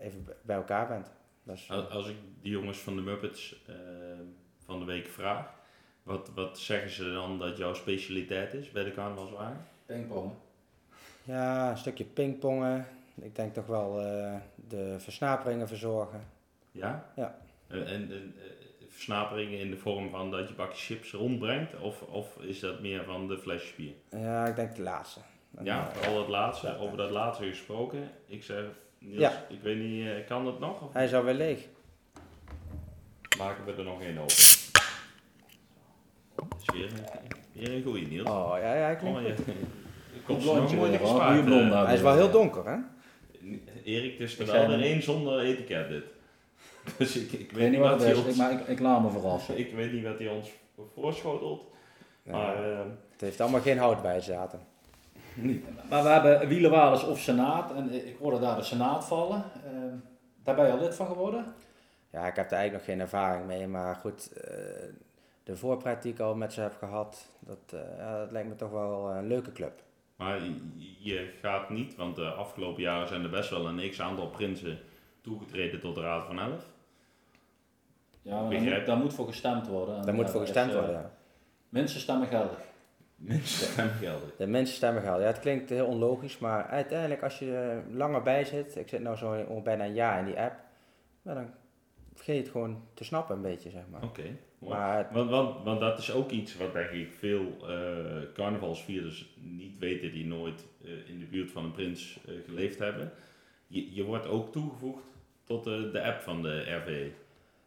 even 0.04 0.28
bij 0.42 0.56
elkaar 0.56 0.88
bent. 0.88 1.12
Dat 1.44 1.56
is, 1.56 1.70
Als, 1.70 2.08
ik 2.08 2.16
die 2.42 2.52
jongens 2.52 2.78
van 2.78 2.96
de 2.96 3.02
Muppets 3.02 3.64
eh, 3.68 3.76
van 4.66 4.80
de 4.80 4.86
week 4.86 5.08
vraag, 5.08 5.54
wat, 6.04 6.30
wat 6.36 6.60
zeggen 6.60 6.90
ze 6.90 7.12
dan 7.12 7.40
dat 7.40 7.58
jouw 7.58 7.74
specialiteit 7.74 8.54
is 8.54 8.72
bij 8.72 8.84
de 8.84 8.94
carnavalswagen? 8.94 9.66
Pingpongen. 9.86 10.36
Ja, 11.24 11.72
een 11.72 11.78
stukje 11.78 12.06
pingpongen. 12.06 12.88
Ik 13.22 13.36
denk 13.36 13.54
toch 13.54 13.66
wel 13.66 14.02
eh, 14.02 14.36
de 14.56 14.96
versnaperingen 15.00 15.68
verzorgen. 15.68 16.24
Ja? 16.72 17.12
Ja. 17.16 17.40
Eh, 17.68 17.78
en 17.78 18.12
en 18.12 18.12
eh, 18.12 18.44
versnaperingen 18.90 19.60
in 19.60 19.70
de 19.70 19.78
vorm 19.78 20.10
van 20.10 20.32
dat 20.32 20.48
je 20.48 20.54
bakjes 20.54 20.86
chips 20.86 21.12
rondbrengt? 21.12 21.80
Of, 21.80 22.02
of 22.02 22.38
is 22.42 22.60
dat 22.60 22.80
meer 22.80 23.04
van 23.04 23.28
de 23.28 23.38
flesjes 23.38 23.76
bier? 23.76 23.94
Ja, 24.10 24.46
ik 24.46 24.56
denk 24.56 24.76
de 24.76 24.82
laatste. 24.82 25.20
Ja, 25.62 25.92
al 26.06 26.14
dat 26.14 26.28
laatste, 26.28 26.68
ja. 26.68 26.76
over 26.76 26.98
dat 26.98 27.12
laatste 27.12 27.46
gesproken. 27.46 28.10
Ik 28.26 28.44
zeg, 28.44 28.66
Niels, 29.04 29.20
Ja. 29.22 29.46
ik 29.50 29.62
weet 29.62 29.78
niet, 29.78 30.08
eh, 30.08 30.28
kan 30.28 30.46
dat 30.46 30.60
nog? 30.60 30.82
Of 30.82 30.94
hij 30.94 31.06
is 31.06 31.14
alweer 31.14 31.34
leeg. 31.34 31.68
maken 33.38 33.66
we 33.66 33.72
er 33.74 33.84
nog 33.84 34.02
één 34.02 34.18
open? 34.18 34.36
Dat 36.36 36.62
is 36.62 36.74
weer 36.74 36.86
een, 36.94 37.06
weer 37.52 37.74
een 37.74 37.84
goeie, 37.84 38.08
Niels. 38.08 38.30
Oh, 38.30 38.54
ja, 38.62 38.76
ja, 38.76 38.96
klinkt 38.96 39.20
Oh, 39.20 39.26
ja. 39.28 39.36
goed. 39.36 39.48
Ik 40.16 40.24
kom 40.26 40.38
blondje 40.38 40.76
nog 40.76 40.86
mooi 40.86 40.98
gespaard. 40.98 41.48
Eh. 41.48 41.86
Hij 41.86 41.94
is 41.94 42.02
wel 42.02 42.16
heel 42.16 42.32
donker, 42.32 42.66
hè? 42.66 42.78
Erik, 43.84 44.12
het 44.20 44.30
is 44.30 44.36
er 44.40 44.46
Ik 44.46 44.52
wel 44.52 44.72
er 44.72 44.82
één 44.82 45.04
zonder 45.04 45.40
etiket 45.40 45.90
dit. 45.90 46.04
Dus 46.98 47.16
ik, 47.16 47.32
ik, 47.32 47.40
Ik 47.40 47.52
weet 47.52 47.72
niet 47.72 47.80
wat 47.80 48.02
hij 48.02 48.12
is, 48.12 48.18
ons, 48.18 48.28
ik, 48.28 48.36
maar 48.36 48.52
ik, 48.52 48.68
ik 48.68 48.80
laat 48.80 49.02
me 49.02 49.10
verrassen. 49.10 49.58
ik 49.58 49.74
weet 49.74 49.92
niet 49.94 50.04
wat 50.04 50.20
hij 50.20 50.28
ons 50.28 50.50
voorschotelt. 50.96 51.64
Ja, 52.24 52.32
Maar 52.32 52.72
eh, 52.72 52.80
het 53.12 53.22
heeft 53.22 53.42
allemaal 53.42 53.62
geen 53.62 53.78
hout 53.78 54.02
bij 54.02 54.22
zaten. 54.22 54.60
Maar 55.90 56.04
we 56.04 56.10
hebben 56.10 56.48
Wielenwalers 56.48 57.04
of 57.04 57.20
Senaat 57.20 57.74
en 57.74 57.92
ik 58.08 58.16
hoorde 58.20 58.40
daar 58.40 58.56
de 58.56 58.64
Senaat 58.64 59.06
vallen. 59.06 59.44
Eh, 59.66 59.72
daar 60.44 60.56
ben 60.56 60.66
je 60.66 60.72
al 60.72 60.80
lid 60.80 60.96
van 60.96 61.08
geworden? 61.08 61.46
Ja, 62.10 62.28
ik 62.28 62.36
heb 62.36 62.50
daar 62.50 62.60
eigenlijk 62.60 62.74
nog 62.74 62.84
geen 62.96 63.00
ervaring 63.00 63.46
mee, 63.46 63.68
maar 63.68 63.96
goed, 63.96 64.32
eh, 64.34 64.54
de 65.44 65.56
voorpret 65.56 66.02
die 66.02 66.14
ik 66.14 66.20
al 66.20 66.36
met 66.36 66.54
ze 66.54 66.62
heb 66.62 66.76
gehad, 66.78 67.28
dat, 67.40 67.74
eh, 67.74 67.98
ja, 67.98 68.18
dat 68.20 68.32
lijkt 68.32 68.50
me 68.50 68.56
toch 68.56 68.72
wel 68.72 69.10
een 69.12 69.28
leuke 69.28 69.52
club. 69.52 69.82
Maar 70.16 70.40
je- 71.00 71.34
gaat 71.42 71.70
niet, 71.70 71.96
want 71.96 72.16
de 72.16 72.26
afgelopen 72.30 72.82
jaren 72.82 73.08
zijn 73.08 73.24
er 73.24 73.30
best 73.30 73.50
wel 73.50 73.68
een 73.68 73.90
x-aantal 73.90 74.28
prinsen 74.28 74.80
toegetreden 75.22 75.80
tot 75.80 75.96
de 75.96 76.02
Raad 76.02 76.26
van 76.26 76.40
Elf. 76.40 76.66
Ja, 78.22 78.32
maar 78.32 78.40
daar 78.42 78.50
Begrijp. 78.50 78.78
moet, 78.78 78.86
daar 78.86 78.98
moet 78.98 79.14
voor 79.14 79.28
gestemd 79.28 79.68
worden. 79.68 79.96
En 79.98 80.06
Daar 80.06 80.14
moet 80.16 80.30
voor 80.30 80.42
is, 80.42 80.48
gestemd 80.50 80.72
eh, 80.72 80.78
worden. 80.78 80.96
ja. 80.96 81.12
Mensen 81.70 82.00
stemmen 82.00 82.28
geldig. 82.28 82.58
Mensen 83.24 83.68
stemgelden. 83.68 84.32
De 84.38 84.48
mensen 84.48 84.76
stemmen 84.76 85.02
geld. 85.02 85.22
Ja, 85.22 85.28
het 85.28 85.40
klinkt 85.40 85.70
heel 85.70 85.86
onlogisch, 85.86 86.38
maar 86.38 86.66
uiteindelijk 86.66 87.24
als 87.24 87.40
je 87.40 87.56
er 87.56 87.84
langer 87.92 88.22
bij 88.22 88.44
zit, 88.46 88.76
ik 88.76 88.90
zit 88.90 89.02
nou 89.02 89.18
zo 89.18 89.62
bijna 89.64 89.86
een 89.86 89.94
jaar 89.94 90.20
in 90.20 90.26
die 90.26 90.40
app, 90.40 90.56
dan 91.22 91.50
vergeet 92.14 92.36
je 92.36 92.42
het 92.42 92.52
gewoon 92.52 92.84
te 92.94 93.04
snappen 93.04 93.36
een 93.36 93.42
beetje, 93.42 93.70
zeg 93.70 93.84
maar. 93.92 94.04
Oké. 94.04 94.24
Maar 94.60 95.10
Want, 95.12 95.30
want, 95.30 95.64
want 95.64 95.80
dat 95.80 96.00
is 96.00 96.12
ook 96.12 96.32
iets 96.32 96.58
wat 96.58 96.74
denk 96.74 96.90
ik 96.90 97.14
veel 97.14 97.58
eh 97.70 98.34
carnavalsvierders 98.34 99.36
niet 99.42 99.78
weten 99.78 100.12
die 100.12 100.26
nooit 100.26 100.66
eh, 100.84 101.10
in 101.10 101.20
de 101.20 101.26
buurt 101.26 101.52
van 101.52 101.64
een 101.64 101.72
prins 101.72 102.20
eh, 102.28 102.34
geleefd 102.46 102.80
hebben. 102.80 103.12
Je, 103.68 103.94
je 103.94 104.04
wordt 104.04 104.28
ook 104.28 104.52
toegevoegd 104.52 105.04
tot 105.44 105.64
de, 105.64 105.90
de 105.92 106.04
app 106.04 106.22
van 106.22 106.42
de 106.42 106.62
RV. 106.62 107.08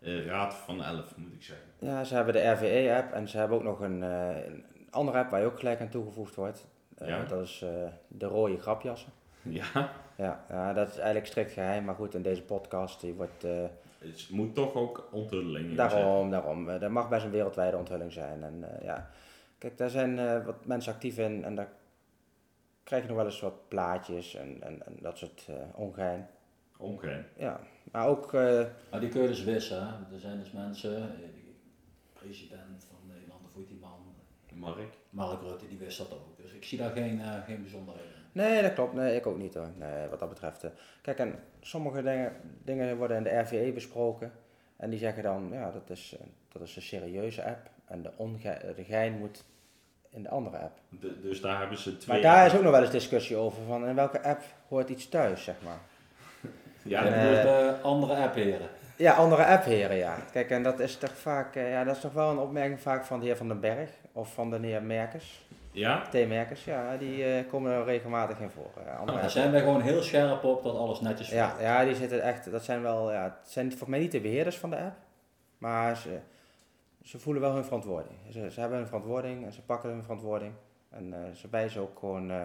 Eh, 0.00 0.26
Raad 0.26 0.54
van 0.54 0.82
Elf 0.82 1.16
moet 1.16 1.32
ik 1.32 1.42
zeggen. 1.42 1.66
ja, 1.78 2.04
ze 2.04 2.14
hebben 2.14 2.34
de 2.34 2.50
RVE-app 2.50 3.12
en 3.12 3.28
ze 3.28 3.38
hebben 3.38 3.56
ook 3.56 3.64
nog 3.64 3.80
een, 3.80 4.02
een 4.02 4.64
andere 4.96 5.18
app 5.18 5.30
waar 5.30 5.40
je 5.40 5.46
ook 5.46 5.58
gelijk 5.58 5.80
aan 5.80 5.88
toegevoegd 5.88 6.34
wordt. 6.34 6.66
Eh, 6.98 7.08
Ja. 7.08 7.24
Dat 7.24 7.42
is 7.42 7.62
eh, 7.62 7.70
de 8.08 8.26
rode 8.26 8.60
grapjassen. 8.60 9.12
Ja, 9.42 9.92
Ja, 10.16 10.44
ja, 10.48 10.72
dat 10.72 10.88
is 10.88 10.94
eigenlijk 10.96 11.26
strikt 11.26 11.52
geheim, 11.52 11.84
maar 11.84 11.94
goed, 11.94 12.14
in 12.14 12.22
deze 12.22 12.42
podcast 12.42 13.00
die 13.00 13.14
wordt... 13.14 13.44
eh, 13.44 13.64
het 13.98 14.28
moet 14.30 14.54
toch 14.54 14.74
ook 14.74 15.08
onthulling 15.12 15.56
in 15.56 15.76
zitten. 15.76 15.76
Daarom, 15.76 16.30
daarom. 16.30 16.68
Er 16.68 16.92
mag 16.92 17.08
best 17.08 17.24
een 17.24 17.30
wereldwijde 17.30 17.76
onthulling 17.76 18.12
zijn. 18.12 18.42
En 18.42 18.64
eh, 18.78 18.84
ja, 18.84 19.10
kijk, 19.58 19.78
daar 19.78 19.90
zijn 19.90 20.18
eh, 20.18 20.44
wat 20.44 20.66
mensen 20.66 20.92
actief 20.92 21.18
in 21.18 21.44
en 21.44 21.54
daar 21.54 21.68
krijg 22.82 23.02
je 23.02 23.08
nog 23.08 23.16
wel 23.16 23.26
eens 23.26 23.40
wat 23.40 23.68
plaatjes 23.68 24.34
en, 24.34 24.62
en, 24.62 24.86
en 24.86 24.96
dat 25.00 25.18
soort 25.18 25.46
eh 25.48 25.54
ongein. 25.80 26.26
Ja, 27.36 27.60
maar 27.92 28.06
ook, 28.06 28.32
eh, 28.34 28.64
Maar 28.90 29.00
die 29.00 29.08
kun 29.08 29.22
je 29.22 29.28
dus 29.28 29.44
wissen. 29.44 29.80
hè. 29.86 30.14
Er 30.14 30.20
zijn 30.20 30.38
dus 30.38 30.50
mensen, 30.52 30.96
eh, 30.96 31.08
president 32.12 32.84
van 32.90 32.98
Nederland, 33.14 33.40
of 33.44 33.52
hoe 33.52 33.60
heet 33.60 33.68
die 33.70 33.78
man, 33.80 33.98
Mark. 34.58 34.78
Mark 35.10 35.42
Rutte, 35.42 35.68
die 35.68 35.78
wist 35.78 35.98
dat 35.98 36.12
ook. 36.12 36.36
Dus 36.42 36.52
ik 36.52 36.64
zie 36.64 36.78
daar 36.78 36.90
geen, 36.90 37.20
eh, 37.20 37.44
geen 37.46 37.60
bijzonderheden 37.62 38.10
in. 38.10 38.42
nee, 38.42 38.62
dat 38.62 38.72
klopt. 38.72 38.94
Nee, 38.94 39.16
ik 39.16 39.26
ook 39.26 39.38
niet 39.38 39.54
hoor. 39.54 39.68
Nee, 39.78 40.08
wat 40.08 40.18
dat 40.18 40.28
betreft. 40.28 40.64
eh. 40.64 40.70
kijk, 41.02 41.18
en 41.18 41.34
sommige 41.60 42.02
dingen, 42.02 42.32
dingen 42.64 42.96
worden 42.96 43.16
in 43.16 43.22
de 43.22 43.38
RVE 43.38 43.72
besproken. 43.72 44.32
En 44.76 44.90
die 44.90 44.98
zeggen 44.98 45.22
dan, 45.22 45.48
ja, 45.52 45.70
dat 45.70 45.90
is, 45.90 46.16
eh, 46.20 46.26
dat 46.52 46.62
is 46.62 46.76
een 46.76 46.82
serieuze 46.82 47.44
app. 47.44 47.70
En 47.84 48.02
de, 48.02 48.10
onge 48.16 48.58
de 48.76 48.84
gein 48.84 49.18
moet 49.18 49.44
in 50.10 50.22
de 50.22 50.28
andere 50.28 50.58
app. 50.58 50.78
De- 50.88 51.20
dus 51.20 51.40
daar 51.40 51.58
hebben 51.58 51.78
ze 51.78 51.96
twee. 51.96 52.22
Maar 52.22 52.32
daar 52.32 52.46
is 52.46 52.54
ook 52.54 52.62
nog 52.62 52.72
wel 52.72 52.80
eens 52.82 52.90
discussie 52.90 53.36
over, 53.36 53.62
van 53.66 53.86
in 53.86 53.94
welke 53.94 54.22
app 54.22 54.42
hoort 54.68 54.88
iets 54.88 55.08
thuis, 55.08 55.44
zeg 55.44 55.54
maar. 55.64 55.78
Ja, 56.82 57.04
En, 57.04 57.28
dus 57.28 57.42
de 57.42 57.76
andere 57.82 58.14
appheren. 58.16 58.68
Ja, 58.96 59.12
andere 59.14 59.44
appheren, 59.46 59.96
ja. 59.96 60.16
Kijk, 60.32 60.50
en 60.50 60.62
dat 60.62 60.80
is 60.80 60.96
toch 60.96 61.16
vaak, 61.16 61.56
eh, 61.56 61.70
ja, 61.70 61.84
dat 61.84 61.94
is 61.96 62.00
toch 62.02 62.12
wel 62.12 62.30
een 62.30 62.38
opmerking 62.38 62.80
vaak 62.80 63.04
van 63.04 63.20
de 63.20 63.26
heer 63.26 63.36
Van 63.36 63.48
den 63.48 63.60
Berg 63.60 63.90
of 64.12 64.32
van 64.32 64.50
de 64.50 64.58
heer 64.66 64.82
Merkers. 64.82 65.46
ja? 65.70 66.02
T-merkers, 66.10 66.64
ja, 66.64 66.96
die 66.96 67.24
eh, 67.24 67.48
komen 67.48 67.72
er 67.72 67.84
regelmatig 67.84 68.38
in 68.40 68.50
voor. 68.50 68.70
eh, 68.86 68.98
andere 68.98 69.18
Daar 69.20 69.30
zijn 69.30 69.50
wij 69.50 69.60
gewoon 69.60 69.80
heel 69.80 70.02
scherp 70.02 70.44
op 70.44 70.62
dat 70.62 70.76
alles 70.76 71.00
netjes 71.00 71.28
Ja, 71.30 71.46
werkt. 71.46 71.60
ja, 71.60 71.84
die 71.84 71.94
zitten 71.94 72.22
echt, 72.22 72.50
dat 72.50 72.64
zijn 72.64 72.82
wel, 72.82 73.12
ja, 73.12 73.22
het 73.22 73.50
zijn 73.50 73.68
volgens 73.68 73.90
mij 73.90 73.98
niet 73.98 74.12
de 74.12 74.20
beheerders 74.20 74.58
van 74.58 74.70
de 74.70 74.76
app, 74.76 74.96
maar 75.58 75.96
ze, 75.96 76.18
ze 77.02 77.18
voelen 77.18 77.42
wel 77.42 77.52
hun 77.54 77.64
verantwoording. 77.64 78.14
Ze, 78.30 78.50
ze 78.50 78.60
hebben 78.60 78.78
hun 78.78 78.86
verantwoording 78.86 79.44
en 79.44 79.52
ze 79.52 79.62
pakken 79.62 79.90
hun 79.90 80.02
verantwoording. 80.02 80.52
En 80.90 81.12
eh, 81.12 81.32
ze 81.34 81.48
wijzen 81.50 81.80
ook 81.80 81.98
gewoon, 81.98 82.30
eh, 82.30 82.42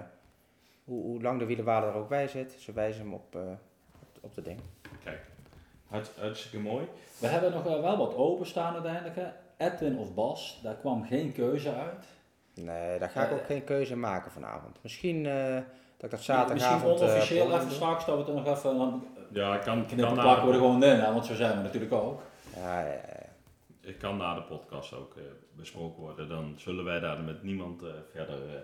hoe, 0.84 1.04
hoe 1.04 1.22
lang 1.22 1.39
de 1.39 1.45
wielenwaarde 1.45 1.88
er 1.88 1.93
ook 1.93 2.10
bij 2.10 2.28
zit, 2.28 2.56
ze 2.60 2.72
wijzen 2.74 3.02
hem 3.02 3.14
op, 3.14 3.36
eh, 3.36 3.41
op, 4.02 4.08
op 4.22 4.34
de 4.36 4.41
ding. 4.41 4.60
Kijk, 5.04 5.20
Hartst- 5.92 6.20
hartstikke 6.20 6.60
mooi. 6.60 6.88
We 7.18 7.28
hebben 7.28 7.52
nog 7.52 7.64
wel 7.64 7.98
wat 7.98 8.16
openstaan 8.16 8.74
uiteindelijk. 8.74 9.16
Hè. 9.16 9.28
Edwin 9.68 9.98
of 9.98 10.14
Bas, 10.14 10.60
daar 10.64 10.76
kwam 10.76 11.06
geen 11.06 11.34
keuze 11.34 11.74
uit. 11.74 12.06
Nee, 12.54 13.00
daar 13.00 13.10
ga 13.10 13.24
ik 13.24 13.30
Eh, 13.30 13.36
ook 13.36 13.46
geen 13.46 13.64
keuze 13.64 13.96
maken 13.96 14.32
vanavond. 14.32 14.78
Misschien 14.82 15.26
eh, 15.26 15.34
dat 15.56 15.64
ik 15.64 15.66
dat 16.00 16.12
Misschien 16.12 16.36
zaterdagavond... 16.36 17.00
eh, 17.00 17.08
onofficieel 17.08 17.56
even 17.56 17.72
straks 17.72 18.06
dat 18.06 18.14
we 18.16 18.20
het 18.22 18.30
er 18.30 18.36
nog 18.36 18.58
even 18.58 18.78
dan 18.78 19.06
Ja, 19.34 19.56
ik 19.56 19.62
kan, 19.62 19.86
knippen 19.86 20.06
kan, 20.06 20.24
plakken 20.24 20.46
we 20.48 20.52
er 20.54 20.58
gewoon 20.60 20.84
in, 20.84 21.00
hè, 21.00 21.14
want 21.14 21.26
zo 21.26 21.34
zijn 21.36 21.58
we 21.58 21.64
natuurlijk 21.64 21.94
ook. 21.94 22.22
Ja, 22.56 22.80
ja, 22.82 22.92
ja. 22.92 23.00
ik 23.82 23.98
kan 24.00 24.18
na 24.18 24.34
de 24.36 24.42
podcast 24.42 24.94
ook 24.94 25.16
eh, 25.16 25.24
besproken 25.56 26.02
worden. 26.02 26.30
Dan 26.30 26.54
zullen 26.58 26.84
wij 26.86 27.00
daar 27.00 27.20
met 27.20 27.44
niemand 27.44 27.84
eh, 27.84 27.89
verder 28.12 28.36
eh, 28.36 28.62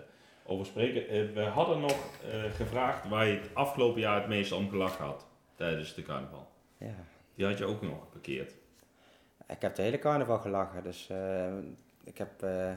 over 0.52 0.66
spreken. 0.66 1.34
We 1.34 1.42
hadden 1.42 1.80
nog 1.80 1.90
eh, 2.32 2.42
gevraagd 2.56 3.08
waar 3.08 3.26
je 3.26 3.34
het 3.34 3.50
afgelopen 3.54 4.00
jaar 4.00 4.16
het 4.18 4.28
meest 4.28 4.52
om 4.52 4.68
gelachen 4.70 5.04
had 5.04 5.26
tijdens 5.54 5.94
de 5.94 6.02
carnaval. 6.02 6.48
ja. 6.78 6.94
Die 7.38 7.46
had 7.46 7.58
je 7.58 7.64
ook 7.64 7.82
nog 7.82 8.00
geparkeerd. 8.00 8.54
Ik 9.48 9.62
heb 9.62 9.74
de 9.74 9.82
hele 9.82 9.98
carnaval 9.98 10.38
gelachen, 10.38 10.82
dus 10.82 11.08
eh, 11.08 11.56
ik 12.04 12.18
heb... 12.18 12.42
eh, 12.42 12.70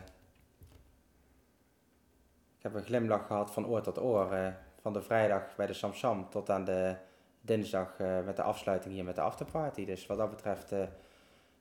ik 2.58 2.62
heb 2.68 2.74
een 2.74 2.84
glimlach 2.84 3.28
gehad 3.28 3.52
van 3.52 3.68
oor 3.68 3.82
tot 3.82 4.00
oor. 4.00 4.32
eh, 4.32 4.54
van 4.82 4.94
de 4.94 5.02
vrijdag 5.02 5.56
bij 5.56 5.68
de 5.68 5.74
Samsam 5.74 6.30
tot 6.30 6.50
aan 6.50 6.64
de 6.66 6.96
dinsdag 7.42 8.00
eh, 8.00 8.24
met 8.26 8.36
de 8.36 8.42
afsluiting 8.42 8.94
hier 8.94 9.04
met 9.04 9.16
de 9.16 9.22
afterparty. 9.22 9.86
Dus 9.86 10.06
wat 10.06 10.18
dat 10.18 10.30
betreft, 10.30 10.72
eh, 10.72 10.84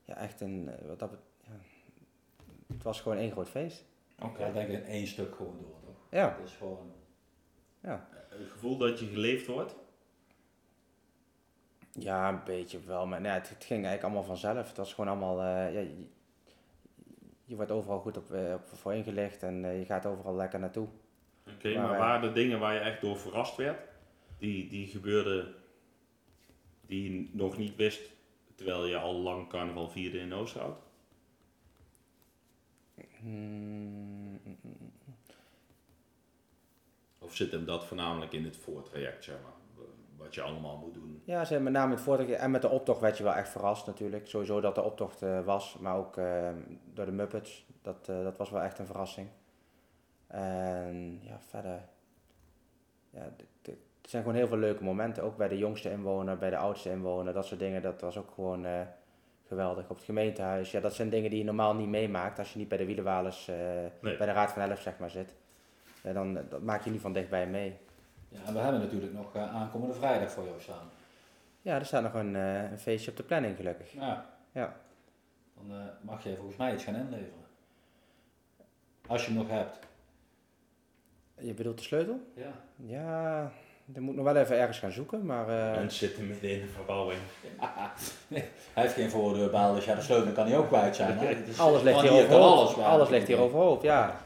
ja, 0.05 0.17
echt 0.17 0.41
een... 0.41 0.71
wat 0.87 0.99
dat 0.99 1.11
ja, 1.43 1.53
het 2.75 2.83
was 2.83 3.01
gewoon 3.01 3.19
één 3.19 3.31
groot 3.33 3.49
feest. 3.49 3.85
Oké. 4.23 4.47
Ja, 4.47 4.53
denk 4.53 4.69
ik 4.69 4.75
in 4.75 4.85
één 4.85 5.07
stuk 5.07 5.35
gewoon 5.35 5.59
door, 5.61 5.81
toch? 5.85 5.97
Ja, 6.11 6.37
Het 6.39 6.49
is 6.49 6.55
gewoon... 6.57 6.93
ja. 7.81 8.09
Het 8.29 8.49
gevoel 8.51 8.77
dat 8.77 9.01
je 9.01 9.07
geleefd 9.07 9.47
wordt. 9.47 9.75
Ja, 12.03 12.29
een 12.29 12.45
beetje 12.45 12.81
wel. 12.87 13.07
Maar 13.07 13.21
nee, 13.21 13.33
het, 13.33 13.49
het 13.49 13.65
ging 13.65 13.85
eigenlijk 13.85 14.03
allemaal 14.03 14.37
vanzelf. 14.37 14.69
Het 14.69 14.77
was 14.77 14.95
gewoon 14.95 15.11
allemaal... 15.11 15.41
eh, 15.41 15.75
ja, 15.75 15.81
je, 15.81 16.07
je 17.45 17.57
wordt 17.57 17.71
overal 17.71 18.01
goed 18.01 18.17
op, 18.17 18.31
eh, 18.31 18.55
op 18.55 18.69
voor 18.69 18.95
ingelicht 18.95 19.43
en 19.43 19.65
eh, 19.65 19.79
je 19.79 19.85
gaat 19.85 20.07
overal 20.07 20.35
lekker 20.35 20.59
naartoe. 20.61 20.89
Oké, 21.55 21.75
Maar, 21.75 21.89
maar 21.89 21.99
waren 21.99 22.29
er 22.29 22.35
dingen 22.35 22.59
waar 22.59 22.75
je 22.75 22.81
echt 22.81 23.01
door 23.01 23.19
verrast 23.19 23.57
werd? 23.57 23.89
Die, 24.39 24.69
die 24.69 24.87
gebeurden 24.87 25.55
die 26.87 27.13
je 27.13 27.29
nog 27.33 27.57
niet 27.59 27.77
wist 27.77 28.01
terwijl 28.55 28.87
je 28.87 28.97
al 28.97 29.15
lang 29.15 29.49
carnaval 29.49 29.89
vierde 29.89 30.19
in 30.19 30.33
Oosterhout? 30.35 30.79
Hmm, 33.19 34.41
mm, 34.45 34.93
Of 37.19 37.37
zit 37.37 37.51
hem 37.51 37.65
dat 37.65 37.87
voornamelijk 37.87 38.33
in 38.33 38.45
het 38.45 38.57
voortraject, 38.57 39.25
zeg 39.25 39.37
maar? 39.43 39.60
Wat 40.21 40.35
je 40.35 40.43
allemaal 40.43 40.77
moet 40.77 40.95
doen? 40.95 41.23
Ja, 41.25 41.45
ze, 41.45 41.61
met 41.61 41.73
name 41.73 41.93
het 41.93 42.01
vorige 42.01 42.37
en 42.37 42.51
met 42.51 42.63
de 42.63 42.69
optocht 42.69 43.01
werd 43.01 43.19
je 43.19 43.25
wel 43.25 43.35
echt 43.35 43.49
verrast 43.49 43.87
natuurlijk. 43.87 44.27
Sowieso 44.27 44.61
dat 44.61 44.75
de 44.75 44.83
optocht 44.83 45.23
eh, 45.23 45.41
was, 45.45 45.77
maar 45.81 45.97
ook 45.97 46.17
eh, 46.17 46.49
door 46.95 47.05
de 47.05 47.13
Muppets. 47.13 47.67
Dat, 47.83 48.09
eh, 48.09 48.23
dat 48.23 48.37
was 48.37 48.51
wel 48.51 48.63
echt 48.63 48.79
een 48.79 48.87
verrassing. 48.87 49.29
En 50.27 51.21
ja, 51.23 51.41
verder. 51.49 51.81
Ja, 53.11 53.23
er 53.63 53.77
zijn 54.03 54.23
gewoon 54.23 54.37
heel 54.37 54.47
veel 54.47 54.57
leuke 54.57 54.85
momenten. 54.85 55.23
Ook 55.23 55.37
bij 55.37 55.49
de 55.49 55.59
jongste 55.59 55.91
inwoner, 55.91 56.39
bij 56.39 56.51
de 56.51 56.57
oudste 56.57 56.91
inwoner. 56.91 57.33
Dat 57.33 57.47
soort 57.47 57.61
dingen, 57.61 57.83
dat 57.83 58.01
was 58.01 58.19
ook 58.19 58.31
gewoon 58.35 58.65
eh, 58.65 58.81
geweldig. 59.47 59.91
Op 59.91 59.97
het 59.97 60.05
gemeentehuis. 60.05 60.71
Ja, 60.71 60.81
dat 60.81 60.95
zijn 60.95 61.11
dingen 61.11 61.31
die 61.31 61.39
je 61.39 61.45
normaal 61.45 61.75
niet 61.75 61.89
meemaakt 61.89 62.39
als 62.39 62.53
je 62.53 62.59
niet 62.59 62.69
bij 62.69 62.79
de 62.79 62.85
wielenwalers, 62.87 63.47
Nee. 63.47 64.17
bij 64.17 64.27
de 64.27 64.33
Raad 64.33 64.53
van 64.53 64.63
Elf 64.63 64.81
zeg 64.81 64.99
maar 64.99 65.11
zit. 65.11 65.35
Dan 66.03 66.35
dat 66.35 66.63
maak 66.63 66.85
je 66.85 66.91
niet 66.91 67.01
van 67.01 67.13
dichtbij 67.13 67.47
mee. 67.47 67.79
Ja, 68.31 68.39
en 68.47 68.53
we 68.53 68.59
hebben 68.59 68.81
natuurlijk 68.81 69.13
nog 69.13 69.35
eh, 69.35 69.55
aankomende 69.55 69.95
vrijdag 69.95 70.31
voor 70.33 70.45
jou 70.45 70.61
staan. 70.61 70.91
Ja, 71.63 71.75
er 71.75 71.87
staat 71.87 72.03
nog 72.03 72.15
een, 72.15 72.37
eh, 72.37 72.71
een 72.71 72.79
feestje 72.79 73.11
op 73.11 73.17
de 73.17 73.23
planning 73.23 73.57
gelukkig. 73.57 73.93
Ja. 73.93 74.27
Ja. 74.53 74.77
Dan 75.55 75.77
eh, 75.79 75.85
mag 76.01 76.23
je 76.25 76.37
volgens 76.37 76.57
mij 76.57 76.75
iets 76.75 76.85
gaan 76.85 76.95
inleveren. 76.95 77.45
Als 79.07 79.25
je 79.27 79.31
hem 79.31 79.39
nog 79.39 79.49
hebt. 79.51 79.79
Je 81.39 81.55
bedoelt 81.55 81.79
de 81.79 81.85
sleutel? 81.85 82.21
Ja. 82.35 82.53
Ja, 82.77 83.53
dan 83.85 84.03
moet 84.03 84.11
ik 84.17 84.21
nog 84.23 84.33
wel 84.33 84.43
even 84.43 84.59
ergens 84.59 84.79
gaan 84.79 84.93
zoeken, 84.93 85.27
maar 85.27 85.49
eh, 85.49 85.77
En 85.77 85.91
zitten 85.91 86.27
midden 86.27 86.51
in 86.51 86.61
de 86.61 86.67
verbouwing. 86.69 87.21
Hij 88.29 88.43
heeft 88.75 88.95
geen 88.95 89.11
voordeurbel, 89.11 89.75
dus 89.75 89.85
ja, 89.85 89.95
de 89.95 90.01
sleutel 90.01 90.33
kan 90.33 90.47
hij 90.47 90.57
ook 90.57 90.67
kwijt 90.69 90.97
zijn. 90.97 91.19
Hè? 91.19 91.27
Het 91.27 91.49
is- 91.49 91.59
alles 91.61 91.83
ligt 91.83 92.01
hier 92.01 92.11
overhoop. 92.13 92.41
alles 92.43 92.77
Alles, 92.77 93.09
ligt 93.09 93.27
hier 93.27 93.39
overhoop, 93.39 93.83
ja. 93.83 94.17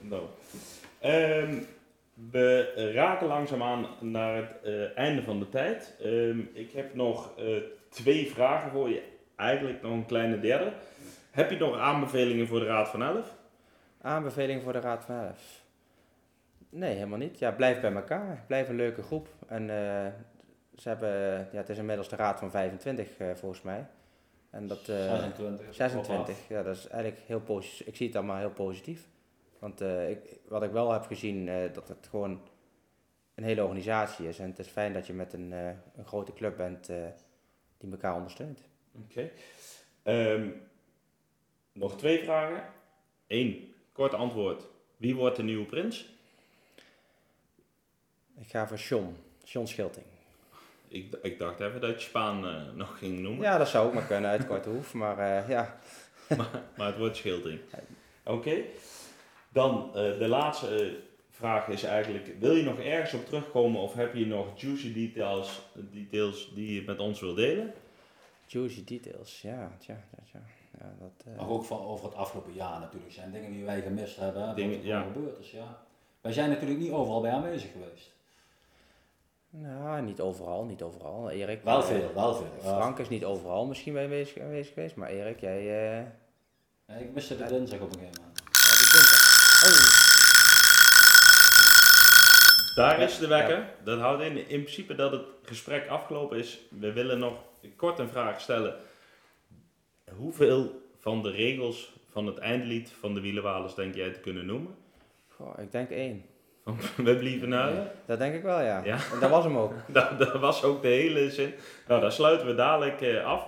Nou. 0.00 0.22
Ehm, 0.98 1.58
we 2.30 2.72
raken 2.94 3.26
langzaamaan 3.26 3.86
naar 4.00 4.36
het 4.36 4.60
eh, 4.62 4.98
einde 4.98 5.22
van 5.22 5.38
de 5.38 5.48
tijd. 5.48 5.96
Ehm, 6.00 6.40
ik 6.52 6.72
heb 6.72 6.94
nog 6.94 7.38
eh, 7.38 7.56
twee 7.88 8.30
vragen 8.30 8.70
voor 8.70 8.88
je. 8.88 9.02
Eigenlijk 9.36 9.82
nog 9.82 9.92
een 9.92 10.06
kleine 10.06 10.40
derde. 10.40 10.72
Heb 11.30 11.50
je 11.50 11.56
nog 11.56 11.78
aanbevelingen 11.78 12.46
voor 12.46 12.58
de 12.58 12.66
Raad 12.66 12.88
van 12.88 13.02
Elf? 13.02 13.34
Aanbeveling 14.00 14.62
voor 14.62 14.72
de 14.72 14.80
Raad 14.80 15.04
van 15.04 15.14
Elf? 15.14 15.62
Nee, 16.68 16.94
helemaal 16.94 17.18
niet. 17.18 17.38
Ja, 17.38 17.50
blijf 17.50 17.80
bij 17.80 17.92
elkaar. 17.92 18.44
Blijf 18.46 18.68
een 18.68 18.76
leuke 18.76 19.02
groep. 19.02 19.28
En 19.46 19.70
eh, 19.70 20.12
ze 20.74 20.88
hebben, 20.88 21.10
ja, 21.52 21.58
het 21.58 21.68
is 21.68 21.78
inmiddels 21.78 22.08
de 22.08 22.16
Raad 22.16 22.38
van 22.38 22.50
25 22.50 23.18
eh, 23.18 23.34
volgens 23.34 23.62
mij. 23.62 23.86
En 24.50 24.66
dat, 24.66 24.78
eh, 24.78 24.86
26. 24.86 25.74
26, 25.74 26.48
ja, 26.48 26.62
dat 26.62 26.76
is 26.76 26.88
eigenlijk 26.88 27.22
heel 27.26 27.40
positief. 27.40 27.86
Ik 27.86 27.96
zie 27.96 28.06
het 28.06 28.16
allemaal 28.16 28.36
heel 28.36 28.50
positief. 28.50 29.08
Want 29.64 29.80
eh, 29.80 30.10
ik, 30.10 30.18
wat 30.48 30.62
ik 30.62 30.70
wel 30.70 30.92
heb 30.92 31.04
gezien, 31.04 31.48
eh, 31.48 31.72
dat 31.72 31.88
het 31.88 32.06
gewoon 32.10 32.40
een 33.34 33.44
hele 33.44 33.62
organisatie 33.62 34.28
is. 34.28 34.38
En 34.38 34.50
het 34.50 34.58
is 34.58 34.66
fijn 34.66 34.92
dat 34.92 35.06
je 35.06 35.12
met 35.12 35.32
een, 35.32 35.52
eh, 35.52 35.68
een 35.96 36.04
grote 36.04 36.32
club 36.32 36.56
bent 36.56 36.86
die 37.78 37.90
elkaar 37.90 38.14
ondersteunt. 38.14 38.60
Oké. 39.02 39.30
Ehm, 40.02 40.48
nog 41.72 41.96
twee 41.96 42.24
vragen. 42.24 42.64
Eén, 43.26 43.74
kort 43.92 44.14
antwoord. 44.14 44.66
Wie 44.96 45.16
wordt 45.16 45.36
de 45.36 45.42
nieuwe 45.42 45.66
prins? 45.66 46.08
Ik 48.38 48.50
ga 48.50 48.66
voor 48.68 48.76
John, 48.76 49.16
John 49.44 49.66
Schilting. 49.66 50.06
Ik, 50.88 51.14
ik 51.22 51.38
dacht 51.38 51.60
even 51.60 51.80
dat 51.80 52.02
je 52.02 52.08
Spaan 52.08 52.76
nog 52.76 52.98
ging 52.98 53.18
noemen. 53.18 53.42
Ja, 53.42 53.58
dat 53.58 53.68
zou 53.68 53.86
ook 53.86 53.94
maar 53.94 54.06
kunnen 54.06 54.30
uit 54.30 54.46
Korte 54.46 54.68
Hoef. 54.68 54.94
Maar 54.94 55.50
ja, 55.50 55.78
Maar 56.76 56.86
het 56.86 56.98
wordt 56.98 57.16
schildering. 57.16 57.60
Oké. 58.24 58.62
Dan 59.54 59.86
eh, 59.88 60.18
de 60.18 60.28
laatste 60.28 60.68
eh, 60.84 60.92
vraag 61.30 61.68
is 61.68 61.82
eigenlijk: 61.82 62.34
wil 62.38 62.54
je 62.54 62.62
nog 62.62 62.78
ergens 62.78 63.14
op 63.14 63.26
terugkomen 63.26 63.80
of 63.80 63.94
heb 63.94 64.14
je 64.14 64.26
nog 64.26 64.46
juicy 64.60 64.92
details, 64.92 65.60
details 65.92 66.52
die 66.54 66.74
je 66.74 66.82
met 66.86 66.98
ons 66.98 67.20
wil 67.20 67.34
delen? 67.34 67.72
juicy 68.46 68.84
details. 68.84 69.40
Ja, 69.42 69.70
tja, 69.78 69.96
tja, 70.10 70.22
tja. 70.30 70.40
Ja, 70.80 70.94
dat, 71.00 71.26
eh, 71.26 71.36
Maar 71.36 71.48
ook 71.48 71.64
van 71.64 71.80
over 71.80 72.04
het 72.06 72.14
afgelopen 72.14 72.52
jaar 72.52 72.80
natuurlijk. 72.80 73.12
zijn 73.12 73.32
dingen 73.32 73.52
die 73.52 73.64
wij 73.64 73.82
gemist 73.82 74.16
hebben. 74.16 74.54
Dingen, 74.56 74.70
wat 74.76 74.80
er 74.80 74.86
ja. 74.86 75.02
gebeurd 75.02 75.38
is. 75.38 75.50
Ja. 75.50 75.78
Wij 76.20 76.32
zijn 76.32 76.50
natuurlijk 76.50 76.80
niet 76.80 76.90
overal 76.92 77.20
bij 77.20 77.30
aanwezig 77.30 77.70
geweest. 77.72 78.12
Nou, 79.50 80.02
niet 80.02 80.20
overal, 80.20 80.64
niet 80.64 80.82
overal. 80.82 81.30
Erik. 81.30 81.62
Wel 81.62 81.82
veel, 81.82 82.10
wel 82.14 82.34
veel. 82.34 82.46
Frank 82.60 82.98
is 82.98 83.08
niet 83.08 83.24
overal 83.24 83.66
misschien 83.66 83.92
bij 83.92 84.04
aanwezig, 84.04 84.42
aanwezig 84.42 84.74
geweest, 84.74 84.96
maar 84.96 85.08
Erik, 85.08 85.40
jij. 85.40 85.58
eh 85.58 86.06
Ja, 86.86 86.94
ik 86.94 87.12
miste 87.14 87.36
de 87.36 87.44
dinsdag 87.46 87.80
op 87.80 87.92
een 87.92 87.98
gegeven 87.98 88.20
moment. 88.22 88.38
ja, 88.38 88.74
die 88.80 88.90
dinsdag. 88.92 89.32
Oh, 89.64 90.02
Daar 92.74 93.00
is 93.00 93.18
de 93.18 93.26
wekker. 93.26 93.64
Dat 93.84 93.98
houdt 93.98 94.22
in, 94.22 94.36
in 94.36 94.62
principe 94.62 94.94
dat 94.94 95.12
het 95.12 95.22
gesprek 95.44 95.88
afgelopen 95.88 96.38
is. 96.38 96.58
We 96.80 96.92
willen 96.92 97.18
nog 97.18 97.34
kort 97.76 97.98
een 97.98 98.08
vraag 98.08 98.40
stellen. 98.40 98.74
Hoeveel 100.16 100.82
van 101.00 101.22
de 101.22 101.30
regels 101.30 101.92
van 102.10 102.26
het 102.26 102.38
eindlied 102.38 102.92
van 103.00 103.14
de 103.14 103.20
Wielenwalers 103.20 103.74
denk 103.74 103.94
jij 103.94 104.10
te 104.10 104.20
kunnen 104.20 104.46
noemen? 104.46 104.74
goh, 105.36 105.58
ik 105.58 105.72
denk 105.72 105.90
één. 105.90 106.24
We 106.96 107.16
blieven 107.16 107.48
naar. 107.48 107.72
Dat 108.06 108.18
denk 108.18 108.34
ik 108.34 108.42
wel, 108.42 108.60
ja. 108.60 108.84
Ja. 108.84 108.98
En 109.12 109.20
dat 109.20 109.30
was 109.30 109.44
hem 109.44 109.56
ook. 109.56 109.72
Dat, 109.92 110.18
dat 110.18 110.32
was 110.32 110.62
ook 110.62 110.82
de 110.82 110.88
hele 110.88 111.30
zin. 111.30 111.54
Nou, 111.88 112.00
daar 112.00 112.12
sluiten 112.12 112.46
we 112.46 112.54
dadelijk 112.54 113.00
eh, 113.00 113.24
af. 113.24 113.46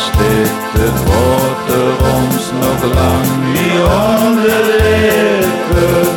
Als 0.00 0.10
dit 0.18 0.50
het 0.72 1.00
ons 2.14 2.44
nog 2.60 2.94
lang 2.94 3.26
niet 3.52 3.80
onder 3.80 4.42
de 4.42 4.76
lippen, 4.82 6.08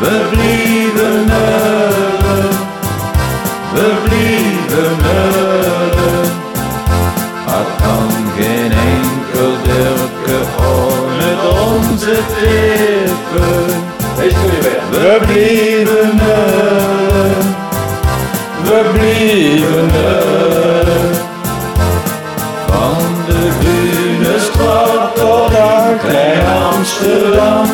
we 0.00 0.26
blieven 0.30 1.28
huilen, 1.28 2.50
we 3.74 3.86
blieven 4.04 4.96
huilen. 5.04 6.28
Het 7.46 7.70
kan 7.82 8.10
geen 8.36 8.72
enkel 8.72 9.52
dirke 9.62 10.38
met 11.18 11.38
onze 11.66 12.16
tippen. 12.38 13.66
We 14.90 15.18
blieven 15.26 16.18
huilen, 16.18 17.54
we 18.62 18.90
blieven 18.92 19.90
huilen. 19.90 20.65
Amsterdam. 26.86 27.66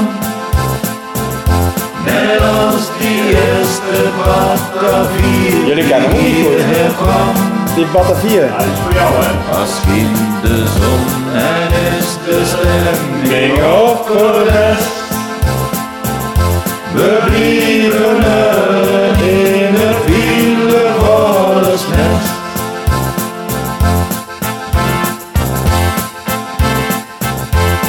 Die 2.99 3.25
eerste 3.29 4.11
Batavier. 4.25 5.67
Jullie 5.67 5.89
kennen 5.89 6.11
hem 6.11 6.23
niet 6.23 6.93
goed. 6.97 7.75
Die 7.75 7.87
Batavier. 7.87 8.49
Hij 8.57 8.67
is 8.67 8.79
voor 8.83 8.93
jou, 8.93 9.15
hè? 9.15 9.59
Als 9.59 9.71
kind 9.85 10.43
de 10.43 10.57
zon 10.57 11.35
en 11.35 11.99
is 11.99 12.09
de 12.25 12.43
stemming 12.47 13.65
opgewest. 13.65 14.91
We 16.95 17.23
blieven 17.27 18.25
er 18.25 18.82